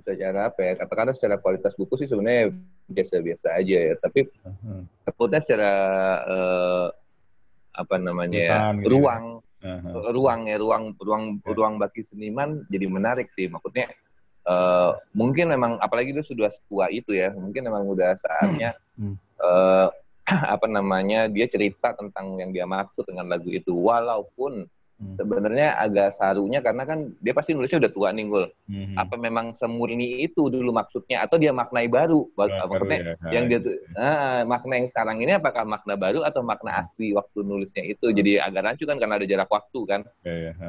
secara 0.00 0.40
apa 0.48 0.60
ya 0.64 0.72
katakanlah 0.80 1.14
secara 1.16 1.36
kualitas 1.36 1.76
buku 1.76 1.94
sih 2.00 2.08
sebenarnya 2.08 2.54
biasa-biasa 2.90 3.54
aja 3.54 3.76
ya 3.92 3.94
tapi 4.00 4.26
takutnya 5.04 5.40
secara 5.44 5.72
uh, 6.24 6.88
apa 7.76 7.96
namanya 8.00 8.40
ya, 8.40 8.58
gitu. 8.80 8.96
ruang 8.98 9.24
uh-huh. 9.62 10.10
ruang 10.10 10.40
ya 10.48 10.56
ruang 10.58 10.96
ruang 10.98 11.24
yeah. 11.38 11.54
ruang 11.54 11.74
bagi 11.76 12.02
seniman 12.08 12.64
jadi 12.72 12.86
menarik 12.90 13.28
sih 13.36 13.46
maksudnya 13.46 13.92
uh, 14.48 14.96
mungkin 15.14 15.52
memang 15.52 15.78
apalagi 15.78 16.16
itu 16.16 16.34
sudah 16.34 16.50
tua 16.66 16.90
itu 16.90 17.14
ya 17.14 17.30
mungkin 17.36 17.68
memang 17.68 17.86
udah 17.86 18.16
saatnya 18.18 18.74
uh, 19.38 19.88
apa 20.54 20.66
namanya 20.70 21.26
dia 21.26 21.46
cerita 21.50 21.94
tentang 21.94 22.38
yang 22.38 22.50
dia 22.54 22.66
maksud 22.66 23.04
dengan 23.06 23.26
lagu 23.30 23.50
itu 23.50 23.74
walaupun 23.74 24.66
Hmm. 25.00 25.16
Sebenarnya 25.16 25.80
agak 25.80 26.20
sarunya 26.20 26.60
karena 26.60 26.84
kan 26.84 27.08
dia 27.24 27.32
pasti 27.32 27.56
nulisnya 27.56 27.80
udah 27.80 27.92
tua 27.96 28.12
nih, 28.12 28.28
Gul. 28.28 28.52
Hmm. 28.68 29.00
Apa 29.00 29.16
memang 29.16 29.56
semurni 29.56 30.20
itu 30.20 30.52
dulu 30.52 30.76
maksudnya 30.76 31.24
atau 31.24 31.40
dia 31.40 31.56
maknai 31.56 31.88
baru? 31.88 32.28
Nah, 32.36 32.68
maksudnya 32.68 33.16
ya. 33.16 33.40
yang 33.40 33.48
dia 33.48 33.64
nah, 33.96 34.44
makna 34.44 34.84
yang 34.84 34.92
sekarang 34.92 35.24
ini 35.24 35.40
apakah 35.40 35.64
makna 35.64 35.96
baru 35.96 36.20
atau 36.20 36.44
makna 36.44 36.76
hmm. 36.76 36.80
asli 36.84 37.16
waktu 37.16 37.38
nulisnya 37.40 37.88
itu? 37.88 38.12
Hmm. 38.12 38.16
Jadi 38.20 38.44
agak 38.44 38.60
rancu 38.60 38.84
kan 38.84 39.00
karena 39.00 39.16
ada 39.16 39.24
jarak 39.26 39.48
waktu 39.48 39.80
kan. 39.88 40.00
Ya, 40.20 40.52
ya. 40.52 40.68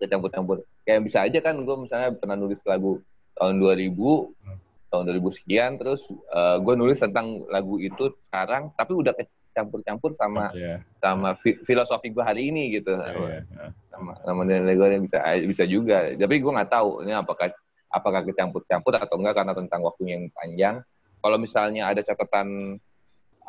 Kecampur-campur. 0.00 0.64
Kayak 0.88 1.04
bisa 1.04 1.28
aja 1.28 1.38
kan 1.44 1.60
gue 1.60 1.76
misalnya 1.76 2.16
pernah 2.16 2.40
nulis 2.40 2.60
lagu 2.64 3.04
tahun 3.36 3.60
2000 3.60 3.92
hmm. 3.92 4.58
Tahun 4.88 5.12
2000 5.20 5.38
sekian 5.40 5.70
terus 5.76 6.00
uh, 6.32 6.56
eh, 6.56 6.56
gue 6.64 6.74
nulis 6.74 6.98
tentang 6.98 7.44
lagu 7.52 7.76
itu 7.76 8.12
sekarang 8.28 8.72
tapi 8.74 8.92
udah 8.96 9.12
campur-campur 9.52 10.14
sama 10.14 10.54
yeah. 10.54 10.78
sama 11.02 11.34
fi 11.42 11.58
filosofi 11.66 12.14
gue 12.14 12.22
hari 12.22 12.48
ini 12.48 12.78
gitu 12.78 12.94
yeah, 12.94 13.42
yeah. 13.42 13.70
sama 13.90 14.14
sama 14.22 14.40
nilai 14.46 14.74
gue 14.78 14.88
yang 14.88 15.04
bisa 15.04 15.18
bisa 15.44 15.64
juga 15.66 16.14
tapi 16.14 16.34
gue 16.38 16.52
nggak 16.52 16.70
tahu 16.70 17.02
ini 17.02 17.12
apakah 17.12 17.50
apakah 17.88 18.20
kecampur-campur 18.22 18.94
atau 18.94 19.16
enggak 19.18 19.34
karena 19.42 19.54
tentang 19.56 19.80
waktunya 19.82 20.14
yang 20.20 20.26
panjang 20.30 20.76
kalau 21.18 21.36
misalnya 21.40 21.90
ada 21.90 22.00
catatan 22.04 22.78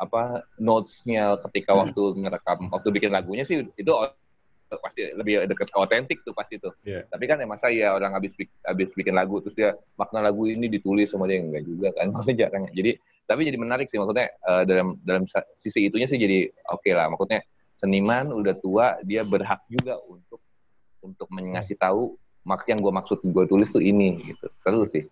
apa 0.00 0.48
notes-nya 0.56 1.36
ketika 1.48 1.76
waktu 1.76 2.02
ngerekam 2.24 2.72
waktu 2.72 2.88
bikin 2.88 3.12
lagunya 3.12 3.44
sih 3.44 3.68
itu 3.76 3.92
pasti 4.78 5.10
lebih 5.10 5.50
dekat 5.50 5.74
ke 5.74 5.78
otentik 5.78 6.18
tuh 6.22 6.30
pasti 6.30 6.62
tuh. 6.62 6.70
Yeah. 6.86 7.02
Tapi 7.10 7.26
kan 7.26 7.42
ya 7.42 7.46
masa 7.50 7.66
ya 7.74 7.98
orang 7.98 8.14
habis 8.14 8.36
habis 8.62 8.94
bikin 8.94 9.18
lagu 9.18 9.42
terus 9.42 9.58
dia 9.58 9.74
makna 9.98 10.22
lagu 10.22 10.46
ini 10.46 10.70
ditulis 10.70 11.10
sama 11.10 11.26
dia 11.26 11.42
enggak 11.42 11.66
juga 11.66 11.90
kan 11.98 12.10
maksudnya 12.14 12.46
jarang. 12.46 12.70
Jadi 12.70 12.94
tapi 13.30 13.46
jadi 13.46 13.58
menarik 13.62 13.86
sih 13.86 13.98
maksudnya 13.98 14.26
uh, 14.42 14.66
dalam 14.66 14.98
dalam 15.06 15.22
sisi 15.62 15.86
itunya 15.86 16.10
sih 16.10 16.18
jadi 16.18 16.50
oke 16.70 16.82
okay 16.82 16.98
lah 16.98 17.06
maksudnya 17.06 17.46
seniman 17.78 18.34
udah 18.34 18.58
tua 18.58 18.98
dia 19.06 19.22
berhak 19.22 19.62
juga 19.70 20.02
untuk 20.10 20.42
untuk 20.98 21.30
mengasih 21.30 21.78
tahu 21.78 22.18
mak 22.42 22.66
yang 22.66 22.82
gue 22.82 22.90
maksud 22.90 23.22
gue 23.22 23.44
tulis 23.46 23.70
tuh 23.70 23.78
ini 23.78 24.18
gitu 24.26 24.50
seru 24.66 24.82
sih 24.90 25.06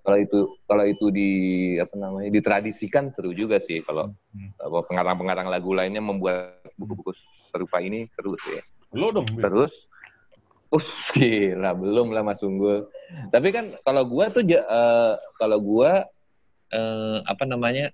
kalau 0.00 0.18
itu 0.20 0.38
kalau 0.64 0.84
itu 0.84 1.12
di 1.12 1.30
apa 1.76 1.92
namanya 1.96 2.32
ditradisikan 2.32 3.12
seru 3.12 3.36
juga 3.36 3.60
sih 3.60 3.84
kalau 3.84 4.12
hmm. 4.32 4.56
pengarang-pengarang 4.88 5.48
lagu 5.48 5.72
lainnya 5.72 6.00
membuat 6.00 6.60
buku-buku 6.76 7.12
serupa 7.52 7.80
ini 7.80 8.08
seru 8.16 8.36
sih 8.48 8.60
lo 8.94 9.12
dong 9.12 9.28
terus 9.36 9.74
Oh, 10.68 10.84
gila, 11.16 11.72
belum 11.72 12.12
lah 12.12 12.20
Mas 12.20 12.44
Unggul. 12.44 12.92
Tapi 13.32 13.48
kan 13.56 13.72
kalau 13.88 14.04
gua 14.04 14.28
tuh 14.28 14.44
uh, 14.44 15.16
kalau 15.40 15.64
gua 15.64 16.04
eh, 16.72 17.18
apa 17.24 17.44
namanya 17.48 17.88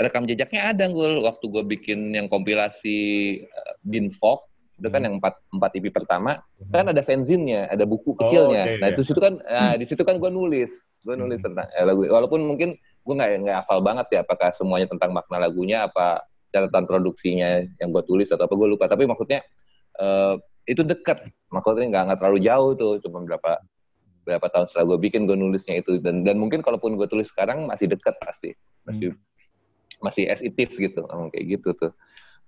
rekam 0.00 0.24
jejaknya 0.24 0.72
ada 0.72 0.88
gue 0.88 1.20
waktu 1.22 1.44
gue 1.52 1.64
bikin 1.76 2.16
yang 2.16 2.26
kompilasi 2.26 2.98
uh, 3.44 3.74
Binfog 3.84 4.48
itu 4.80 4.88
kan 4.88 5.04
hmm. 5.04 5.06
yang 5.06 5.14
empat 5.20 5.34
empat 5.52 5.70
IP 5.78 5.92
pertama 5.92 6.40
hmm. 6.40 6.72
kan 6.72 6.90
ada 6.90 7.04
fanzinnya 7.04 7.68
ada 7.68 7.84
buku 7.84 8.16
oh, 8.16 8.18
kecilnya 8.18 8.62
oh, 8.64 8.68
okay, 8.72 8.80
nah 8.80 8.88
yeah. 8.88 8.94
itu 8.96 9.02
situ 9.04 9.20
kan 9.20 9.34
uh, 9.44 9.74
di 9.76 9.84
situ 9.86 10.02
kan 10.02 10.16
gue 10.18 10.30
nulis 10.32 10.72
gue 11.04 11.14
nulis 11.14 11.38
hmm. 11.38 11.46
tentang 11.52 11.66
eh, 11.70 11.84
lagu 11.84 12.02
walaupun 12.08 12.40
mungkin 12.42 12.74
gue 12.74 13.14
nggak 13.14 13.30
nggak 13.46 13.56
hafal 13.62 13.78
banget 13.84 14.06
sih 14.10 14.18
apakah 14.18 14.50
semuanya 14.56 14.88
tentang 14.90 15.12
makna 15.12 15.38
lagunya 15.38 15.86
apa 15.86 16.24
catatan 16.50 16.88
produksinya 16.88 17.62
yang 17.78 17.92
gue 17.92 18.02
tulis 18.08 18.26
atau 18.32 18.48
apa 18.48 18.54
gue 18.56 18.68
lupa 18.74 18.88
tapi 18.88 19.04
maksudnya 19.06 19.44
uh, 19.98 20.36
itu 20.68 20.82
dekat. 20.86 21.28
Maksudnya 21.52 21.88
nggak 21.90 22.02
nggak 22.08 22.18
terlalu 22.22 22.40
jauh 22.44 22.70
tuh. 22.78 22.92
Cuma 23.02 23.24
berapa 23.26 23.60
berapa 24.22 24.46
tahun 24.54 24.70
setelah 24.70 24.94
gue 24.94 24.98
bikin 25.10 25.26
gue 25.26 25.36
nulisnya 25.36 25.82
itu. 25.82 25.98
Dan 25.98 26.22
dan 26.22 26.38
mungkin 26.38 26.62
kalaupun 26.62 26.94
gue 26.94 27.08
tulis 27.10 27.28
sekarang 27.28 27.66
masih 27.66 27.90
dekat 27.90 28.16
pasti. 28.22 28.54
Masih 28.86 29.12
hmm. 29.12 29.20
masih 30.00 30.24
as 30.30 30.40
it 30.40 30.54
is 30.56 30.72
gitu. 30.72 31.04
Kayak 31.08 31.46
gitu 31.58 31.70
tuh. 31.76 31.92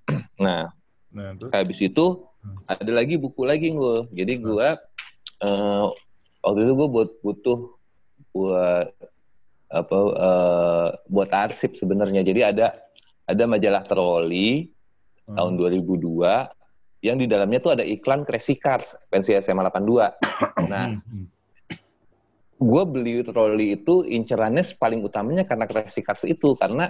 Nah, 0.34 0.68
nah 1.14 1.32
habis 1.54 1.78
itu 1.80 2.26
hmm. 2.44 2.68
ada 2.68 2.92
lagi 2.92 3.16
buku 3.16 3.46
lagi 3.46 3.70
gue 3.70 4.10
jadi 4.12 4.34
gue 4.36 4.68
uh, 5.46 5.86
waktu 6.44 6.60
itu 6.60 6.72
gue 6.74 6.88
buat 6.90 7.10
butuh 7.24 7.60
buat 8.34 8.90
apa 9.70 9.96
uh, 9.96 10.88
buat 11.08 11.30
arsip 11.32 11.78
sebenarnya. 11.78 12.22
Jadi 12.26 12.40
ada 12.44 12.66
ada 13.24 13.44
majalah 13.48 13.82
troli 13.88 14.68
hmm. 15.26 15.34
tahun 15.34 15.52
2002 15.56 16.63
yang 17.04 17.20
di 17.20 17.28
dalamnya 17.28 17.60
tuh 17.60 17.76
ada 17.76 17.84
iklan 17.84 18.24
Crazy 18.24 18.56
Cars 18.56 18.88
pensi 19.12 19.36
SMA 19.36 19.68
82 19.68 20.64
nah 20.72 20.88
hmm 20.96 21.34
gue 22.64 22.82
beli 22.86 23.20
troli 23.26 23.76
itu 23.76 24.06
incerannya 24.06 24.64
paling 24.78 25.04
utamanya 25.04 25.44
karena 25.44 25.68
kreasi 25.68 26.00
Cars 26.00 26.24
itu 26.24 26.56
karena 26.56 26.88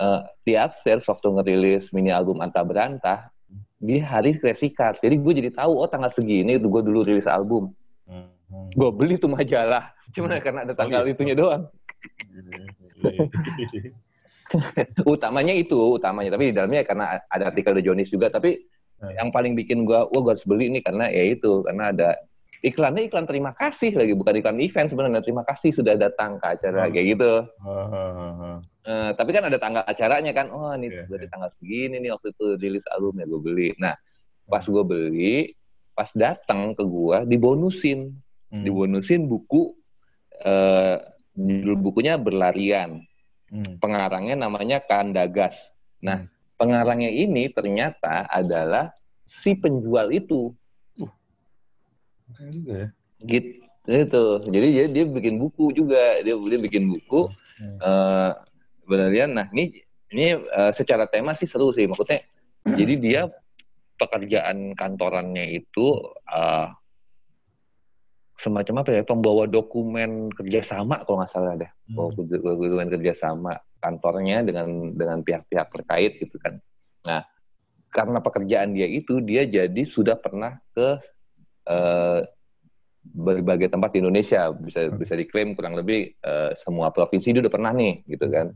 uh, 0.00 0.26
di 0.42 0.58
upstairs 0.58 1.06
waktu 1.06 1.30
ngerilis 1.30 1.92
mini 1.94 2.10
album 2.10 2.42
Anta 2.42 2.66
Berantah 2.66 3.30
di 3.76 4.00
hari 4.00 4.34
kreasi 4.40 4.72
Cars 4.74 4.98
jadi 4.98 5.20
gue 5.20 5.32
jadi 5.36 5.50
tahu 5.52 5.72
oh 5.78 5.88
tanggal 5.88 6.10
segini 6.10 6.56
itu 6.56 6.66
gue 6.66 6.82
dulu 6.82 7.04
rilis 7.04 7.28
album 7.28 7.76
hmm. 8.08 8.72
gue 8.72 8.90
beli 8.90 9.20
tuh 9.20 9.30
majalah 9.30 9.92
cuma 10.16 10.32
hmm. 10.32 10.42
karena 10.42 10.60
ada 10.64 10.74
tanggal 10.74 11.04
oh, 11.04 11.06
iya. 11.06 11.12
itunya 11.14 11.34
doang 11.36 11.62
utamanya 15.14 15.52
itu 15.52 15.76
utamanya 15.98 16.32
tapi 16.34 16.50
di 16.50 16.54
dalamnya 16.56 16.82
karena 16.86 17.04
ada 17.28 17.44
artikel 17.50 17.74
The 17.76 17.82
Jonis 17.84 18.08
juga 18.08 18.32
tapi 18.32 18.56
hmm. 18.56 18.75
Yang 19.12 19.28
paling 19.28 19.52
bikin 19.52 19.84
gue 19.84 19.96
wah 19.96 20.20
gue 20.24 20.32
harus 20.32 20.46
beli 20.48 20.72
ini 20.72 20.80
karena 20.80 21.12
ya 21.12 21.36
itu 21.36 21.60
karena 21.68 21.92
ada 21.92 22.10
iklannya 22.64 23.06
iklan 23.06 23.28
terima 23.28 23.52
kasih 23.52 23.92
lagi 23.92 24.16
bukan 24.16 24.40
iklan 24.40 24.58
event 24.58 24.88
sebenarnya 24.88 25.20
terima 25.20 25.44
kasih 25.44 25.70
sudah 25.76 25.94
datang 26.00 26.40
ke 26.40 26.46
acara 26.56 26.88
uh, 26.88 26.90
kayak 26.90 27.06
gitu. 27.14 27.32
Uh, 27.60 27.86
uh, 27.92 28.56
uh. 28.88 29.10
Tapi 29.12 29.30
kan 29.36 29.44
ada 29.46 29.58
tanggal 29.60 29.84
acaranya 29.84 30.32
kan 30.32 30.48
oh 30.48 30.72
ini 30.72 30.88
yeah, 30.88 31.04
yeah. 31.06 31.28
tanggal 31.28 31.50
segini 31.60 32.00
nih 32.00 32.10
waktu 32.16 32.32
itu 32.32 32.46
rilis 32.56 32.86
album 32.96 33.20
ya 33.20 33.26
gue 33.28 33.40
beli. 33.42 33.68
Nah 33.76 33.94
pas 34.48 34.64
gue 34.64 34.84
beli 34.86 35.52
pas 35.92 36.08
datang 36.16 36.72
ke 36.72 36.82
gue 36.82 37.18
dibonusin. 37.28 38.16
Hmm. 38.46 38.62
dibonusin 38.62 39.26
buku 39.26 39.74
uh, 40.46 41.02
judul 41.34 41.76
bukunya 41.76 42.14
berlarian. 42.16 43.02
Hmm. 43.46 43.78
pengarangnya 43.78 44.34
namanya 44.34 44.82
Kandagas. 44.82 45.70
Nah, 46.02 46.26
pengarangnya 46.56 47.12
ini 47.12 47.52
ternyata 47.52 48.26
adalah 48.28 48.90
si 49.22 49.54
penjual 49.56 50.10
itu. 50.10 50.52
Keren 52.34 52.50
juga 52.52 52.74
ya. 52.74 52.88
Gitu. 53.22 53.50
Itu. 53.86 54.24
Jadi 54.50 54.66
dia, 54.74 54.84
dia 54.90 55.04
bikin 55.06 55.38
buku 55.38 55.70
juga. 55.76 56.18
Dia 56.24 56.34
dia 56.34 56.58
bikin 56.58 56.90
buku. 56.90 57.30
Hmm. 57.60 57.78
eh 57.80 58.30
Berlian. 58.86 59.34
Nah, 59.34 59.46
ini 59.50 59.82
ini 60.14 60.38
eh, 60.38 60.72
secara 60.74 61.06
tema 61.06 61.34
sih 61.34 61.46
seru 61.46 61.74
sih. 61.74 61.86
Maksudnya, 61.86 62.22
jadi 62.66 62.94
dia 62.98 63.22
pekerjaan 63.98 64.74
kantorannya 64.74 65.58
itu 65.58 65.86
eh, 66.30 66.68
semacam 68.38 68.82
apa 68.82 68.90
ya? 68.94 69.02
Pembawa 69.06 69.46
dokumen 69.46 70.30
kerjasama 70.34 71.02
kalau 71.06 71.22
nggak 71.22 71.32
salah 71.34 71.54
deh. 71.58 71.70
Hmm. 71.94 72.10
Dokumen 72.14 72.90
kerjasama 72.90 73.58
kantornya 73.86 74.42
dengan 74.42 74.90
dengan 74.98 75.22
pihak-pihak 75.22 75.70
terkait 75.70 76.18
gitu 76.18 76.36
kan. 76.42 76.58
Nah, 77.06 77.22
karena 77.94 78.18
pekerjaan 78.18 78.74
dia 78.74 78.90
itu, 78.90 79.22
dia 79.22 79.46
jadi 79.46 79.82
sudah 79.86 80.18
pernah 80.18 80.58
ke 80.74 80.98
eh, 81.66 82.20
berbagai 83.06 83.70
tempat 83.70 83.94
di 83.94 84.02
Indonesia 84.02 84.50
bisa 84.50 84.90
Hmm. 84.90 84.98
bisa 84.98 85.14
diklaim 85.14 85.54
kurang 85.54 85.78
lebih 85.78 86.18
eh, 86.18 86.50
semua 86.58 86.90
provinsi 86.90 87.30
dia 87.30 87.42
udah 87.46 87.54
pernah 87.54 87.70
nih 87.70 88.02
gitu 88.10 88.26
kan 88.26 88.50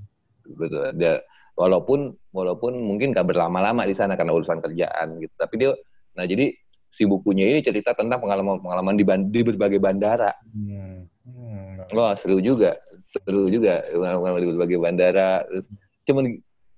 betul 0.59 0.91
dia 0.99 1.22
walaupun 1.55 2.11
walaupun 2.35 2.74
mungkin 2.83 3.14
gak 3.14 3.31
berlama-lama 3.31 3.87
di 3.87 3.95
sana 3.95 4.18
karena 4.18 4.35
urusan 4.35 4.59
kerjaan 4.59 5.22
gitu 5.22 5.35
tapi 5.39 5.55
dia 5.62 5.70
nah 6.18 6.26
jadi 6.26 6.51
si 6.91 7.07
bukunya 7.07 7.47
ini 7.47 7.62
cerita 7.62 7.95
tentang 7.95 8.18
pengalaman-pengalaman 8.18 8.99
di, 8.99 9.07
di 9.31 9.41
berbagai 9.47 9.78
bandara 9.78 10.35
Hmm. 10.51 11.07
Hmm. 11.22 11.87
wah 11.95 12.18
seru 12.18 12.43
juga 12.43 12.74
seru 13.11 13.50
juga 13.50 13.82
pengalaman 13.90 14.38
di 14.38 14.48
berbagai 14.54 14.78
bandara 14.78 15.42
terus 15.50 15.66
cuman 16.06 16.24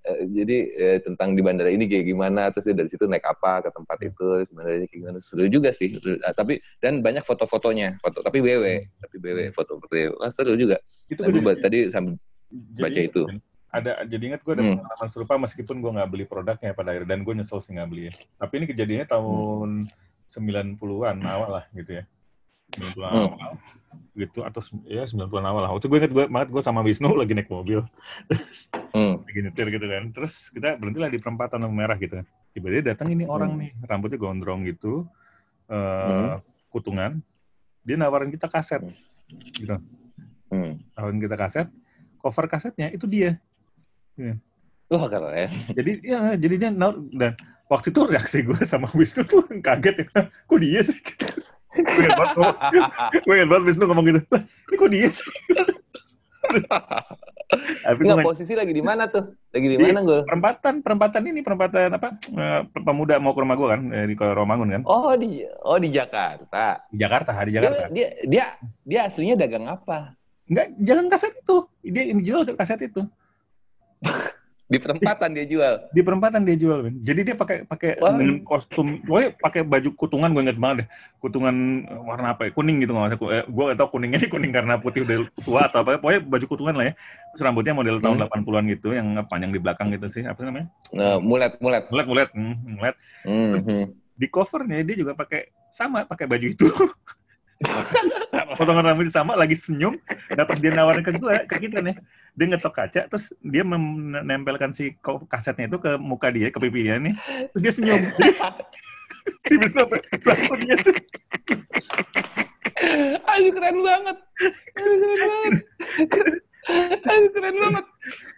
eh, 0.03 0.21
jadi 0.33 0.57
eh, 0.73 0.99
tentang 1.05 1.37
di 1.37 1.43
bandara 1.45 1.69
ini 1.69 1.85
kayak 1.85 2.09
gimana 2.09 2.49
terus 2.51 2.73
dari 2.73 2.89
situ 2.89 3.05
naik 3.05 3.23
apa 3.29 3.69
ke 3.69 3.71
tempat 3.71 3.99
itu 4.01 4.27
terus 4.41 4.51
bandaranya 4.51 4.89
kayak 4.89 5.01
gimana 5.05 5.19
seru 5.21 5.45
juga 5.47 5.71
sih 5.77 5.93
Seru. 5.93 6.17
Ah, 6.25 6.33
tapi 6.33 6.59
dan 6.81 7.05
banyak 7.05 7.23
foto-fotonya 7.23 8.01
foto 8.01 8.25
tapi 8.25 8.41
BW 8.41 8.65
tapi 9.05 9.17
BW 9.21 9.39
foto-foto 9.53 9.93
wah 10.17 10.33
seru 10.33 10.57
juga 10.57 10.81
Itu 11.13 11.21
gue 11.29 11.37
jadi, 11.37 11.61
tadi 11.61 11.79
sambil 11.93 12.17
jadi 12.49 12.81
baca 12.81 13.01
itu. 13.05 13.23
Ben. 13.29 13.39
Ada 13.73 14.05
jadi 14.05 14.25
ingat 14.33 14.41
gue 14.45 14.53
ada 14.53 14.65
Hmm. 14.65 14.77
pengalaman 14.85 15.09
serupa 15.09 15.35
meskipun 15.41 15.77
gue 15.81 15.91
nggak 15.97 16.11
beli 16.13 16.25
produknya 16.29 16.77
pada 16.77 16.93
akhirnya 16.93 17.09
dan 17.17 17.21
gue 17.25 17.35
nyesel 17.37 17.61
sih 17.65 17.73
nggak 17.73 17.89
beli. 17.89 18.13
Tapi 18.37 18.53
ini 18.61 18.67
kejadiannya 18.69 19.09
tahun 19.09 19.71
90-an 20.29 21.17
awal 21.25 21.51
lah 21.61 21.65
gitu 21.73 22.01
ya. 22.01 22.05
90-an 22.73 23.13
Hmm. 23.13 23.27
awal 23.29 23.53
gitu 24.13 24.41
atau 24.41 24.61
ya 24.85 25.05
90-an 25.05 25.41
awal 25.43 25.63
lah. 25.63 25.71
Waktu 25.73 25.89
gue 25.89 25.99
inget 25.99 26.13
gue 26.13 26.25
banget 26.27 26.49
gue 26.49 26.63
sama 26.63 26.81
Wisnu 26.81 27.13
lagi 27.21 27.33
naik 27.33 27.49
mobil. 27.49 27.81
hmm, 28.93 29.15
lagi 29.25 29.41
nyetir 29.41 29.67
gitu 29.69 29.85
kan. 29.85 30.05
Terus 30.11 30.49
kita 30.49 30.77
berhenti 30.77 30.99
lah 30.99 31.09
di 31.09 31.17
perempatan 31.17 31.59
lampu 31.61 31.73
merah 31.75 31.97
gitu. 31.97 32.21
Tiba-tiba 32.53 32.93
datang 32.93 33.09
ini 33.09 33.25
orang 33.25 33.57
Hmm. 33.57 33.61
nih, 33.61 33.73
rambutnya 33.83 34.17
gondrong 34.17 34.65
gitu, 34.65 35.09
eh 35.67 36.37
kutungan. 36.69 37.21
Dia 37.83 37.97
nawarin 37.97 38.29
kita 38.29 38.47
kaset, 38.47 38.85
gitu. 39.51 39.75
hmm. 40.49 40.77
Nawarin 40.93 41.19
kita 41.19 41.35
kaset. 41.35 41.67
Cover 42.17 42.47
kasetnya 42.47 42.89
itu 42.89 43.05
dia. 43.05 43.41
wah 44.87 45.09
keren 45.09 45.33
ya 45.33 45.49
Jadi 45.73 45.91
ya, 46.05 46.21
jadi 46.37 46.55
dia 46.59 46.71
nawar- 46.71 47.01
dan 47.11 47.33
waktu 47.65 47.89
itu 47.89 48.01
reaksi 48.05 48.45
gue 48.45 48.61
sama 48.63 48.93
Wisnu 48.93 49.25
tuh 49.25 49.41
kaget 49.67 50.05
ya. 50.05 50.07
Kok 50.45 50.61
dia 50.61 50.81
sih? 50.85 51.01
Gue 51.73 52.03
ingat 52.05 52.19
banget, 52.21 52.37
gue 53.25 53.35
ingat 53.41 53.49
banget 53.49 53.65
Wisnu 53.65 53.85
ngomong 53.89 54.05
gitu. 54.09 54.21
"Lah, 54.29 54.43
Ini 54.45 54.75
kok 54.77 54.91
dia 54.93 55.09
sih? 55.09 55.31
Tapi 57.53 58.09
Nggak, 58.09 58.25
posisi 58.25 58.57
lagi 58.57 58.73
di 58.73 58.81
mana 58.81 59.13
tuh? 59.13 59.29
Lagi 59.53 59.67
di 59.69 59.77
mana 59.77 60.01
gue 60.01 60.25
perempatan 60.25 60.81
perempatan 60.81 61.23
ini 61.29 61.45
perempatan 61.45 61.93
apa? 61.93 62.17
Eh, 62.17 62.61
pemuda 62.81 63.21
mau 63.21 63.37
ke 63.37 63.41
rumah 63.45 63.57
gue 63.61 63.69
kan 63.69 63.81
eh, 63.93 64.07
di 64.09 64.15
Romangun 64.17 64.69
kan? 64.73 64.83
Oh 64.89 65.13
di 65.13 65.45
oh 65.45 65.77
di 65.77 65.93
Jakarta. 65.93 66.81
Di 66.89 66.97
Jakarta 66.97 67.31
di 67.45 67.53
Jakarta. 67.53 67.93
Dia 67.93 68.09
dia 68.25 68.45
dia 68.89 69.01
aslinya 69.05 69.37
dagang 69.37 69.69
apa? 69.69 70.17
Enggak 70.49 70.67
jangan 70.81 71.07
kaset 71.13 71.33
itu. 71.37 71.57
Dia 71.85 72.05
ini 72.09 72.21
jual 72.25 72.49
kaset 72.57 72.81
itu 72.89 73.05
di 74.73 74.79
perempatan 74.81 75.37
dia 75.37 75.45
jual. 75.45 75.75
Di 75.93 76.01
perempatan 76.01 76.41
dia 76.49 76.57
jual 76.57 76.79
Ben. 76.81 76.97
jadi 77.05 77.21
dia 77.29 77.37
pakai 77.37 77.69
pakai 77.69 78.01
dengan 78.01 78.41
kostum. 78.41 79.05
Gue 79.05 79.37
pakai 79.37 79.61
baju 79.69 79.93
kutungan 79.93 80.33
gue 80.33 80.43
inget 80.49 80.57
banget 80.57 80.77
deh. 80.81 80.89
Kutungan 81.21 81.85
eh, 81.85 82.01
warna 82.01 82.33
apa 82.33 82.49
ya? 82.49 82.51
Kuning 82.57 82.81
gitu 82.81 82.97
nggak 82.97 83.13
usah 83.13 83.19
eh, 83.37 83.45
gue 83.45 83.65
gak 83.69 83.77
tau 83.77 83.89
kuningnya 83.93 84.19
ini 84.25 84.29
kuning 84.33 84.53
karena 84.57 84.81
putih 84.81 85.05
udah 85.05 85.17
tua 85.45 85.69
atau 85.69 85.85
apa. 85.85 86.01
Pokoknya 86.01 86.21
baju 86.25 86.45
kutungan 86.49 86.75
lah 86.81 86.85
ya. 86.89 86.93
Terus 87.37 87.43
rambutnya 87.45 87.75
model 87.77 88.01
tahun 88.01 88.17
Hmm. 88.23 88.29
80-an 88.33 88.65
gitu 88.73 88.89
yang 88.97 89.09
panjang 89.29 89.53
di 89.53 89.61
belakang 89.61 89.93
gitu 89.93 90.09
sih. 90.09 90.25
Apa 90.25 90.41
namanya? 90.49 90.73
Nah, 90.97 91.21
mulet 91.21 91.53
mulet. 91.61 91.85
Mulet 91.93 92.07
mulet. 92.09 92.29
Hmm, 92.33 92.57
mulet. 92.65 92.97
Hmm, 93.29 93.61
hmm. 93.61 93.85
di 94.17 94.27
covernya 94.31 94.81
dia 94.87 94.97
juga 94.97 95.13
pakai 95.13 95.53
sama 95.73 96.05
pakai 96.05 96.29
baju 96.29 96.47
itu 96.53 96.69
potongan 98.57 98.85
rambut 98.93 99.09
sama 99.13 99.37
lagi 99.37 99.57
senyum 99.57 99.97
dapat 100.33 100.61
dia 100.61 100.71
nawarin 100.75 101.05
ke 101.05 101.13
gue 101.17 101.37
ke 101.49 101.57
kita 101.69 101.81
nih. 101.81 101.97
Dia 102.33 102.47
ngetok 102.49 102.73
kaca 102.73 103.01
terus 103.09 103.37
dia 103.45 103.65
menempelkan 103.65 104.73
si 104.73 104.97
kasetnya 105.29 105.69
itu 105.69 105.79
ke 105.81 106.01
muka 106.01 106.33
dia 106.33 106.49
ke 106.49 106.59
pipinya 106.61 106.97
nih. 106.99 107.15
Terus 107.53 107.63
dia 107.63 107.73
senyum. 107.73 108.01
Si 109.23 109.55
"Lah, 109.55 109.87
dia 110.59 110.77
sih? 110.83 110.97
Aduh 113.23 113.51
keren 113.55 113.79
banget. 113.87 114.17
Aduh 114.83 114.97
keren 114.99 115.19
banget. 115.23 115.55
Keren 116.63 117.57
banget. 117.59 117.85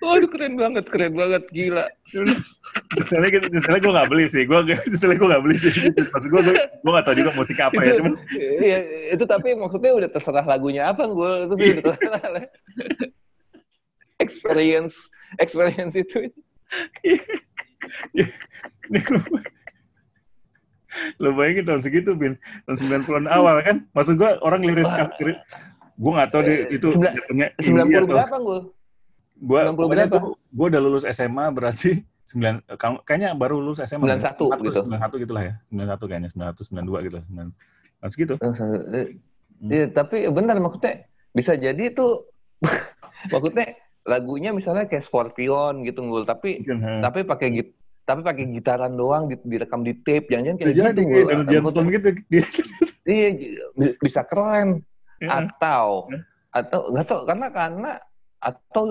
Aduh 0.01 0.29
keren 0.33 0.55
banget, 0.57 0.85
keren 0.89 1.13
banget, 1.13 1.43
gila. 1.53 1.87
misalnya 2.95 3.29
gitu 3.31 3.47
misalnya 3.51 3.81
gue 3.83 3.93
nggak 3.95 4.11
beli 4.11 4.25
sih 4.31 4.43
gue 4.47 4.59
misalnya 4.91 5.17
gue 5.19 5.29
nggak 5.31 5.45
beli 5.45 5.57
sih 5.59 5.73
maksud 5.95 6.29
gue 6.31 6.41
gue 6.47 6.55
gue 6.55 6.91
nggak 6.91 7.07
tahu 7.07 7.17
juga 7.19 7.31
musik 7.35 7.59
apa 7.59 7.79
ya 7.83 7.91
itu, 7.91 7.99
cuman 8.03 8.13
iya, 8.63 8.79
itu 9.15 9.25
tapi 9.27 9.49
maksudnya 9.55 9.93
udah 9.95 10.09
terserah 10.11 10.47
lagunya 10.47 10.91
apa 10.91 11.07
gue 11.07 11.31
itu 11.47 11.55
sih 11.59 11.69
udah 11.79 11.85
terserah. 11.95 12.23
experience 14.23 14.95
experience 15.43 15.95
itu. 15.99 16.31
lo 21.19 21.35
bayangin 21.35 21.67
tahun 21.67 21.83
segitu 21.83 22.15
bin 22.15 22.39
tahun 22.71 23.03
90-an 23.03 23.27
awal 23.27 23.59
kan 23.67 23.83
maksud 23.91 24.15
gue 24.15 24.31
orang 24.47 24.63
liris 24.63 24.87
Wah. 24.95 25.11
Gue 25.95 26.11
nggak 26.11 26.29
tahu 26.29 26.41
deh 26.43 26.59
itu 26.69 26.89
Sembilan- 26.91 27.15
jatuhnya 27.15 27.47
indie 27.57 27.71
90 27.71 27.95
atau- 27.97 28.09
berapa 28.11 28.37
gue? 28.39 28.59
Gua 29.37 29.61
90 29.65 29.77
pokoknya 29.77 30.07
berapa? 30.07 30.29
gua 30.49 30.67
udah 30.69 30.81
lulus 30.81 31.05
SMA 31.05 31.45
berarti 31.51 31.91
sembilan 32.31 32.55
kayaknya 33.03 33.31
baru 33.33 33.55
lulus 33.59 33.79
SMA 33.81 34.05
91 34.09 34.65
gitu. 34.65 34.81
91 34.83 35.23
gitu 35.23 35.33
lah 35.33 35.43
ya. 35.45 35.55
91 35.67 36.09
kayaknya 36.09 36.31
91 36.31 36.65
92 36.65 37.07
gitu 37.07 37.17
lah 37.17 37.25
9 37.25 37.51
Nah, 37.97 38.09
segitu 38.09 38.35
Iya, 39.65 39.89
tapi 39.89 40.29
benar 40.29 40.59
maksudnya 40.59 41.05
bisa 41.31 41.55
jadi 41.55 41.89
itu 41.89 42.07
maksudnya 43.33 43.73
lagunya 44.05 44.51
misalnya 44.51 44.85
kayak 44.85 45.01
Scorpion 45.03 45.81
gitu 45.83 46.01
ngul. 46.01 46.23
Tapi 46.23 46.61
tapi 47.01 47.21
pakai 47.23 47.49
git 47.51 47.69
tapi 48.05 48.21
pakai 48.21 48.45
gitaran 48.51 48.93
doang 48.93 49.27
di- 49.27 49.41
direkam 49.43 49.81
di 49.81 49.97
tape 49.97 50.29
jangan-jangan 50.29 50.59
Ya 50.59 50.61
kayak 50.61 50.77
jadi 50.77 51.01
gitu 51.01 51.49
Johnston 51.49 51.85
gitu. 51.89 52.09
Dia 52.29 52.43
iya 53.09 53.29
bi- 53.73 53.97
bisa 53.99 54.21
keren 54.23 54.85
Ya. 55.23 55.31
atau 55.41 56.11
Ya. 56.11 56.19
atau 56.55 56.81
nggak 56.91 57.07
tahu 57.07 57.21
karena 57.25 57.47
karena 57.51 57.91
atau 58.39 58.83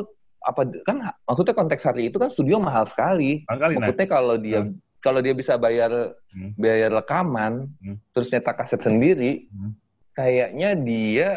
apa 0.44 0.62
kan 0.84 0.98
maksudnya 1.24 1.56
konteks 1.56 1.84
hari 1.84 2.12
itu 2.12 2.20
kan 2.20 2.28
studio 2.28 2.60
mahal 2.60 2.84
sekali 2.84 3.48
Makali, 3.48 3.80
nah, 3.80 3.88
maksudnya 3.88 4.08
kalau 4.08 4.36
dia 4.36 4.60
kalau 5.00 5.20
dia 5.20 5.32
bisa 5.32 5.56
bayar 5.56 6.16
Hmm. 6.32 6.52
bayar 6.58 6.92
rekaman 6.92 7.72
Hmm. 7.80 7.96
terus 8.12 8.28
nyetak 8.28 8.58
kaset 8.58 8.80
sendiri 8.80 9.48
Hmm. 9.48 9.76
kayaknya 10.12 10.76
dia 10.76 11.28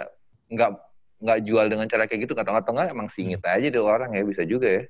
nggak 0.49 0.71
nggak 1.17 1.39
jual 1.49 1.65
dengan 1.65 1.89
cara 1.89 2.05
kayak 2.05 2.29
gitu 2.29 2.37
atau 2.37 2.53
atau 2.53 2.73
nggak 2.75 2.93
emang 2.93 3.09
singit 3.09 3.41
Hmm. 3.41 3.55
aja 3.57 3.67
deh 3.71 3.81
orang 3.81 4.11
ya 4.11 4.23
bisa 4.23 4.43
juga 4.43 4.69
ya 4.69 4.83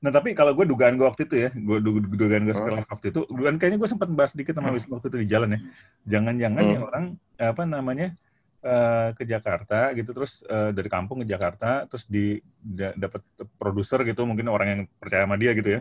nah 0.00 0.08
tapi 0.08 0.32
kalau 0.32 0.54
gue 0.54 0.64
dugaan 0.64 0.94
gue 0.94 1.04
waktu 1.04 1.26
itu 1.26 1.36
ya 1.44 1.50
gue 1.50 1.78
dugaan 2.14 2.46
gue 2.46 2.54
Hmm. 2.54 2.62
sekelas 2.62 2.86
waktu 2.86 3.06
itu 3.10 3.20
dugaan 3.26 3.58
kayaknya 3.58 3.78
gue 3.82 3.90
sempat 3.90 4.08
bahas 4.08 4.32
dikit 4.32 4.54
sama 4.54 4.70
Hmm. 4.70 4.76
Wisnu 4.78 4.94
waktu 4.94 5.08
itu 5.10 5.18
di 5.18 5.28
jalan 5.28 5.50
ya 5.50 5.60
jangan-jangan 6.08 6.62
Hmm. 6.62 6.70
nih 6.70 6.78
orang 6.78 7.04
apa 7.36 7.62
namanya 7.64 8.08
eh, 8.64 9.08
ke 9.12 9.22
Jakarta 9.22 9.92
gitu 9.92 10.10
terus 10.10 10.40
eh, 10.42 10.72
dari 10.72 10.88
kampung 10.88 11.20
ke 11.20 11.28
Jakarta 11.28 11.84
terus 11.84 12.04
di 12.04 12.36
da- 12.56 12.96
dapat 12.96 13.20
produser 13.54 14.00
gitu 14.02 14.24
mungkin 14.24 14.48
orang 14.48 14.68
yang 14.68 14.80
percaya 14.96 15.22
sama 15.22 15.36
dia 15.36 15.52
gitu 15.52 15.68
ya 15.70 15.80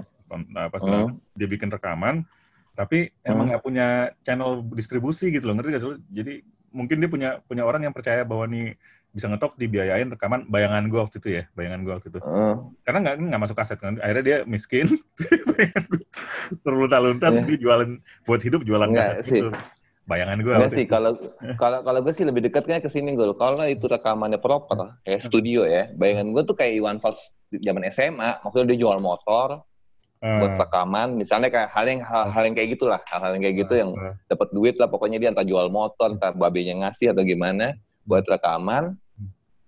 apa 0.54 0.78
segala 0.78 1.00
Hmm. 1.08 1.16
dia 1.32 1.48
bikin 1.48 1.70
rekaman 1.70 2.28
tapi 2.74 3.08
emang 3.22 3.48
Hmm. 3.48 3.52
nggak 3.54 3.64
punya 3.64 3.88
channel 4.22 4.60
distribusi 4.68 5.30
gitu 5.30 5.46
loh 5.46 5.56
ngerti 5.56 5.70
gak 5.72 5.82
sih 5.82 5.94
jadi 6.10 6.34
mungkin 6.70 6.98
dia 6.98 7.08
punya 7.08 7.30
punya 7.40 7.64
orang 7.64 7.82
yang 7.82 7.94
percaya 7.94 8.22
bahwa 8.22 8.44
nih 8.46 8.74
bisa 9.10 9.30
ngetop 9.30 9.54
dibiayain 9.54 10.10
rekaman 10.10 10.50
bayangan 10.50 10.90
gue 10.90 10.98
waktu 10.98 11.22
itu 11.22 11.30
ya 11.32 11.44
bayangan 11.54 11.86
gue 11.86 11.94
waktu 11.94 12.10
itu 12.10 12.18
Eh, 12.18 12.56
karena 12.82 13.00
nggak 13.00 13.16
nggak 13.30 13.42
masuk 13.42 13.54
kaset 13.54 13.78
kan 13.78 14.02
akhirnya 14.02 14.24
dia 14.26 14.38
miskin 14.44 14.90
bayangan 15.54 15.84
gue 15.88 16.02
terlunta-lunta 16.60 17.26
terus 17.30 17.46
Iya. 17.46 17.50
dia 17.52 17.60
jualan 17.62 17.90
buat 18.26 18.42
hidup 18.42 18.62
jualan 18.64 18.90
Enggak 18.90 19.06
kaset 19.22 19.24
sih. 19.24 19.38
gitu 19.38 19.50
bayangan 20.04 20.38
gue 20.44 20.52
Enggak 20.52 20.74
sih 20.76 20.86
kalau 20.94 21.16
kalau 21.56 21.80
kalau 21.82 22.00
gue 22.04 22.14
sih 22.14 22.28
lebih 22.28 22.44
dekatnya 22.44 22.84
ke 22.84 22.92
sini 22.92 23.16
gue 23.16 23.32
kalau 23.36 23.64
itu 23.64 23.88
rekamannya 23.88 24.38
proper 24.38 25.00
kayak 25.04 25.24
studio 25.24 25.64
ya. 25.64 25.88
Bayangan 25.96 26.36
gue 26.36 26.44
tuh 26.44 26.56
kayak 26.56 26.80
Iwan 26.80 26.98
Fals 27.00 27.20
zaman 27.54 27.88
SMA 27.90 28.44
maksudnya 28.44 28.76
dia 28.76 28.80
jual 28.84 29.00
motor 29.00 29.64
Ah. 30.24 30.40
buat 30.40 30.56
rekaman. 30.56 31.20
Misalnya 31.20 31.52
kayak 31.52 31.76
hal 31.76 31.84
yang 31.84 32.00
hal, 32.00 32.32
hal 32.32 32.44
yang 32.48 32.56
kayak 32.56 32.80
gitulah. 32.80 33.04
Hal-hal 33.12 33.36
yang 33.36 33.44
kayak 33.44 33.58
gitu 33.68 33.74
yang 33.76 33.92
Ah. 34.00 34.16
dapat 34.32 34.56
duit 34.56 34.80
lah. 34.80 34.88
Pokoknya 34.88 35.20
dia 35.20 35.36
entah 35.36 35.44
jual 35.44 35.68
motor 35.68 36.16
entah 36.16 36.32
babenya 36.32 36.80
ngasih 36.80 37.12
atau 37.12 37.28
gimana 37.28 37.76
buat 38.08 38.24
rekaman 38.24 38.96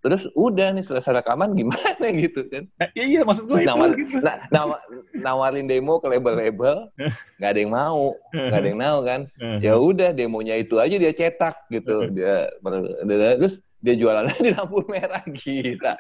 terus 0.06 0.30
udah 0.32 0.70
nih 0.70 0.86
selesai 0.86 1.18
rekaman 1.18 1.58
gimana 1.58 2.06
gitu 2.14 2.45
kan 2.45 2.70
Nah, 2.76 2.93
iya, 2.93 3.06
iya, 3.08 3.22
maksud 3.22 3.45
gue 3.45 3.58
itu 3.58 3.66
Nawar- 3.66 3.97
gitu. 3.97 4.22
na- 4.22 4.45
nawa- 4.47 4.84
nawarin 5.16 5.66
demo 5.66 5.97
ke 5.97 6.06
label-label 6.08 6.93
nggak 7.38 7.49
ada 7.49 7.60
yang 7.60 7.74
mau 7.74 8.14
nggak 8.30 8.53
ada 8.56 8.68
yang 8.68 8.80
mau 8.80 8.97
kan 9.01 9.22
ya 9.58 9.74
udah 9.76 10.10
demonya 10.12 10.56
itu 10.56 10.78
aja 10.78 10.93
dia 10.93 11.10
cetak 11.12 11.66
gitu 11.70 12.06
dia 12.12 12.53
baru- 12.60 12.93
dia- 13.01 13.38
terus 13.38 13.58
dia 13.82 13.95
jualannya 13.95 14.38
di 14.41 14.51
lampu 14.51 14.86
merah 14.86 15.26
gila 15.26 15.97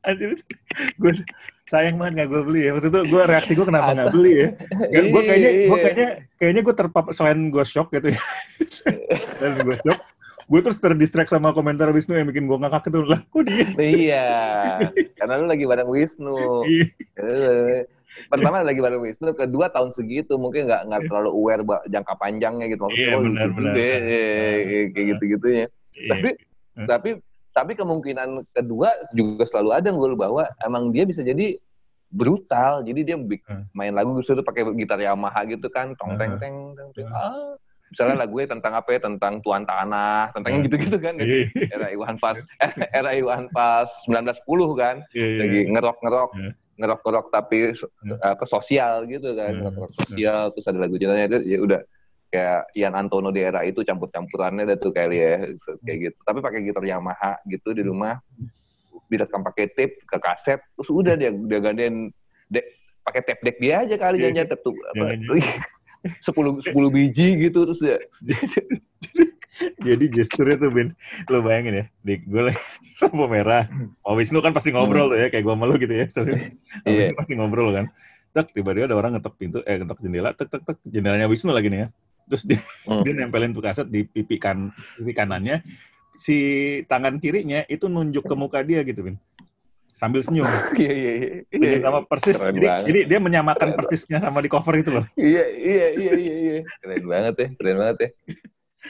Anjir, 0.00 0.36
gue 0.98 1.12
sayang 1.66 1.96
banget 1.96 2.12
gak 2.18 2.28
gue 2.28 2.42
beli 2.42 2.60
ya. 2.62 2.72
Waktu 2.74 2.88
itu 2.88 3.00
gue 3.06 3.22
reaksi 3.24 3.52
gue 3.54 3.64
kenapa 3.64 3.90
nggak 3.92 4.12
beli 4.12 4.32
ya? 4.34 4.48
Gak, 4.90 5.04
gue 5.08 5.22
kayaknya, 5.22 5.50
gue 5.50 5.68
Iya. 5.70 5.76
kayaknya, 5.80 6.08
kayaknya 6.36 6.62
gue 6.62 6.74
terpapar 6.74 7.12
selain 7.12 7.48
gue 7.48 7.64
shock 7.64 7.88
gitu 7.90 8.12
ya. 8.12 8.20
selain 9.40 9.56
gue 9.62 9.76
shock, 9.78 9.98
gue 10.50 10.58
terus 10.66 10.82
terdistract 10.82 11.30
sama 11.30 11.54
komentar 11.54 11.86
Wisnu 11.94 12.18
yang 12.18 12.26
bikin 12.26 12.50
gue 12.50 12.58
ngakak 12.58 12.90
itu 12.90 13.06
lah. 13.06 13.22
Kok 13.30 13.42
dia? 13.46 13.66
iya 13.78 14.28
karena 15.14 15.38
lu 15.38 15.46
lagi 15.46 15.62
bareng 15.62 15.86
Wisnu 15.86 16.66
Iya. 16.66 16.86
Eh, 17.22 17.80
pertama 18.26 18.66
lagi 18.66 18.82
bareng 18.82 18.98
Wisnu 18.98 19.30
kedua 19.38 19.70
tahun 19.70 19.94
segitu 19.94 20.34
mungkin 20.42 20.66
nggak 20.66 20.90
nggak 20.90 21.02
terlalu 21.06 21.30
aware 21.30 21.62
jangka 21.86 22.14
panjangnya 22.18 22.66
gitu 22.66 22.90
Iya, 22.90 23.14
oh, 23.14 23.22
benar, 23.22 23.48
benar. 23.54 23.74
ya, 23.78 23.94
eh, 24.02 24.84
kayak 24.90 25.06
gitu 25.14 25.22
gitunya 25.38 25.66
Iya. 25.94 26.08
tapi 26.10 26.28
tapi 26.90 27.10
tapi 27.50 27.72
kemungkinan 27.78 28.50
kedua 28.50 28.90
juga 29.14 29.46
selalu 29.46 29.70
ada 29.70 29.88
gue 29.94 30.08
bahwa 30.18 30.50
emang 30.66 30.90
dia 30.90 31.06
bisa 31.06 31.22
jadi 31.22 31.58
brutal 32.10 32.82
jadi 32.82 33.00
dia 33.06 33.16
main 33.70 33.94
lagu 33.94 34.18
justru 34.18 34.42
pakai 34.42 34.66
gitar 34.74 34.98
Yamaha 34.98 35.46
gitu 35.46 35.70
kan 35.70 35.94
tong 35.94 36.18
teng 36.18 36.42
teng 36.42 36.74
teng 36.74 36.90
teng. 36.90 37.06
Ah 37.06 37.54
misalnya 37.90 38.16
lagunya 38.16 38.48
tentang 38.48 38.72
apa 38.72 38.88
ya? 38.88 39.00
Tentang 39.00 39.32
tuan 39.40 39.62
tanah 39.62 40.30
tentang 40.30 40.50
yang 40.50 40.62
Hmm. 40.62 40.68
gitu-gitu 40.70 40.96
kan. 40.96 41.14
Iya, 41.16 41.38
era 41.68 41.86
Iwan 41.88 42.16
Fals 42.16 42.38
era 42.90 43.10
Iwan 43.12 43.44
Fals 43.48 43.90
1910 44.06 44.40
kan. 44.74 44.96
Iya, 45.10 45.26
iya. 45.26 45.38
lagi 45.38 45.60
ngerok-ngerok 45.68 46.30
ngerok-ngerok 46.76 47.26
tapi 47.28 47.58
ke 48.32 48.46
sosial 48.46 49.04
gitu 49.04 49.34
kan. 49.34 49.52
Ngerok-ngerok 49.52 49.92
sosial 49.98 50.42
terus 50.50 50.66
ada 50.66 50.78
lagu 50.78 50.94
cintanya 50.94 51.26
itu 51.26 51.38
ya 51.46 51.58
udah. 51.60 51.82
Kayak 52.30 52.62
Ian 52.72 52.94
Antono 52.94 53.28
di 53.28 53.42
era 53.42 53.66
itu 53.66 53.82
campur-campurannya 53.82 54.62
ada 54.62 54.76
tuh 54.76 54.90
kali 54.90 55.18
ya 55.18 55.50
kayak 55.82 55.98
gitu. 56.00 56.18
Tapi 56.22 56.38
pakai 56.38 56.62
gitar 56.62 56.80
Yamaha 56.80 57.42
gitu 57.44 57.74
di 57.74 57.82
rumah. 57.82 58.22
Direkam 59.06 59.42
pakai 59.42 59.66
tape 59.68 59.98
ke 60.00 60.16
kaset 60.16 60.62
terus 60.70 60.86
udah 60.86 61.18
dia 61.18 61.34
dia 61.34 61.58
gandain 61.58 62.14
dek 62.46 62.62
pakai 63.02 63.26
tape 63.26 63.42
deck 63.42 63.58
dia 63.58 63.82
aja 63.82 63.98
kali 63.98 64.22
Iya. 64.22 64.30
jangan 64.30 64.48
tape 64.48 64.62
tuh 64.62 64.74
apa 64.86 65.04
Jangan- 66.00 66.24
sepuluh 66.24 66.52
sepuluh 66.64 66.88
biji 66.88 67.36
gitu 67.38 67.68
terus 67.68 67.80
dia 67.80 67.98
Jadi 69.84 70.08
gesturnya 70.08 70.56
tuh 70.56 70.72
Ben, 70.72 70.88
lo 71.28 71.44
bayangin 71.44 71.74
ya, 71.76 71.86
di 72.00 72.16
gue 72.24 72.48
lagi 72.48 72.56
lampu 73.04 73.28
merah, 73.28 73.68
oh 74.00 74.16
Wisnu 74.16 74.40
kan 74.40 74.56
pasti 74.56 74.72
ngobrol 74.72 75.12
tuh 75.12 75.20
ya, 75.20 75.28
kayak 75.28 75.44
gue 75.44 75.52
sama 75.52 75.68
lo 75.68 75.76
gitu 75.76 75.92
ya, 75.92 76.08
sorry. 76.08 76.56
Iya. 76.88 77.12
Wisnu 77.12 77.16
pasti 77.20 77.32
ngobrol 77.36 77.68
kan. 77.76 77.86
Tek, 78.32 78.56
tiba-tiba 78.56 78.88
ada 78.88 78.96
orang 78.96 79.20
ngetok 79.20 79.34
pintu, 79.36 79.60
eh 79.68 79.76
ngetok 79.76 80.00
jendela, 80.00 80.32
tek 80.32 80.48
tek 80.48 80.62
tek, 80.64 80.78
jendelanya 80.88 81.28
Wisnu 81.28 81.52
lagi 81.52 81.68
nih 81.68 81.80
ya. 81.84 81.88
Terus 82.24 82.42
dia, 82.48 82.60
Hmm. 82.88 83.02
dia 83.04 83.12
nempelin 83.12 83.52
tuh 83.52 83.60
kaset 83.60 83.84
di 83.84 84.00
pipi 84.00 84.40
kan, 84.40 84.72
pipi 84.96 85.12
kanannya, 85.12 85.60
si 86.16 86.36
tangan 86.88 87.20
kirinya 87.20 87.60
itu 87.68 87.84
nunjuk 87.84 88.24
ke 88.24 88.32
muka 88.32 88.64
dia 88.64 88.80
gitu 88.80 89.04
Ben, 89.04 89.20
sambil 89.92 90.20
senyum. 90.22 90.46
iya 90.80 90.92
iya 90.92 91.12
iya 91.50 91.76
sama 91.80 92.00
persis, 92.04 92.36
Keren 92.36 92.54
jadi, 92.54 92.66
banget. 92.66 92.86
jadi 92.88 93.00
dia 93.06 93.18
menyamakan 93.18 93.68
Keren 93.70 93.78
persisnya 93.78 94.18
sama 94.18 94.38
di 94.40 94.48
cover 94.48 94.74
itu 94.76 94.90
loh. 94.90 95.04
iya 95.14 95.44
iya 95.50 95.86
iya 95.92 96.12
iya 96.14 96.34
iya 96.36 96.56
keren 96.80 97.04
banget 97.04 97.34
ya 97.36 97.48
keren 97.54 97.76
banget 97.78 97.96
ya 98.00 98.08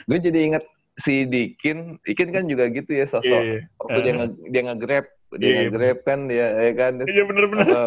gue 0.07 0.17
jadi 0.21 0.39
inget 0.47 0.63
si 0.99 1.25
Dikin 1.25 1.99
Dikin 2.01 2.29
kan 2.31 2.43
juga 2.45 2.67
gitu 2.67 2.91
ya 2.91 3.05
sosok 3.07 3.27
Iya, 3.27 3.39
iya. 3.43 3.59
waktu 3.77 3.99
dia 4.01 4.13
nge 4.13 4.27
dia 4.47 4.61
nge-grab 4.63 5.05
dia 5.31 5.39
Iya, 5.39 5.47
iya, 5.47 5.59
nge-grab 5.67 5.97
kan 6.03 6.19
dia 6.27 6.47
ya 6.59 6.71
kan 6.73 6.93
Iya 7.03 7.23
bener-bener. 7.25 7.65
apa, 7.67 7.81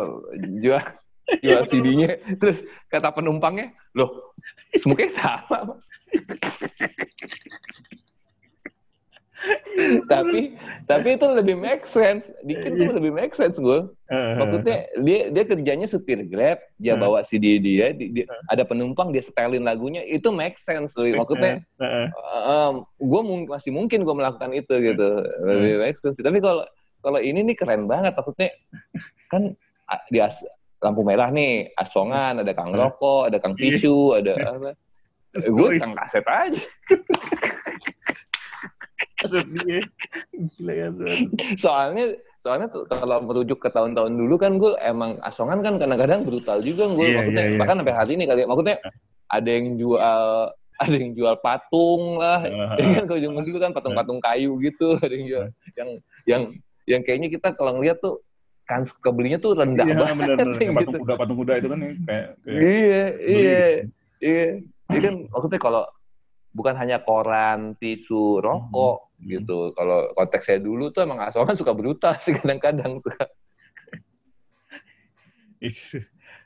jual 0.60 0.82
jual 1.40 1.62
CD-nya 1.68 2.08
terus 2.36 2.60
kata 2.86 3.08
penumpangnya 3.10 3.72
loh 3.92 4.36
mukanya 4.84 5.12
sama 5.14 5.56
Mas." 5.72 5.84
tapi 10.12 10.56
tapi 10.84 11.08
itu 11.14 11.26
lebih 11.26 11.54
make 11.54 11.84
sense. 11.84 12.24
Dikin 12.42 12.74
tuh 12.74 12.94
lebih 12.94 13.10
make 13.10 13.32
sense 13.32 13.56
gue 13.56 13.84
maksudnya 14.36 14.78
dia 15.00 15.28
dia 15.28 15.44
kerjanya 15.44 15.84
supir 15.84 16.22
grab 16.24 16.56
dia 16.76 16.94
bawa 16.94 17.20
CD 17.22 17.58
dia, 17.58 17.90
di- 17.90 18.12
dia- 18.12 18.28
ada 18.46 18.62
penumpang 18.62 19.10
dia 19.10 19.20
setelin 19.20 19.62
lagunya 19.62 20.00
itu 20.00 20.28
make 20.28 20.56
sense 20.58 20.92
loh 20.94 21.04
maksudnya 21.14 21.60
Heeh. 21.76 22.68
gue 22.98 23.20
masih 23.46 23.70
mungkin 23.70 24.02
gue 24.02 24.14
melakukan 24.14 24.50
itu 24.52 24.74
gitu. 24.80 25.08
Lebih 25.42 25.74
make 25.78 25.98
sense. 25.98 26.16
Tapi 26.16 26.38
kalau 26.38 26.64
kalau 27.00 27.18
ini 27.18 27.44
nih 27.44 27.56
keren 27.56 27.84
banget 27.84 28.14
maksudnya 28.14 28.48
kan 29.28 29.52
di 30.08 30.18
as- 30.18 30.46
lampu 30.80 31.00
merah 31.00 31.28
nih 31.28 31.72
asongan 31.74 32.40
ada 32.40 32.52
kang 32.52 32.72
rokok 32.72 33.32
ada 33.32 33.40
kang 33.40 33.56
Iya. 33.56 33.80
tisu 33.80 33.96
ada 34.20 34.32
apa. 34.36 34.70
Gue- 35.50 35.80
kang 35.80 35.96
kaset 35.96 36.22
aja 36.24 36.60
Gila 39.28 40.72
ya 40.72 40.88
soalnya 41.56 42.04
soalnya 42.44 42.68
kalau 42.68 43.24
merujuk 43.24 43.56
ke 43.56 43.72
tahun-tahun 43.72 44.12
dulu 44.20 44.34
kan 44.36 44.60
gue 44.60 44.76
emang 44.84 45.16
asongan 45.24 45.64
kan 45.64 45.80
kadang-kadang 45.80 46.28
brutal 46.28 46.60
juga 46.60 46.84
gue 46.92 47.06
Iya, 47.08 47.16
maksudnya 47.16 47.44
iya, 47.48 47.52
iya. 47.56 47.58
bahkan 47.60 47.76
sampai 47.80 47.94
hari 47.96 48.12
ini 48.20 48.24
kali 48.28 48.40
maksudnya 48.44 48.76
ada 49.32 49.48
yang 49.50 49.66
jual 49.80 50.20
ada 50.84 50.96
yang 50.98 51.12
jual 51.14 51.34
patung 51.38 52.18
lah. 52.18 52.42
Ya 52.82 52.86
kan 53.00 53.04
kalau 53.08 53.20
zaman 53.22 53.42
dulu 53.46 53.58
kan 53.62 53.72
patung-patung 53.72 54.18
kayu 54.20 54.58
gitu 54.60 54.98
ada 55.00 55.14
yang 55.14 55.26
jual 55.30 55.44
yang 55.78 55.88
yang 56.28 56.42
yang 56.84 57.00
kayaknya 57.00 57.28
kita 57.32 57.56
kalau 57.56 57.80
ngeliat 57.80 57.96
tuh 58.04 58.20
kan 58.64 58.84
kebelinya 59.00 59.40
tuh 59.40 59.56
rendah 59.56 59.84
Iya, 59.88 59.96
banget 59.96 60.16
benar 60.20 60.36
benar. 60.36 60.56
gitu. 60.60 60.72
Patung 60.76 61.00
kuda, 61.00 61.14
patung 61.16 61.38
kuda 61.40 61.52
itu 61.60 61.68
kan 61.72 61.78
kayak, 61.80 61.96
kayak 62.04 62.28
iya 62.60 63.02
iya 63.24 63.62
iya. 64.20 64.46
Jadi 64.92 65.00
kan 65.00 65.14
maksudnya 65.32 65.60
kalau 65.60 65.82
bukan 66.54 66.74
hanya 66.78 67.02
koran 67.02 67.74
tisu 67.76 68.38
rokok 68.40 69.10
Hmm. 69.14 69.30
gitu 69.30 69.70
kalau 69.72 70.10
konteksnya 70.12 70.58
dulu 70.58 70.90
tuh 70.90 71.06
emang 71.06 71.22
asongan 71.22 71.54
suka 71.54 71.72
brutal 71.72 72.14
sih 72.24 72.34
kadang-kadang 72.34 72.98
suka 72.98 73.24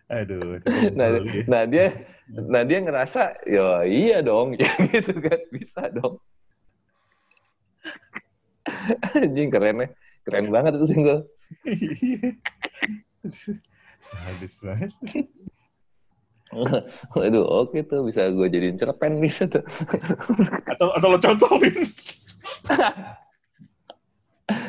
Aduh. 0.08 0.60
Nah, 0.98 1.08
Iya. 1.20 1.42
nah 1.48 1.62
dia 1.64 1.86
nah 2.28 2.62
dia 2.62 2.78
ngerasa 2.84 3.40
ya 3.48 3.82
iya 3.88 4.20
dong 4.20 4.52
ya 4.60 4.68
gitu 4.92 5.16
kan 5.16 5.40
bisa 5.48 5.88
dong 5.90 6.20
anjing 9.16 9.48
keren 9.48 9.84
ya 9.84 9.88
keren 10.22 10.46
banget 10.52 10.76
itu 10.76 10.86
single 10.92 11.20
Sadis 13.98 14.60
banget. 14.62 14.92
Waduh, 17.16 17.44
oke 17.44 17.84
tuh 17.84 18.08
bisa 18.08 18.32
gue 18.32 18.46
jadiin 18.48 18.80
cerpen 18.80 19.20
bisa 19.20 19.44
tuh. 19.52 19.60
Atau 20.64 20.88
atau 20.96 21.08
lo 21.12 21.18
contohin. 21.20 21.76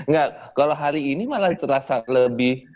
Enggak, 0.08 0.30
kalau 0.60 0.76
hari 0.76 1.16
ini 1.16 1.24
malah 1.24 1.56
terasa 1.56 2.04
lebih 2.10 2.68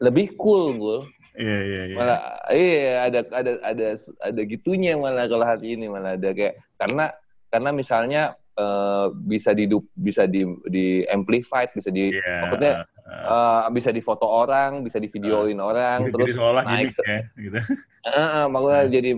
lebih 0.00 0.32
cool 0.40 0.72
gue. 0.76 0.98
Iya 1.36 1.58
iya 1.60 1.82
iya. 1.84 1.96
Malah 2.00 2.18
iya 2.48 2.92
ada 3.04 3.20
ada 3.28 3.52
ada 3.60 3.86
ada 4.24 4.40
gitunya 4.48 4.96
malah 4.96 5.28
kalau 5.28 5.44
hari 5.44 5.76
ini 5.76 5.84
malah 5.92 6.16
ada 6.16 6.32
kayak 6.32 6.56
karena 6.80 7.12
karena 7.52 7.70
misalnya 7.76 8.22
eh, 8.56 9.06
bisa 9.28 9.52
di 9.52 9.68
bisa 9.92 10.24
di 10.24 10.48
di 10.72 11.04
amplified, 11.12 11.76
bisa 11.76 11.92
di 11.92 12.16
Iya. 12.16 12.34
maksudnya 12.40 12.72
eh, 13.06 13.62
bisa 13.70 13.90
difoto 13.94 14.26
orang, 14.26 14.82
bisa 14.82 14.98
di 14.98 15.06
videoin 15.06 15.58
orang, 15.62 16.10
Jadi, 16.10 16.12
terus 16.12 16.26
jadi 16.26 16.32
seolah 16.36 16.62
naik 16.66 16.74
gimmick 16.90 16.96
ya, 17.06 17.20
gitu. 17.38 17.58
Heeh, 18.06 18.44
makanya 18.46 18.82
Hmm. 18.82 18.92
jadi 18.92 19.10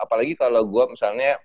apalagi 0.00 0.32
kalau 0.36 0.62
gue 0.64 0.84
misalnya 0.88 1.36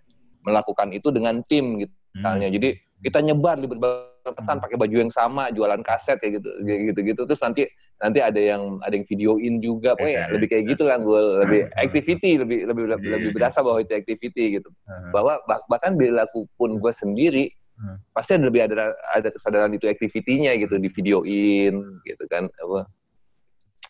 melakukan 0.44 0.94
itu 0.94 1.10
dengan 1.10 1.42
tim 1.48 1.80
gitu 1.80 1.94
misalnya. 2.16 2.48
Jadi 2.48 2.70
kita 3.04 3.20
nyebar 3.20 3.60
di 3.60 3.68
berbagai 3.68 4.14
tempat 4.36 4.56
Hmm. 4.58 4.64
pakai 4.64 4.78
baju 4.80 4.96
yang 4.96 5.14
sama, 5.14 5.52
jualan 5.52 5.84
kaset 5.84 6.18
kayak 6.18 6.40
gitu, 6.42 6.50
kayak 6.64 6.82
gitu-gitu. 6.96 7.22
Terus 7.28 7.42
nanti 7.44 7.64
nanti 7.96 8.20
ada 8.20 8.40
yang 8.40 8.80
ada 8.84 8.92
yang 8.96 9.06
videoin 9.08 9.60
juga, 9.60 9.96
pokoknya 9.96 10.28
Iya. 10.28 10.34
lebih 10.36 10.48
kayak 10.52 10.64
gitu 10.76 10.84
lah 10.88 10.98
gue 11.00 11.22
lebih 11.46 11.62
Hmm. 11.68 11.76
activity, 11.80 12.32
lebih 12.40 12.60
lebih 12.68 12.84
lebih, 12.92 13.08
Iya, 13.08 13.14
lebih 13.20 13.30
iya. 13.32 13.36
berasa 13.36 13.60
bahwa 13.62 13.80
itu 13.84 13.92
activity 13.96 14.44
gitu. 14.60 14.70
Heeh. 14.88 15.12
Bahwa 15.12 15.34
bah- 15.46 15.64
bahkan 15.68 15.96
bila 15.96 16.24
aku 16.26 16.48
pun 16.56 16.80
gue 16.80 16.92
sendiri 16.92 17.52
Hmm. 17.76 18.00
pasti 18.16 18.40
ada 18.40 18.48
lebih 18.48 18.64
ada 18.64 18.96
ada 19.12 19.28
kesadaran 19.36 19.76
itu 19.76 19.84
activity-nya 19.92 20.56
gitu 20.64 20.80
di 20.80 20.88
videoin 20.88 22.00
gitu 22.08 22.24
kan 22.32 22.48
apa. 22.48 22.88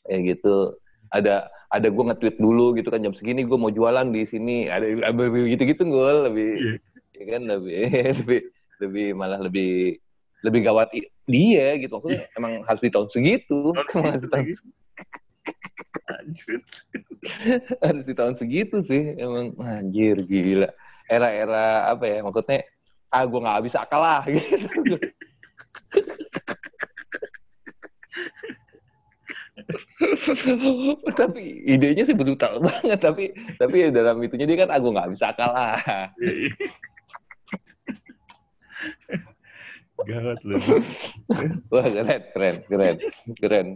Ya 0.09 0.17
gitu. 0.25 0.73
Ada 1.13 1.49
ada 1.69 1.87
gue 1.93 2.03
nge-tweet 2.09 2.37
dulu 2.41 2.73
gitu 2.73 2.89
kan 2.89 3.05
jam 3.05 3.13
segini 3.13 3.45
gue 3.45 3.57
mau 3.57 3.69
jualan 3.69 4.09
di 4.09 4.25
sini. 4.25 4.65
Ada 4.73 4.89
gitu 5.53 5.63
gitu 5.69 5.83
gue 5.85 6.09
lebih 6.29 6.51
Iya. 6.57 6.75
ya 7.15 7.23
kan 7.37 7.41
lebih 7.45 7.81
lebih 8.21 8.41
lebih 8.81 9.07
malah 9.13 9.39
lebih 9.39 10.01
lebih 10.41 10.61
gawat 10.65 10.89
dia 11.29 11.77
gitu. 11.77 11.93
Maksudnya 12.01 12.25
emang 12.37 12.65
harus 12.65 12.81
di 12.81 12.89
tahun 12.89 13.07
segitu. 13.13 13.73
Emang 13.93 14.17
harus 14.17 14.23
di 14.25 14.29
tahun 14.33 14.45
segitu. 14.49 14.65
Harus 17.81 18.03
di 18.05 18.13
tahun 18.13 18.33
segitu 18.37 18.77
sih 18.85 19.17
emang. 19.17 19.57
Anjir 19.61 20.21
gila. 20.25 20.69
Era-era 21.05 21.89
apa 21.89 22.05
ya 22.05 22.25
maksudnya 22.25 22.65
ah 23.15 23.23
gue 23.23 23.39
nggak 23.39 23.63
bisa 23.63 23.87
kalah 23.87 24.27
gitu 24.27 24.67
tapi 31.15 31.63
idenya 31.63 32.03
sih 32.03 32.11
brutal 32.11 32.59
banget 32.59 32.99
tapi 32.99 33.31
tapi 33.55 33.87
dalam 33.95 34.19
itunya 34.19 34.43
dia 34.43 34.67
kan 34.67 34.75
aku 34.75 34.91
nggak 34.91 35.15
bisa 35.15 35.31
kalah 35.39 35.79
Gawat 40.05 40.39
loh. 40.45 40.59
wah 41.73 41.85
keren 41.87 42.21
keren 42.35 42.55
keren 42.67 42.95
keren. 43.39 43.67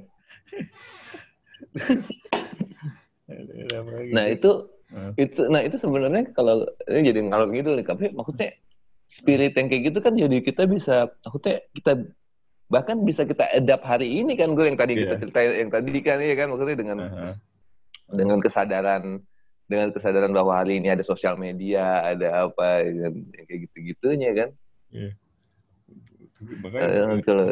Nah 4.13 4.25
itu 4.29 4.51
itu 5.15 5.41
nah 5.47 5.61
itu 5.63 5.79
sebenarnya 5.79 6.33
kalau 6.35 6.67
ini 6.89 7.13
jadi 7.13 7.19
ngalor 7.29 7.49
gitu 7.55 7.69
nih 7.77 7.85
tapi 7.85 8.05
maksudnya 8.11 8.57
spirit 9.09 9.57
yang 9.57 9.67
kayak 9.67 9.83
gitu 9.89 9.99
kan 10.05 10.13
jadi 10.13 10.37
kita 10.45 10.69
bisa 10.69 11.09
maksudnya 11.25 11.65
kita 11.73 11.91
bahkan 12.69 13.01
bisa 13.01 13.25
kita 13.25 13.49
adapt 13.49 13.81
hari 13.81 14.21
ini 14.21 14.37
kan 14.37 14.53
gue 14.53 14.69
yang 14.69 14.77
tadi 14.77 14.93
yeah. 14.93 15.01
kita 15.09 15.15
cerita 15.25 15.39
yang 15.41 15.71
tadi 15.73 15.91
kan 16.05 16.17
ya 16.21 16.35
kan 16.37 16.47
maksudnya 16.53 16.77
dengan 16.77 16.97
uh 17.01 17.09
-huh. 17.09 17.35
dengan 18.13 18.37
kesadaran 18.37 19.25
dengan 19.65 19.89
kesadaran 19.89 20.29
bahwa 20.29 20.61
hari 20.61 20.77
ini 20.77 20.93
ada 20.93 21.01
sosial 21.01 21.33
media 21.41 22.05
ada 22.05 22.49
apa 22.49 22.85
yang 22.85 23.25
kayak 23.49 23.59
gitu 23.65 23.77
gitunya 23.93 24.29
kan 24.37 24.49
yeah. 24.93 25.13
makanya 26.61 27.17
uh, 27.17 27.19
kalau 27.25 27.47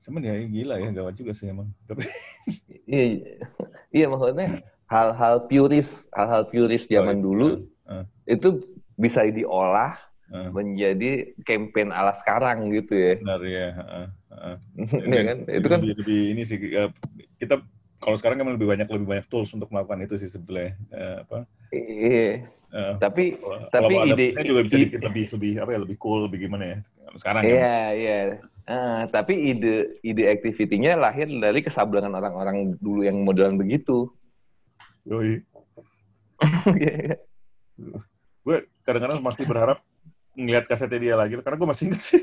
cuman 0.00 0.20
ya 0.24 0.34
gila 0.48 0.74
ya 0.80 0.90
gawat 0.96 1.14
juga 1.20 1.32
sih 1.36 1.52
emang 1.52 1.68
iya 2.88 3.36
iya 3.92 4.06
maksudnya 4.08 4.64
hal-hal 4.88 5.44
puris 5.44 6.08
hal-hal 6.16 6.48
puris 6.48 6.88
zaman 6.88 7.16
oh, 7.16 7.18
iya. 7.20 7.24
dulu 7.28 7.48
uh. 7.92 8.04
itu 8.24 8.48
bisa 8.96 9.28
diolah 9.28 10.09
uh. 10.30 10.50
menjadi 10.54 11.34
campaign 11.44 11.90
ala 11.94 12.14
sekarang 12.18 12.70
gitu 12.74 12.94
ya. 12.94 13.14
Benar 13.22 13.40
ya. 13.44 13.68
Uh, 13.76 14.08
uh. 14.34 14.56
ya 15.14 15.22
kan? 15.26 15.38
Itu 15.46 15.66
kan 15.66 15.80
lebih, 15.82 15.96
lebih 16.02 16.20
ini 16.34 16.42
sih 16.46 16.58
kita 17.36 17.62
kalau 18.00 18.16
sekarang 18.16 18.40
kan 18.40 18.48
lebih 18.56 18.68
banyak 18.70 18.88
lebih 18.88 19.06
banyak 19.06 19.26
tools 19.28 19.52
untuk 19.52 19.68
melakukan 19.68 20.00
itu 20.02 20.16
sih 20.16 20.30
sebetulnya 20.32 20.74
uh, 20.94 21.16
apa? 21.26 21.38
Iya. 21.70 22.48
Uh, 22.70 22.94
tapi 23.02 23.34
kalau, 23.34 23.58
tapi 23.74 23.94
kalau 23.98 24.14
ide 24.14 24.26
juga 24.46 24.62
bisa 24.62 24.78
ide, 24.78 25.02
lebih 25.02 25.24
lebih 25.34 25.52
apa 25.58 25.70
ya 25.74 25.78
lebih 25.82 25.96
cool 25.98 26.30
lebih 26.30 26.46
gimana 26.46 26.64
ya 26.70 26.78
sekarang 27.18 27.42
iya 27.42 27.58
kan? 27.58 27.98
iya 27.98 28.18
uh, 28.70 29.02
tapi 29.10 29.34
ide 29.34 29.98
ide 30.06 30.30
activity-nya 30.30 30.94
lahir 30.94 31.26
dari 31.26 31.66
kesablangan 31.66 32.14
orang-orang 32.14 32.78
dulu 32.78 33.02
yang 33.02 33.26
modelan 33.26 33.58
begitu 33.58 34.06
Yoi. 35.02 35.42
gue 38.46 38.56
kadang-kadang 38.86 39.18
masih 39.18 39.44
berharap 39.50 39.82
ngeliat 40.38 40.64
kasetnya 40.70 41.00
dia 41.00 41.14
lagi 41.18 41.34
karena 41.40 41.56
gue 41.58 41.68
masih 41.68 41.84
inget 41.90 42.02
sih 42.02 42.22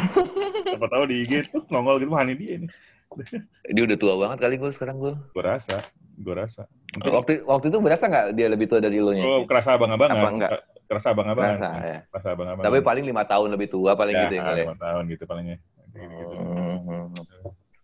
siapa 0.72 0.88
tahu 0.88 1.04
di 1.08 1.26
IG 1.26 1.52
tuh 1.52 1.62
nongol 1.68 2.00
gitu 2.00 2.10
mana 2.12 2.32
dia 2.32 2.60
ini 2.60 2.68
dia 3.74 3.82
udah 3.84 3.98
tua 4.00 4.14
banget 4.16 4.38
kali 4.40 4.54
gue 4.56 4.70
sekarang 4.72 4.96
gue 5.00 5.12
gue 5.14 5.44
rasa 5.44 5.84
gue 6.16 6.34
rasa 6.34 6.64
Mungkin... 6.96 7.12
waktu 7.12 7.32
waktu 7.44 7.66
itu 7.68 7.78
berasa 7.80 8.04
nggak 8.08 8.26
dia 8.36 8.46
lebih 8.48 8.66
tua 8.68 8.80
dari 8.80 8.98
lo 9.00 9.12
nya 9.12 9.24
oh 9.24 9.44
kerasa 9.44 9.76
abang 9.76 9.92
abang 9.92 10.10
apa 10.12 10.28
enggak 10.32 10.50
kerasa 10.88 11.12
abang 11.12 11.28
abang 11.28 11.56
kerasa, 11.56 11.70
ya. 11.84 11.98
kerasa 12.08 12.28
abang 12.32 12.48
abang 12.52 12.64
tapi 12.64 12.78
paling 12.80 13.04
lima 13.04 13.24
tahun 13.24 13.48
lebih 13.56 13.68
tua 13.68 13.92
paling 13.96 14.16
ya, 14.16 14.22
gitu 14.28 14.34
ya 14.40 14.64
lima 14.64 14.76
tahun 14.80 15.02
gitu 15.12 15.24
palingnya 15.28 15.56
gitu. 15.92 16.36
Hmm. 16.36 17.12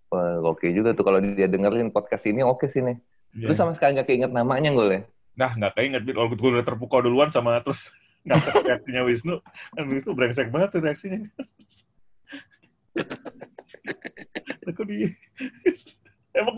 Wah, 0.09 0.41
oke 0.41 0.64
juga 0.73 0.97
tuh 0.97 1.05
kalau 1.05 1.21
dia 1.21 1.45
dengerin 1.45 1.93
podcast 1.93 2.25
ini 2.25 2.41
oke 2.41 2.64
sih 2.64 2.81
nih. 2.81 2.97
Yeah. 3.37 3.53
Lu 3.53 3.55
sama 3.55 3.77
sekali 3.77 4.01
nggak 4.01 4.09
keinget 4.09 4.33
namanya 4.33 4.73
gue 4.73 4.87
ya? 4.89 5.01
Nah, 5.37 5.51
nggak 5.53 5.73
keinget. 5.77 6.03
Kalau 6.16 6.29
gue 6.33 6.51
udah 6.57 6.64
terpukau 6.64 7.05
duluan 7.05 7.29
sama 7.29 7.61
terus 7.61 7.93
ngacak 8.27 8.55
reaksinya 8.64 9.03
Wisnu. 9.07 9.37
Kan 9.77 9.85
Wisnu 9.93 10.11
brengsek 10.16 10.49
banget 10.51 10.69
tuh 10.75 10.83
reaksinya. 10.83 11.21
Aku 14.69 14.83
di 14.85 15.07
emang 16.35 16.57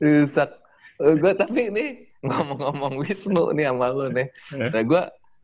rusak. 0.00 0.50
Gue 0.94 1.32
tapi 1.34 1.60
ini 1.68 1.84
ngomong-ngomong 2.24 2.94
Wisnu 3.04 3.52
nih 3.52 3.68
sama 3.68 3.86
lo 3.92 4.08
nih. 4.08 4.28
Eh? 4.56 4.70
nah 4.72 4.82
gue 4.82 5.02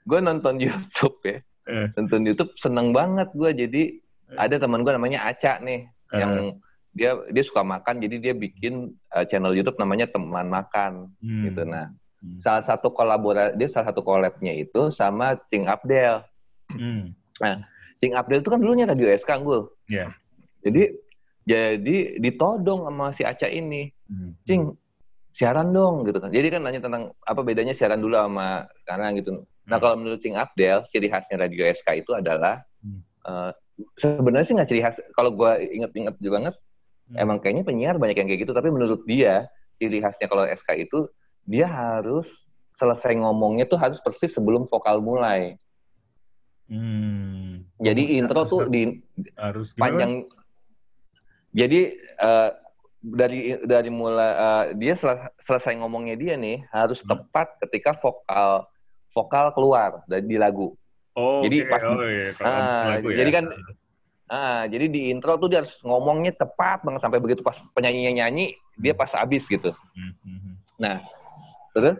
gue 0.08 0.18
nonton 0.22 0.56
YouTube 0.56 1.20
ya. 1.26 1.38
Eh? 1.68 1.86
nonton 1.98 2.24
YouTube 2.24 2.50
seneng 2.58 2.90
banget 2.96 3.28
gue 3.36 3.50
jadi 3.52 3.82
eh? 4.32 4.38
ada 4.38 4.56
teman 4.56 4.82
gue 4.82 4.92
namanya 4.94 5.28
Aca 5.28 5.60
nih 5.60 5.86
yang 6.10 6.58
dia 6.90 7.14
dia 7.30 7.44
suka 7.46 7.62
makan 7.62 8.02
jadi 8.02 8.16
dia 8.18 8.34
bikin 8.34 8.94
uh, 9.14 9.24
channel 9.26 9.54
YouTube 9.54 9.78
namanya 9.78 10.10
teman 10.10 10.50
makan 10.50 11.10
hmm. 11.22 11.44
gitu 11.50 11.62
nah 11.62 11.90
hmm. 12.22 12.38
salah 12.42 12.64
satu 12.66 12.90
kolaborasi 12.90 13.54
dia 13.54 13.68
salah 13.70 13.94
satu 13.94 14.02
collabnya 14.02 14.50
itu 14.54 14.90
sama 14.90 15.38
Cing 15.50 15.70
Abdel 15.70 16.26
hmm. 16.74 17.14
nah 17.38 17.62
Cing 18.02 18.14
Abdel 18.18 18.42
itu 18.42 18.50
kan 18.50 18.58
dulunya 18.58 18.90
radio 18.90 19.06
SK 19.14 19.30
gue 19.42 19.58
yeah. 19.86 20.10
jadi 20.66 20.90
jadi 21.46 22.20
ditodong 22.20 22.86
sama 22.86 23.06
si 23.14 23.22
Aca 23.22 23.46
ini 23.46 23.90
hmm. 24.10 24.30
Cing 24.46 24.74
siaran 25.30 25.70
dong 25.70 26.02
gitu 26.10 26.18
kan 26.18 26.34
jadi 26.34 26.58
kan 26.58 26.66
nanya 26.66 26.82
tentang 26.82 27.14
apa 27.22 27.40
bedanya 27.46 27.72
siaran 27.72 28.02
dulu 28.02 28.18
sama 28.18 28.66
sekarang 28.82 29.14
gitu 29.22 29.46
nah 29.70 29.78
hmm. 29.78 29.82
kalau 29.82 29.94
menurut 29.94 30.18
Cing 30.18 30.34
Abdel 30.34 30.82
ciri 30.90 31.06
khasnya 31.06 31.38
radio 31.38 31.70
SK 31.70 32.02
itu 32.02 32.18
adalah 32.18 32.66
hmm. 32.82 33.00
uh, 33.30 33.54
sebenarnya 33.96 34.46
sih 34.46 34.54
nggak 34.56 34.68
ciri 34.68 34.82
khas 34.82 34.96
kalau 35.14 35.30
gue 35.34 35.50
inget-inget 35.72 36.16
juga 36.20 36.34
banget. 36.40 36.54
Emang 37.18 37.42
kayaknya 37.42 37.66
penyiar 37.66 37.96
banyak 37.98 38.16
yang 38.18 38.28
kayak 38.30 38.46
gitu, 38.46 38.52
tapi 38.54 38.70
menurut 38.70 39.02
dia 39.06 39.50
ciri 39.80 39.98
khasnya 39.98 40.28
kalau 40.28 40.44
SK 40.46 40.68
itu 40.86 40.98
dia 41.48 41.66
harus 41.66 42.28
selesai 42.76 43.16
ngomongnya 43.18 43.66
tuh 43.66 43.80
harus 43.80 43.98
persis 44.00 44.32
sebelum 44.32 44.68
vokal 44.68 45.00
mulai. 45.02 45.56
Hmm. 46.70 47.66
Jadi 47.82 48.20
intro 48.20 48.46
tuh 48.46 48.70
di 48.70 49.02
harus 49.34 49.74
panjang. 49.74 50.24
Jadi 51.50 51.98
uh, 52.22 52.54
dari 53.00 53.58
dari 53.64 53.90
mulai 53.90 54.30
uh, 54.36 54.64
dia 54.76 54.94
sel 54.94 55.16
selesai 55.42 55.80
ngomongnya 55.80 56.14
dia 56.14 56.34
nih 56.36 56.62
harus 56.70 57.00
hmm. 57.02 57.08
tepat 57.10 57.58
ketika 57.66 57.96
vokal 57.98 58.70
vokal 59.10 59.46
keluar 59.56 59.90
dari 60.06 60.24
di 60.24 60.36
lagu. 60.38 60.76
Oh, 61.18 61.42
jadi 61.42 61.66
okay. 61.66 61.70
pas 61.74 61.82
oh, 61.82 62.06
iya. 62.06 62.30
uh, 62.38 62.84
lagu, 62.94 63.08
ya. 63.10 63.16
jadi 63.18 63.30
kan 63.34 63.44
Ah, 64.30 64.62
jadi 64.70 64.86
di 64.86 65.10
intro 65.10 65.34
tuh 65.42 65.50
dia 65.50 65.66
harus 65.66 65.74
ngomongnya 65.82 66.30
tepat 66.30 66.86
banget 66.86 67.02
sampai 67.02 67.18
begitu 67.18 67.42
pas 67.42 67.58
penyanyinya 67.74 68.22
nyanyi 68.22 68.54
dia 68.78 68.94
pas 68.94 69.10
habis 69.10 69.42
gitu. 69.50 69.74
Hmm. 69.74 70.54
Nah, 70.78 71.02
terus 71.74 71.98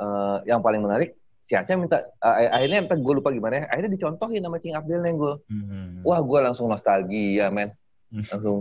uh, 0.00 0.40
yang 0.48 0.64
paling 0.64 0.80
menarik 0.80 1.12
si 1.44 1.52
Aca 1.52 1.76
minta 1.76 2.08
uh, 2.24 2.36
akhirnya 2.56 2.88
entah 2.88 2.96
gue 2.96 3.14
lupa 3.20 3.28
gimana 3.36 3.60
ya, 3.60 3.64
akhirnya 3.68 3.92
dicontohin 4.00 4.40
sama 4.40 4.56
Cing 4.64 4.80
Abdel 4.80 5.04
nih 5.04 5.12
gue. 5.12 5.34
Hmm. 5.52 6.00
Wah, 6.08 6.24
gue 6.24 6.38
langsung 6.40 6.72
nostalgia, 6.72 7.52
men. 7.52 7.76
Hmm. 8.16 8.24
Langsung 8.24 8.58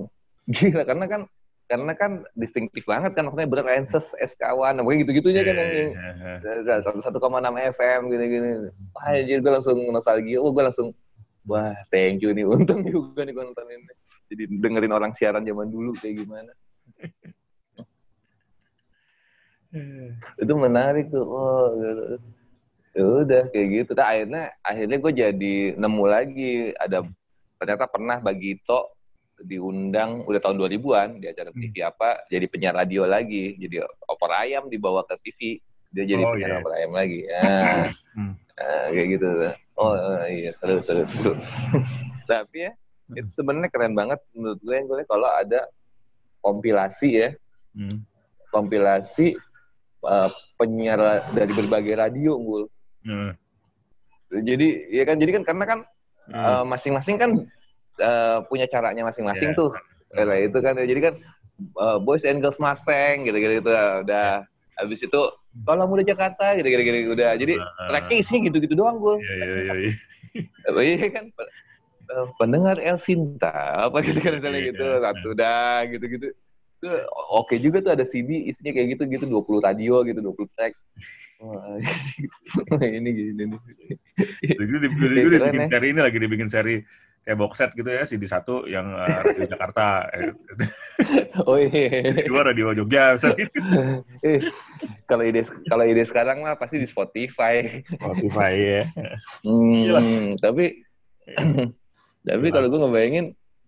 gila 0.52 0.84
karena 0.84 1.06
kan 1.08 1.22
karena 1.68 1.94
kan 1.96 2.12
distintif 2.36 2.84
banget 2.88 3.12
kan 3.12 3.28
maksudnya 3.28 3.48
berenses 3.48 4.16
SK1 4.20 4.80
pokoknya 4.80 5.00
gitu-gitunya 5.04 5.42
kan 5.44 5.56
yang 5.60 7.00
satu 7.04 7.24
koma 7.24 7.40
enam 7.40 7.56
FM 7.56 8.12
gini-gini. 8.12 8.72
Wah, 8.92 9.16
jadi 9.16 9.40
gue 9.40 9.52
langsung 9.52 9.80
nostalgia. 9.96 10.44
Oh, 10.44 10.52
gue 10.52 10.64
langsung 10.64 10.92
wah 11.48 11.74
thank 11.90 12.22
you 12.22 12.36
nih 12.36 12.46
untung 12.54 12.84
juga 12.84 13.24
nih 13.24 13.34
gue 13.34 13.44
nonton 13.48 13.68
ini 13.72 13.94
jadi 14.28 14.44
dengerin 14.60 14.94
orang 14.94 15.12
siaran 15.16 15.48
zaman 15.48 15.72
dulu 15.72 15.96
kayak 15.98 16.22
gimana 16.22 16.52
itu 20.42 20.54
menarik 20.56 21.12
tuh 21.12 21.24
oh 21.24 21.72
gitu. 21.76 22.04
ya 22.98 23.04
udah 23.24 23.44
kayak 23.52 23.68
gitu 23.84 23.92
nah, 23.94 24.08
akhirnya 24.10 24.44
akhirnya 24.64 24.98
gue 24.98 25.12
jadi 25.14 25.56
nemu 25.76 26.04
lagi 26.08 26.54
ada 26.76 27.04
ternyata 27.58 27.86
pernah 27.90 28.18
Bagito 28.22 28.98
diundang 29.38 30.26
udah 30.26 30.42
tahun 30.42 30.58
2000-an 30.66 31.10
di 31.22 31.30
acara 31.30 31.54
TV 31.54 31.76
hmm. 31.78 31.90
apa 31.94 32.10
jadi 32.26 32.46
penyiar 32.50 32.74
radio 32.74 33.06
lagi 33.06 33.54
jadi 33.62 33.86
opor 34.10 34.34
ayam 34.34 34.66
dibawa 34.66 35.06
ke 35.06 35.14
TV 35.22 35.62
dia 35.94 36.10
jadi 36.10 36.26
oh, 36.26 36.34
penyiar 36.34 36.58
yeah. 36.58 36.60
opor 36.62 36.74
ayam 36.74 36.92
lagi 36.98 37.22
nah, 37.30 37.86
hmm. 38.18 38.34
nah 38.34 38.86
kayak 38.90 39.08
gitu 39.14 39.30
oh 39.78 39.94
iya 40.28 40.52
seru 40.58 40.82
seru 40.84 41.04
seru. 41.10 41.34
Tapi 42.32 42.58
ya 42.68 42.72
itu 43.16 43.30
sebenarnya 43.32 43.72
keren 43.72 43.96
banget 43.96 44.20
menurut 44.36 44.60
gue 44.60 44.76
yang 44.76 44.86
gue 44.92 45.08
kalau 45.08 45.30
ada 45.32 45.64
kompilasi 46.44 47.10
ya, 47.16 47.30
hmm. 47.72 48.04
kompilasi 48.52 49.40
uh, 50.04 50.28
penyiar 50.60 51.24
dari 51.32 51.52
berbagai 51.56 51.96
radio 51.96 52.36
gue. 52.36 52.62
Hmm. 53.08 53.32
Jadi 54.28 54.92
ya 54.92 55.08
kan 55.08 55.16
jadi 55.24 55.40
kan 55.40 55.44
karena 55.48 55.64
kan 55.64 55.80
hmm. 56.28 56.36
uh, 56.36 56.64
masing-masing 56.68 57.16
kan 57.16 57.32
uh, 58.04 58.44
punya 58.52 58.68
caranya 58.68 59.08
masing-masing 59.08 59.56
yeah. 59.56 59.60
tuh. 59.60 59.72
Kayak 60.12 60.52
itu 60.52 60.58
kan 60.60 60.76
jadi 60.76 61.02
kan 61.12 61.14
uh, 61.80 61.98
Boys 62.00 62.28
and 62.28 62.44
Girls 62.44 62.60
Mustang 62.60 63.24
gitu-gitu 63.24 63.64
gitu, 63.64 63.72
udah 63.72 64.44
habis 64.78 65.00
itu 65.00 65.22
kalau 65.64 65.88
muda 65.90 66.04
Jakarta 66.04 66.54
gitu 66.60 66.68
gitu 66.68 66.82
gitu 66.84 67.12
udah. 67.18 67.32
Jadi 67.40 67.54
uh, 67.58 67.88
tracknya 67.90 68.18
isinya 68.22 68.40
gitu 68.52 68.58
gitu 68.62 68.74
doang 68.78 68.98
gue 69.00 69.16
iya 69.24 69.34
iya 69.34 69.74
iya 70.84 70.96
iya. 71.02 71.10
Kan? 71.10 71.26
Uh, 72.08 72.28
pendengar 72.40 72.80
El 72.80 73.00
Sinta 73.02 73.90
apa 73.90 74.00
gitu 74.06 74.20
kan 74.24 74.40
misalnya 74.40 74.62
Iya, 74.64 74.70
gitu 74.72 74.86
iya. 74.88 75.00
satu 75.04 75.30
dah 75.34 75.78
gitu-gitu. 75.90 76.28
Itu 76.78 76.90
oke 77.34 77.56
juga 77.58 77.78
tuh 77.82 77.92
ada 77.98 78.06
CD 78.06 78.48
isinya 78.48 78.72
kayak 78.76 78.88
gitu 78.96 79.04
gitu 79.10 79.26
20 79.26 79.66
radio 79.66 80.06
gitu 80.06 80.20
20 80.22 80.56
track. 80.56 80.74
Wah, 81.38 81.78
ini 82.82 83.10
gini 83.14 83.44
nih. 83.46 83.60
Keren 84.58 84.82
dibikin 84.82 85.62
ya. 85.62 85.70
seri 85.70 85.88
ini 85.94 86.00
lagi 86.02 86.18
dibikin 86.18 86.50
seri 86.50 86.76
kayak 87.28 87.44
box 87.44 87.60
set 87.60 87.76
gitu 87.76 87.92
ya, 87.92 88.08
CD 88.08 88.24
satu 88.24 88.64
yang 88.72 88.88
uh, 88.96 89.20
radio 89.20 89.52
Jakarta, 89.52 90.08
eh, 90.16 90.32
oh 91.52 91.60
iya. 91.60 92.24
Dua 92.24 92.48
radio 92.48 92.72
Jogja, 92.72 93.20
misalnya. 93.20 93.52
Eh, 94.24 94.40
kalau 95.04 95.28
ide 95.28 95.44
kalau 95.68 95.84
ide 95.84 96.08
sekarang 96.08 96.40
mah 96.40 96.56
pasti 96.56 96.80
di 96.80 96.88
Spotify. 96.88 97.84
Spotify 98.00 98.54
ya. 98.56 98.84
hmm, 99.44 100.40
tapi 100.40 100.88
tapi 102.28 102.46
Gila. 102.48 102.56
kalau 102.56 102.68
gue 102.72 102.80
ngebayangin 102.80 103.26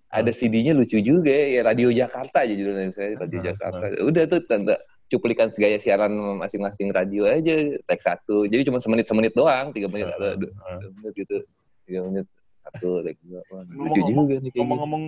ada 0.08 0.32
CD-nya 0.32 0.72
lucu 0.72 1.04
juga 1.04 1.36
ya 1.36 1.62
Radio 1.68 1.92
Jakarta 1.92 2.48
aja 2.48 2.56
judulnya 2.56 2.96
saya 2.96 3.20
Radio 3.20 3.40
Jakarta. 3.44 3.84
Udah 4.08 4.24
tuh 4.32 4.40
tanda 4.48 4.80
cuplikan 5.12 5.52
segaya 5.52 5.84
siaran 5.84 6.16
masing-masing 6.40 6.96
radio 6.96 7.28
aja 7.28 7.76
tag 7.92 8.00
satu. 8.00 8.48
Jadi 8.48 8.72
cuma 8.72 8.80
semenit 8.80 9.04
semenit 9.04 9.36
doang 9.36 9.76
tiga 9.76 9.92
menit 9.92 10.08
atau 10.16 10.40
dua, 10.40 10.52
dua 10.56 10.92
menit 10.96 11.14
gitu 11.20 11.38
tiga 11.84 12.08
menit 12.08 12.26
satu 12.70 13.02
tag 13.02 13.18
dua 13.26 13.42
Wah, 13.50 13.64
lucu 13.66 14.02
juga 14.06 14.36
nih 14.38 14.50
gitu. 14.54 14.62
Ngomong-ngomong 14.62 15.04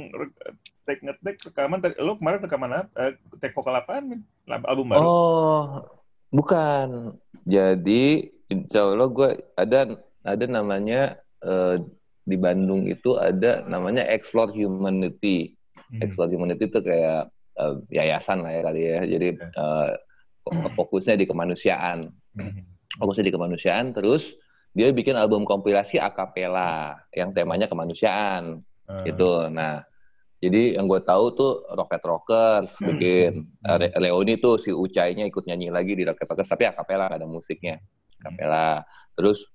take 0.90 1.02
ngetek 1.06 1.36
rekaman, 1.46 1.78
tadi- 1.80 2.00
lu 2.02 2.18
kemarin 2.18 2.40
rekaman 2.42 2.72
apa? 2.74 2.90
Eh, 2.98 3.12
take 3.38 3.54
vokal 3.54 3.78
apaan? 3.78 4.10
Min? 4.10 4.22
Album 4.50 4.90
baru? 4.90 5.06
Oh, 5.06 5.66
bukan. 6.34 7.16
Jadi, 7.46 8.30
insya 8.50 8.90
Allah 8.90 9.10
gue 9.10 9.30
ada 9.58 9.80
ada 10.22 10.46
namanya 10.50 11.22
eh, 11.42 11.82
di 12.26 12.38
Bandung 12.38 12.86
itu 12.86 13.18
ada 13.18 13.66
namanya 13.66 14.06
Explore 14.10 14.54
Humanity. 14.54 15.54
Hmm. 15.78 16.02
Explore 16.02 16.34
Humanity 16.34 16.66
itu 16.66 16.80
kayak 16.82 17.30
eh, 17.62 17.76
yayasan 17.94 18.42
lah 18.42 18.52
ya 18.54 18.62
kali 18.66 18.82
ya. 18.82 19.00
Jadi 19.06 19.28
eh, 19.38 19.92
fokusnya 20.74 21.14
di 21.18 21.30
kemanusiaan. 21.30 22.10
Hmm. 22.38 22.66
Fokusnya 22.98 23.30
di 23.30 23.34
kemanusiaan. 23.34 23.94
Terus 23.94 24.34
dia 24.72 24.88
bikin 24.90 25.20
album 25.20 25.44
kompilasi 25.44 26.00
akapela 26.00 27.00
yang 27.12 27.36
temanya 27.36 27.68
kemanusiaan 27.68 28.64
Uh, 28.92 29.08
gitu. 29.08 29.48
Nah, 29.48 29.88
jadi 30.44 30.76
yang 30.76 30.90
gue 30.90 31.00
tahu 31.00 31.32
tuh 31.32 31.64
Rocket 31.72 32.04
Rockers 32.04 32.76
bikin 32.82 33.48
Hmm. 33.64 33.78
Re- 33.80 33.96
Leoni 33.96 34.36
tuh 34.36 34.60
si 34.60 34.74
Ucainya 34.74 35.24
ikut 35.24 35.48
nyanyi 35.48 35.72
lagi 35.72 35.96
di 35.96 36.04
Rocket 36.04 36.28
Rockers 36.28 36.52
tapi 36.52 36.68
akapela 36.68 37.08
ada 37.08 37.24
musiknya 37.24 37.80
akapela. 38.20 38.84
Terus, 39.16 39.48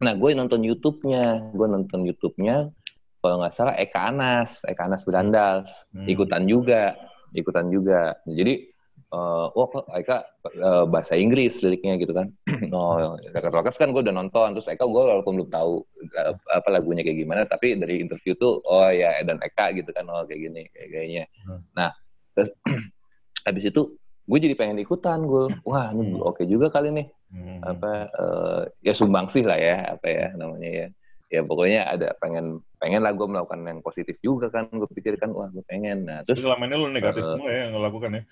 nah 0.00 0.16
gue 0.16 0.32
nonton 0.32 0.64
YouTube-nya, 0.64 1.52
gue 1.52 1.66
nonton 1.68 2.08
YouTube-nya 2.08 2.72
kalau 3.20 3.42
nggak 3.42 3.52
salah 3.52 3.74
Eka 3.76 4.00
Anas, 4.12 4.64
Eka 4.64 4.88
Anas 4.88 5.04
Belandals 5.04 5.68
Hmm. 5.92 6.08
ikutan 6.08 6.48
juga, 6.48 6.94
ikutan 7.36 7.68
juga. 7.68 8.16
Jadi 8.24 8.70
eh 9.14 9.46
wah 9.54 9.66
kok 9.70 9.86
Eka 9.94 10.16
eh, 10.50 10.84
bahasa 10.90 11.14
Inggris 11.14 11.62
liriknya 11.62 11.94
gitu 12.02 12.10
kan. 12.10 12.34
oh, 12.74 13.14
Rocket 13.30 13.54
Rockers 13.54 13.78
kan 13.78 13.94
gue 13.94 14.02
udah 14.02 14.10
nonton, 14.10 14.58
terus 14.58 14.66
Eka 14.66 14.82
gue 14.82 15.02
walaupun 15.06 15.38
belum 15.38 15.50
tahu 15.54 15.86
eh, 16.18 16.34
apa 16.50 16.68
lagunya 16.74 17.06
kayak 17.06 17.22
gimana, 17.22 17.46
tapi 17.46 17.78
dari 17.78 18.02
interview 18.02 18.34
tuh 18.34 18.58
oh 18.66 18.90
ya 18.90 19.22
dan 19.22 19.38
Eka 19.38 19.70
gitu 19.78 19.94
kan, 19.94 20.10
oh 20.10 20.26
kayak 20.26 20.50
gini 20.50 20.62
kayak 20.74 20.88
kayaknya. 20.90 21.24
Hmm. 21.46 21.62
Nah, 21.78 21.90
terus 22.34 22.50
habis 23.46 23.64
itu 23.70 23.82
gue 24.24 24.38
jadi 24.40 24.56
pengen 24.58 24.80
ikutan 24.82 25.22
gue, 25.22 25.52
wah 25.62 25.94
ini 25.94 26.16
Hmm. 26.18 26.24
oke 26.24 26.42
juga 26.48 26.68
kali 26.74 26.90
nih 26.90 27.06
Hmm. 27.34 27.58
apa 27.66 27.92
eh, 28.14 28.62
ya 28.86 28.94
sumbangsih 28.94 29.42
lah 29.42 29.58
ya 29.58 29.98
apa 29.98 30.06
ya 30.06 30.26
namanya 30.38 30.70
ya 30.70 30.86
ya 31.34 31.40
pokoknya 31.42 31.82
ada 31.90 32.14
pengen 32.22 32.62
pengen 32.84 33.00
lah 33.00 33.16
gue 33.16 33.24
melakukan 33.24 33.64
yang 33.64 33.80
positif 33.80 34.20
juga 34.20 34.52
kan 34.52 34.68
gue 34.68 34.84
pikir 34.92 35.16
kan 35.16 35.32
wah 35.32 35.48
gue 35.48 35.64
pengen 35.64 36.04
nah 36.04 36.20
Terus 36.28 36.44
selama 36.44 36.68
ini 36.68 36.76
lu 36.76 36.92
negatif 36.92 37.24
Eh. 37.24 37.32
semua 37.32 37.48
ya 37.48 37.58
yang 37.64 37.70
lo 37.72 37.80
lakukan 37.80 38.10
ya? 38.12 38.22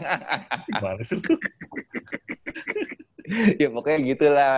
Gimana 0.70 1.02
sih 1.02 1.18
lu? 1.18 1.34
ya 3.58 3.68
pokoknya 3.70 3.98
gitulah 4.06 4.54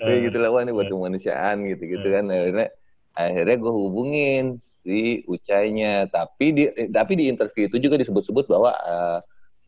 kayak 0.00 0.16
Eh, 0.16 0.20
gitulah 0.28 0.48
wah 0.48 0.60
ini 0.60 0.72
buat 0.72 0.88
eh. 0.88 0.92
kemanusiaan 0.92 1.56
gitu 1.64 1.82
gitu 1.88 2.06
Eh. 2.08 2.12
kan 2.12 2.24
akhirnya 2.28 2.68
akhirnya 3.14 3.56
gue 3.56 3.72
hubungin 3.72 4.44
si 4.84 5.24
Ucainya 5.24 6.04
tapi 6.08 6.46
di 6.52 6.62
tapi 6.92 7.12
di 7.16 7.24
interview 7.28 7.68
itu 7.68 7.80
juga 7.80 7.96
disebut-sebut 7.96 8.44
bahwa 8.48 8.72
eh, 8.76 9.18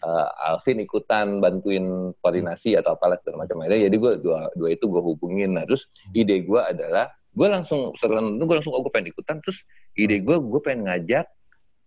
eh, 0.02 0.28
Alvin 0.44 0.80
ikutan 0.80 1.40
bantuin 1.40 1.84
koordinasi 2.20 2.76
atau 2.76 2.96
apalah 2.96 3.16
segala 3.20 3.44
macam 3.44 3.64
akhirnya 3.64 3.88
jadi 3.88 3.96
gue 3.96 4.12
dua 4.20 4.38
dua 4.52 4.68
itu 4.72 4.84
gue 4.84 5.00
hubungin 5.00 5.56
nah 5.56 5.64
terus 5.64 5.88
ide 6.12 6.44
gue 6.44 6.60
adalah 6.60 7.12
gue 7.36 7.46
langsung 7.46 7.92
setelah 7.94 8.24
itu 8.24 8.42
gue 8.42 8.56
langsung 8.56 8.72
oh 8.72 8.80
gue 8.80 8.90
pengen 8.90 9.12
ikutan 9.12 9.36
terus 9.44 9.60
ide 9.92 10.24
gue 10.24 10.36
gue 10.40 10.60
pengen 10.64 10.88
ngajak 10.88 11.28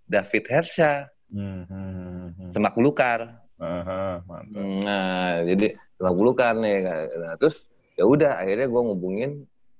David 0.05 0.45
Hersha 0.47 0.93
Hmm, 1.29 1.61
hmm, 1.69 2.25
hmm. 2.41 2.51
semak 2.57 2.73
belukar 2.73 3.37
Aha, 3.59 4.23
mantap. 4.23 4.55
Nah, 4.55 5.43
jadi 5.43 5.75
semak 5.99 6.15
belukar 6.15 6.55
nih. 6.55 6.79
Nah, 7.11 7.35
terus 7.35 7.59
ya 7.99 8.07
udah 8.07 8.39
akhirnya 8.39 8.71
gue 8.71 8.81
ngubungin, 8.87 9.31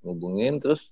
ngubungin 0.03 0.59
terus 0.59 0.83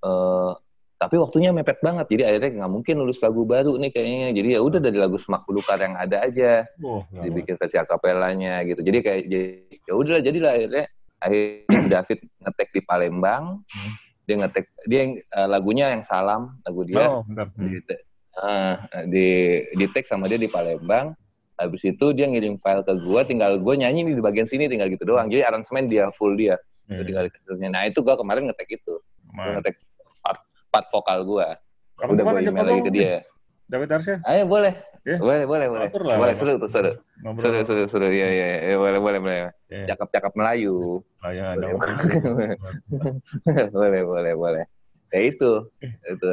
eh 0.00 0.52
tapi 0.96 1.20
waktunya 1.20 1.52
mepet 1.52 1.84
banget. 1.84 2.08
Jadi 2.08 2.22
akhirnya 2.24 2.50
nggak 2.64 2.72
mungkin 2.72 2.94
nulis 3.04 3.20
lagu 3.20 3.44
baru 3.44 3.76
nih 3.76 3.92
kayaknya. 3.92 4.28
Jadi 4.32 4.48
ya 4.56 4.60
udah 4.64 4.80
dari 4.80 4.96
lagu 4.96 5.20
semak 5.20 5.44
belukar 5.44 5.84
yang 5.84 5.96
ada 5.96 6.16
aja 6.24 6.64
Oh, 6.80 7.04
dibikin 7.12 7.60
versi 7.60 7.76
akapelanya 7.76 8.64
gitu. 8.64 8.80
Jadi 8.84 8.98
kayak 9.04 9.22
jadi- 9.28 9.84
ya 9.84 9.92
udahlah 9.96 10.22
jadilah 10.24 10.50
akhirnya 10.56 10.84
akhirnya 11.20 11.80
David 11.92 12.18
ngetek 12.40 12.68
di 12.72 12.80
Palembang. 12.84 13.44
Hmm. 13.68 13.92
Dia 14.28 14.36
ngetek 14.40 14.66
dia 14.86 14.98
yang 15.04 15.12
eh, 15.20 15.48
lagunya 15.48 15.86
yang 15.92 16.02
salam 16.04 16.60
lagu 16.64 16.82
dia. 16.86 17.04
Oh, 17.08 17.22
bentar. 17.24 17.48
Hmm. 17.54 17.68
di 17.68 17.78
ah, 18.38 18.76
di 19.10 19.28
di 19.74 19.84
tag 19.90 20.06
sama 20.06 20.30
dia 20.30 20.38
di 20.40 20.48
Palembang. 20.48 21.12
Habis 21.60 21.92
itu 21.92 22.16
dia 22.16 22.24
ngirim 22.24 22.56
file 22.56 22.80
ke 22.80 22.94
gua 23.04 23.20
tinggal 23.26 23.60
gua 23.60 23.76
nyanyi 23.76 24.08
nih 24.08 24.16
di 24.16 24.22
bagian 24.24 24.48
sini 24.48 24.64
tinggal 24.70 24.88
gitu 24.88 25.04
doang. 25.04 25.28
Jadi 25.28 25.44
aransemen 25.44 25.90
dia 25.90 26.08
full 26.16 26.34
dia. 26.34 26.56
Iya. 26.90 27.06
tinggal 27.06 27.30
dikasihnya 27.30 27.70
nah 27.70 27.86
itu 27.86 28.02
gua 28.02 28.18
kemarin 28.18 28.50
ngetek 28.50 28.82
itu. 28.82 28.94
Ngetek 29.30 29.78
part, 30.24 30.40
part 30.72 30.86
vokal 30.90 31.22
gua. 31.22 31.54
Kapan 32.00 32.16
udah 32.16 32.24
ajak 32.32 32.48
email 32.48 32.66
lagi 32.66 32.82
ke 32.82 32.92
dia 32.92 33.14
David 33.70 33.88
Arsya? 33.94 34.16
ayo 34.26 34.42
boleh. 34.50 34.74
Ya. 35.00 35.16
boleh 35.16 35.48
boleh 35.48 35.66
boleh. 35.70 35.88
Atur 35.88 36.02
lah. 36.04 36.16
boleh 36.20 36.34
seru 36.36 36.60
tuh 36.60 36.68
seru. 36.68 36.92
Seru 37.40 37.58
seru 37.64 37.84
seru. 37.88 38.08
Ya 38.12 38.28
ya 38.28 38.48
ya 38.68 38.76
boleh 38.76 39.00
boleh 39.00 39.18
boleh. 39.22 39.38
Ya, 39.70 39.94
cakep 39.94 40.08
cakep 40.12 40.32
Melayu 40.36 41.00
lah, 41.22 41.30
ya, 41.32 41.44
ada 41.54 41.66
Boleh. 41.70 41.72
waktu. 41.78 42.04
boleh. 43.70 44.02
Boleh 44.04 44.34
boleh 44.36 44.64
ya 45.10 45.20
itu. 45.26 45.50
Itu. 45.82 46.26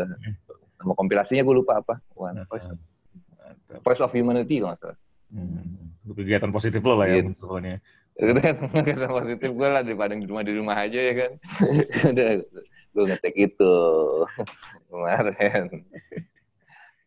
Nama 0.78 0.94
kompilasinya 0.94 1.42
gua 1.42 1.56
lupa 1.58 1.74
apa. 1.82 1.98
Wah, 2.14 2.34
Voice, 2.46 2.70
Mantap. 2.70 3.82
Voice 3.82 4.02
of 4.02 4.14
Humanity 4.14 4.62
kalau 4.62 4.74
nggak 4.74 4.82
salah. 4.82 4.98
Hmm. 5.34 5.92
Kegiatan 6.08 6.52
positif 6.56 6.80
lo 6.88 6.96
lah 6.96 7.08
ya, 7.12 7.20
Iya. 7.20 7.36
pokoknya. 7.36 7.76
kan 8.18 8.34
kata 8.82 9.08
positif 9.14 9.50
gue 9.54 9.68
lah 9.70 9.86
daripada 9.86 10.18
di 10.18 10.26
rumah 10.26 10.42
di 10.42 10.54
rumah 10.58 10.74
aja 10.74 10.98
ya 10.98 11.14
kan. 11.14 11.32
Udah 12.16 12.30
gue 12.96 13.04
ngetek 13.12 13.36
itu. 13.36 13.74
Kemarin 14.90 15.68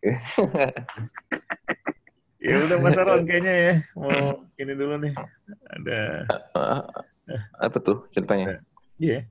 Ya 2.40 2.56
udah 2.56 2.80
Mas 2.80 2.96
Aron 2.96 3.28
kayaknya 3.28 3.52
ya. 3.52 3.72
Mau 3.92 4.48
ini 4.56 4.72
dulu 4.72 4.96
nih. 5.04 5.12
Ada 5.76 6.24
apa 7.60 7.76
tuh 7.84 8.08
ceritanya 8.08 8.64
iya. 8.96 9.28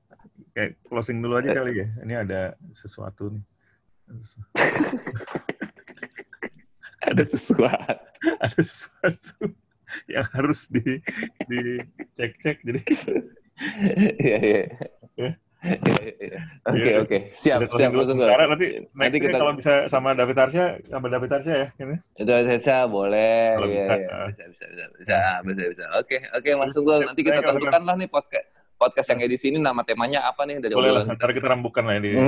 Kayak 0.54 0.78
closing 0.86 1.18
dulu 1.18 1.42
aja 1.42 1.58
kali 1.58 1.82
ya. 1.82 1.90
Ini 2.06 2.14
ada 2.22 2.54
sesuatu 2.70 3.34
nih. 3.34 3.42
ada 7.02 7.22
sesuatu 7.26 7.66
ada 8.46 8.60
sesuatu 8.62 9.38
yang 10.06 10.26
harus 10.30 10.70
di 10.70 11.02
dicek-cek 11.50 12.62
jadi 12.62 12.82
Iya 14.22 14.38
iya 14.38 14.38
Ya. 14.38 14.66
Iya, 14.66 14.68
iya. 15.18 15.30
Oke 15.60 15.92
Iya. 16.88 16.96
oke 16.98 17.18
siap 17.36 17.58
ada 17.60 17.68
siap 17.70 17.90
dulu 17.90 18.02
tunggu. 18.02 18.24
sementara. 18.24 18.48
nanti 18.48 18.66
Nanti 18.96 19.16
kita- 19.20 19.36
kalau 19.36 19.52
bisa 19.52 19.72
sama 19.86 20.12
David 20.12 20.36
Arsya 20.38 20.64
sama 20.86 21.06
David 21.06 21.30
Arsya 21.30 21.54
ya 21.54 21.66
ini 21.78 21.96
Itu 22.16 22.30
saya 22.58 22.88
boleh 22.88 23.60
Kalau 23.60 23.68
Iya, 23.68 23.76
bisa, 23.76 23.92
iya. 23.94 24.08
ah. 24.08 24.26
bisa 24.26 24.42
bisa 24.48 24.64
bisa 24.66 24.84
bisa 24.96 25.16
bisa 25.44 25.62
bisa 25.68 25.84
oke 25.94 26.16
oke 26.32 26.48
mas 26.56 26.72
tunggu 26.72 26.92
nanti 27.02 27.20
kita 27.20 27.40
tentukan 27.42 27.82
lah 27.82 27.94
nih 27.94 28.08
podcast 28.08 28.46
podcast 28.74 29.08
yang 29.08 29.20
edisi 29.20 29.46
ini 29.48 29.58
nama 29.58 29.84
temanya 29.84 30.24
apa 30.24 30.48
nih 30.48 30.56
dari 30.58 30.72
boleh 30.72 30.90
lah 30.90 31.04
ntar 31.06 31.28
kita 31.30 31.46
rambukan 31.46 31.84
lah 31.84 31.96
ini 31.98 32.08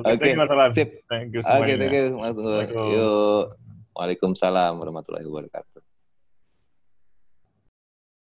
Oke, 0.00 0.32
Alan. 0.32 0.72
sip. 0.72 1.04
Thank 1.04 1.36
you 1.36 1.40
Oke, 1.40 1.52
semuanya. 1.52 1.76
thank 1.76 1.92
you, 1.92 2.04
Mas. 2.16 2.36
Yuk. 2.72 3.44
Waalaikumsalam 3.92 4.72
warahmatullahi 4.72 5.24
wabarakatuh. 5.24 5.80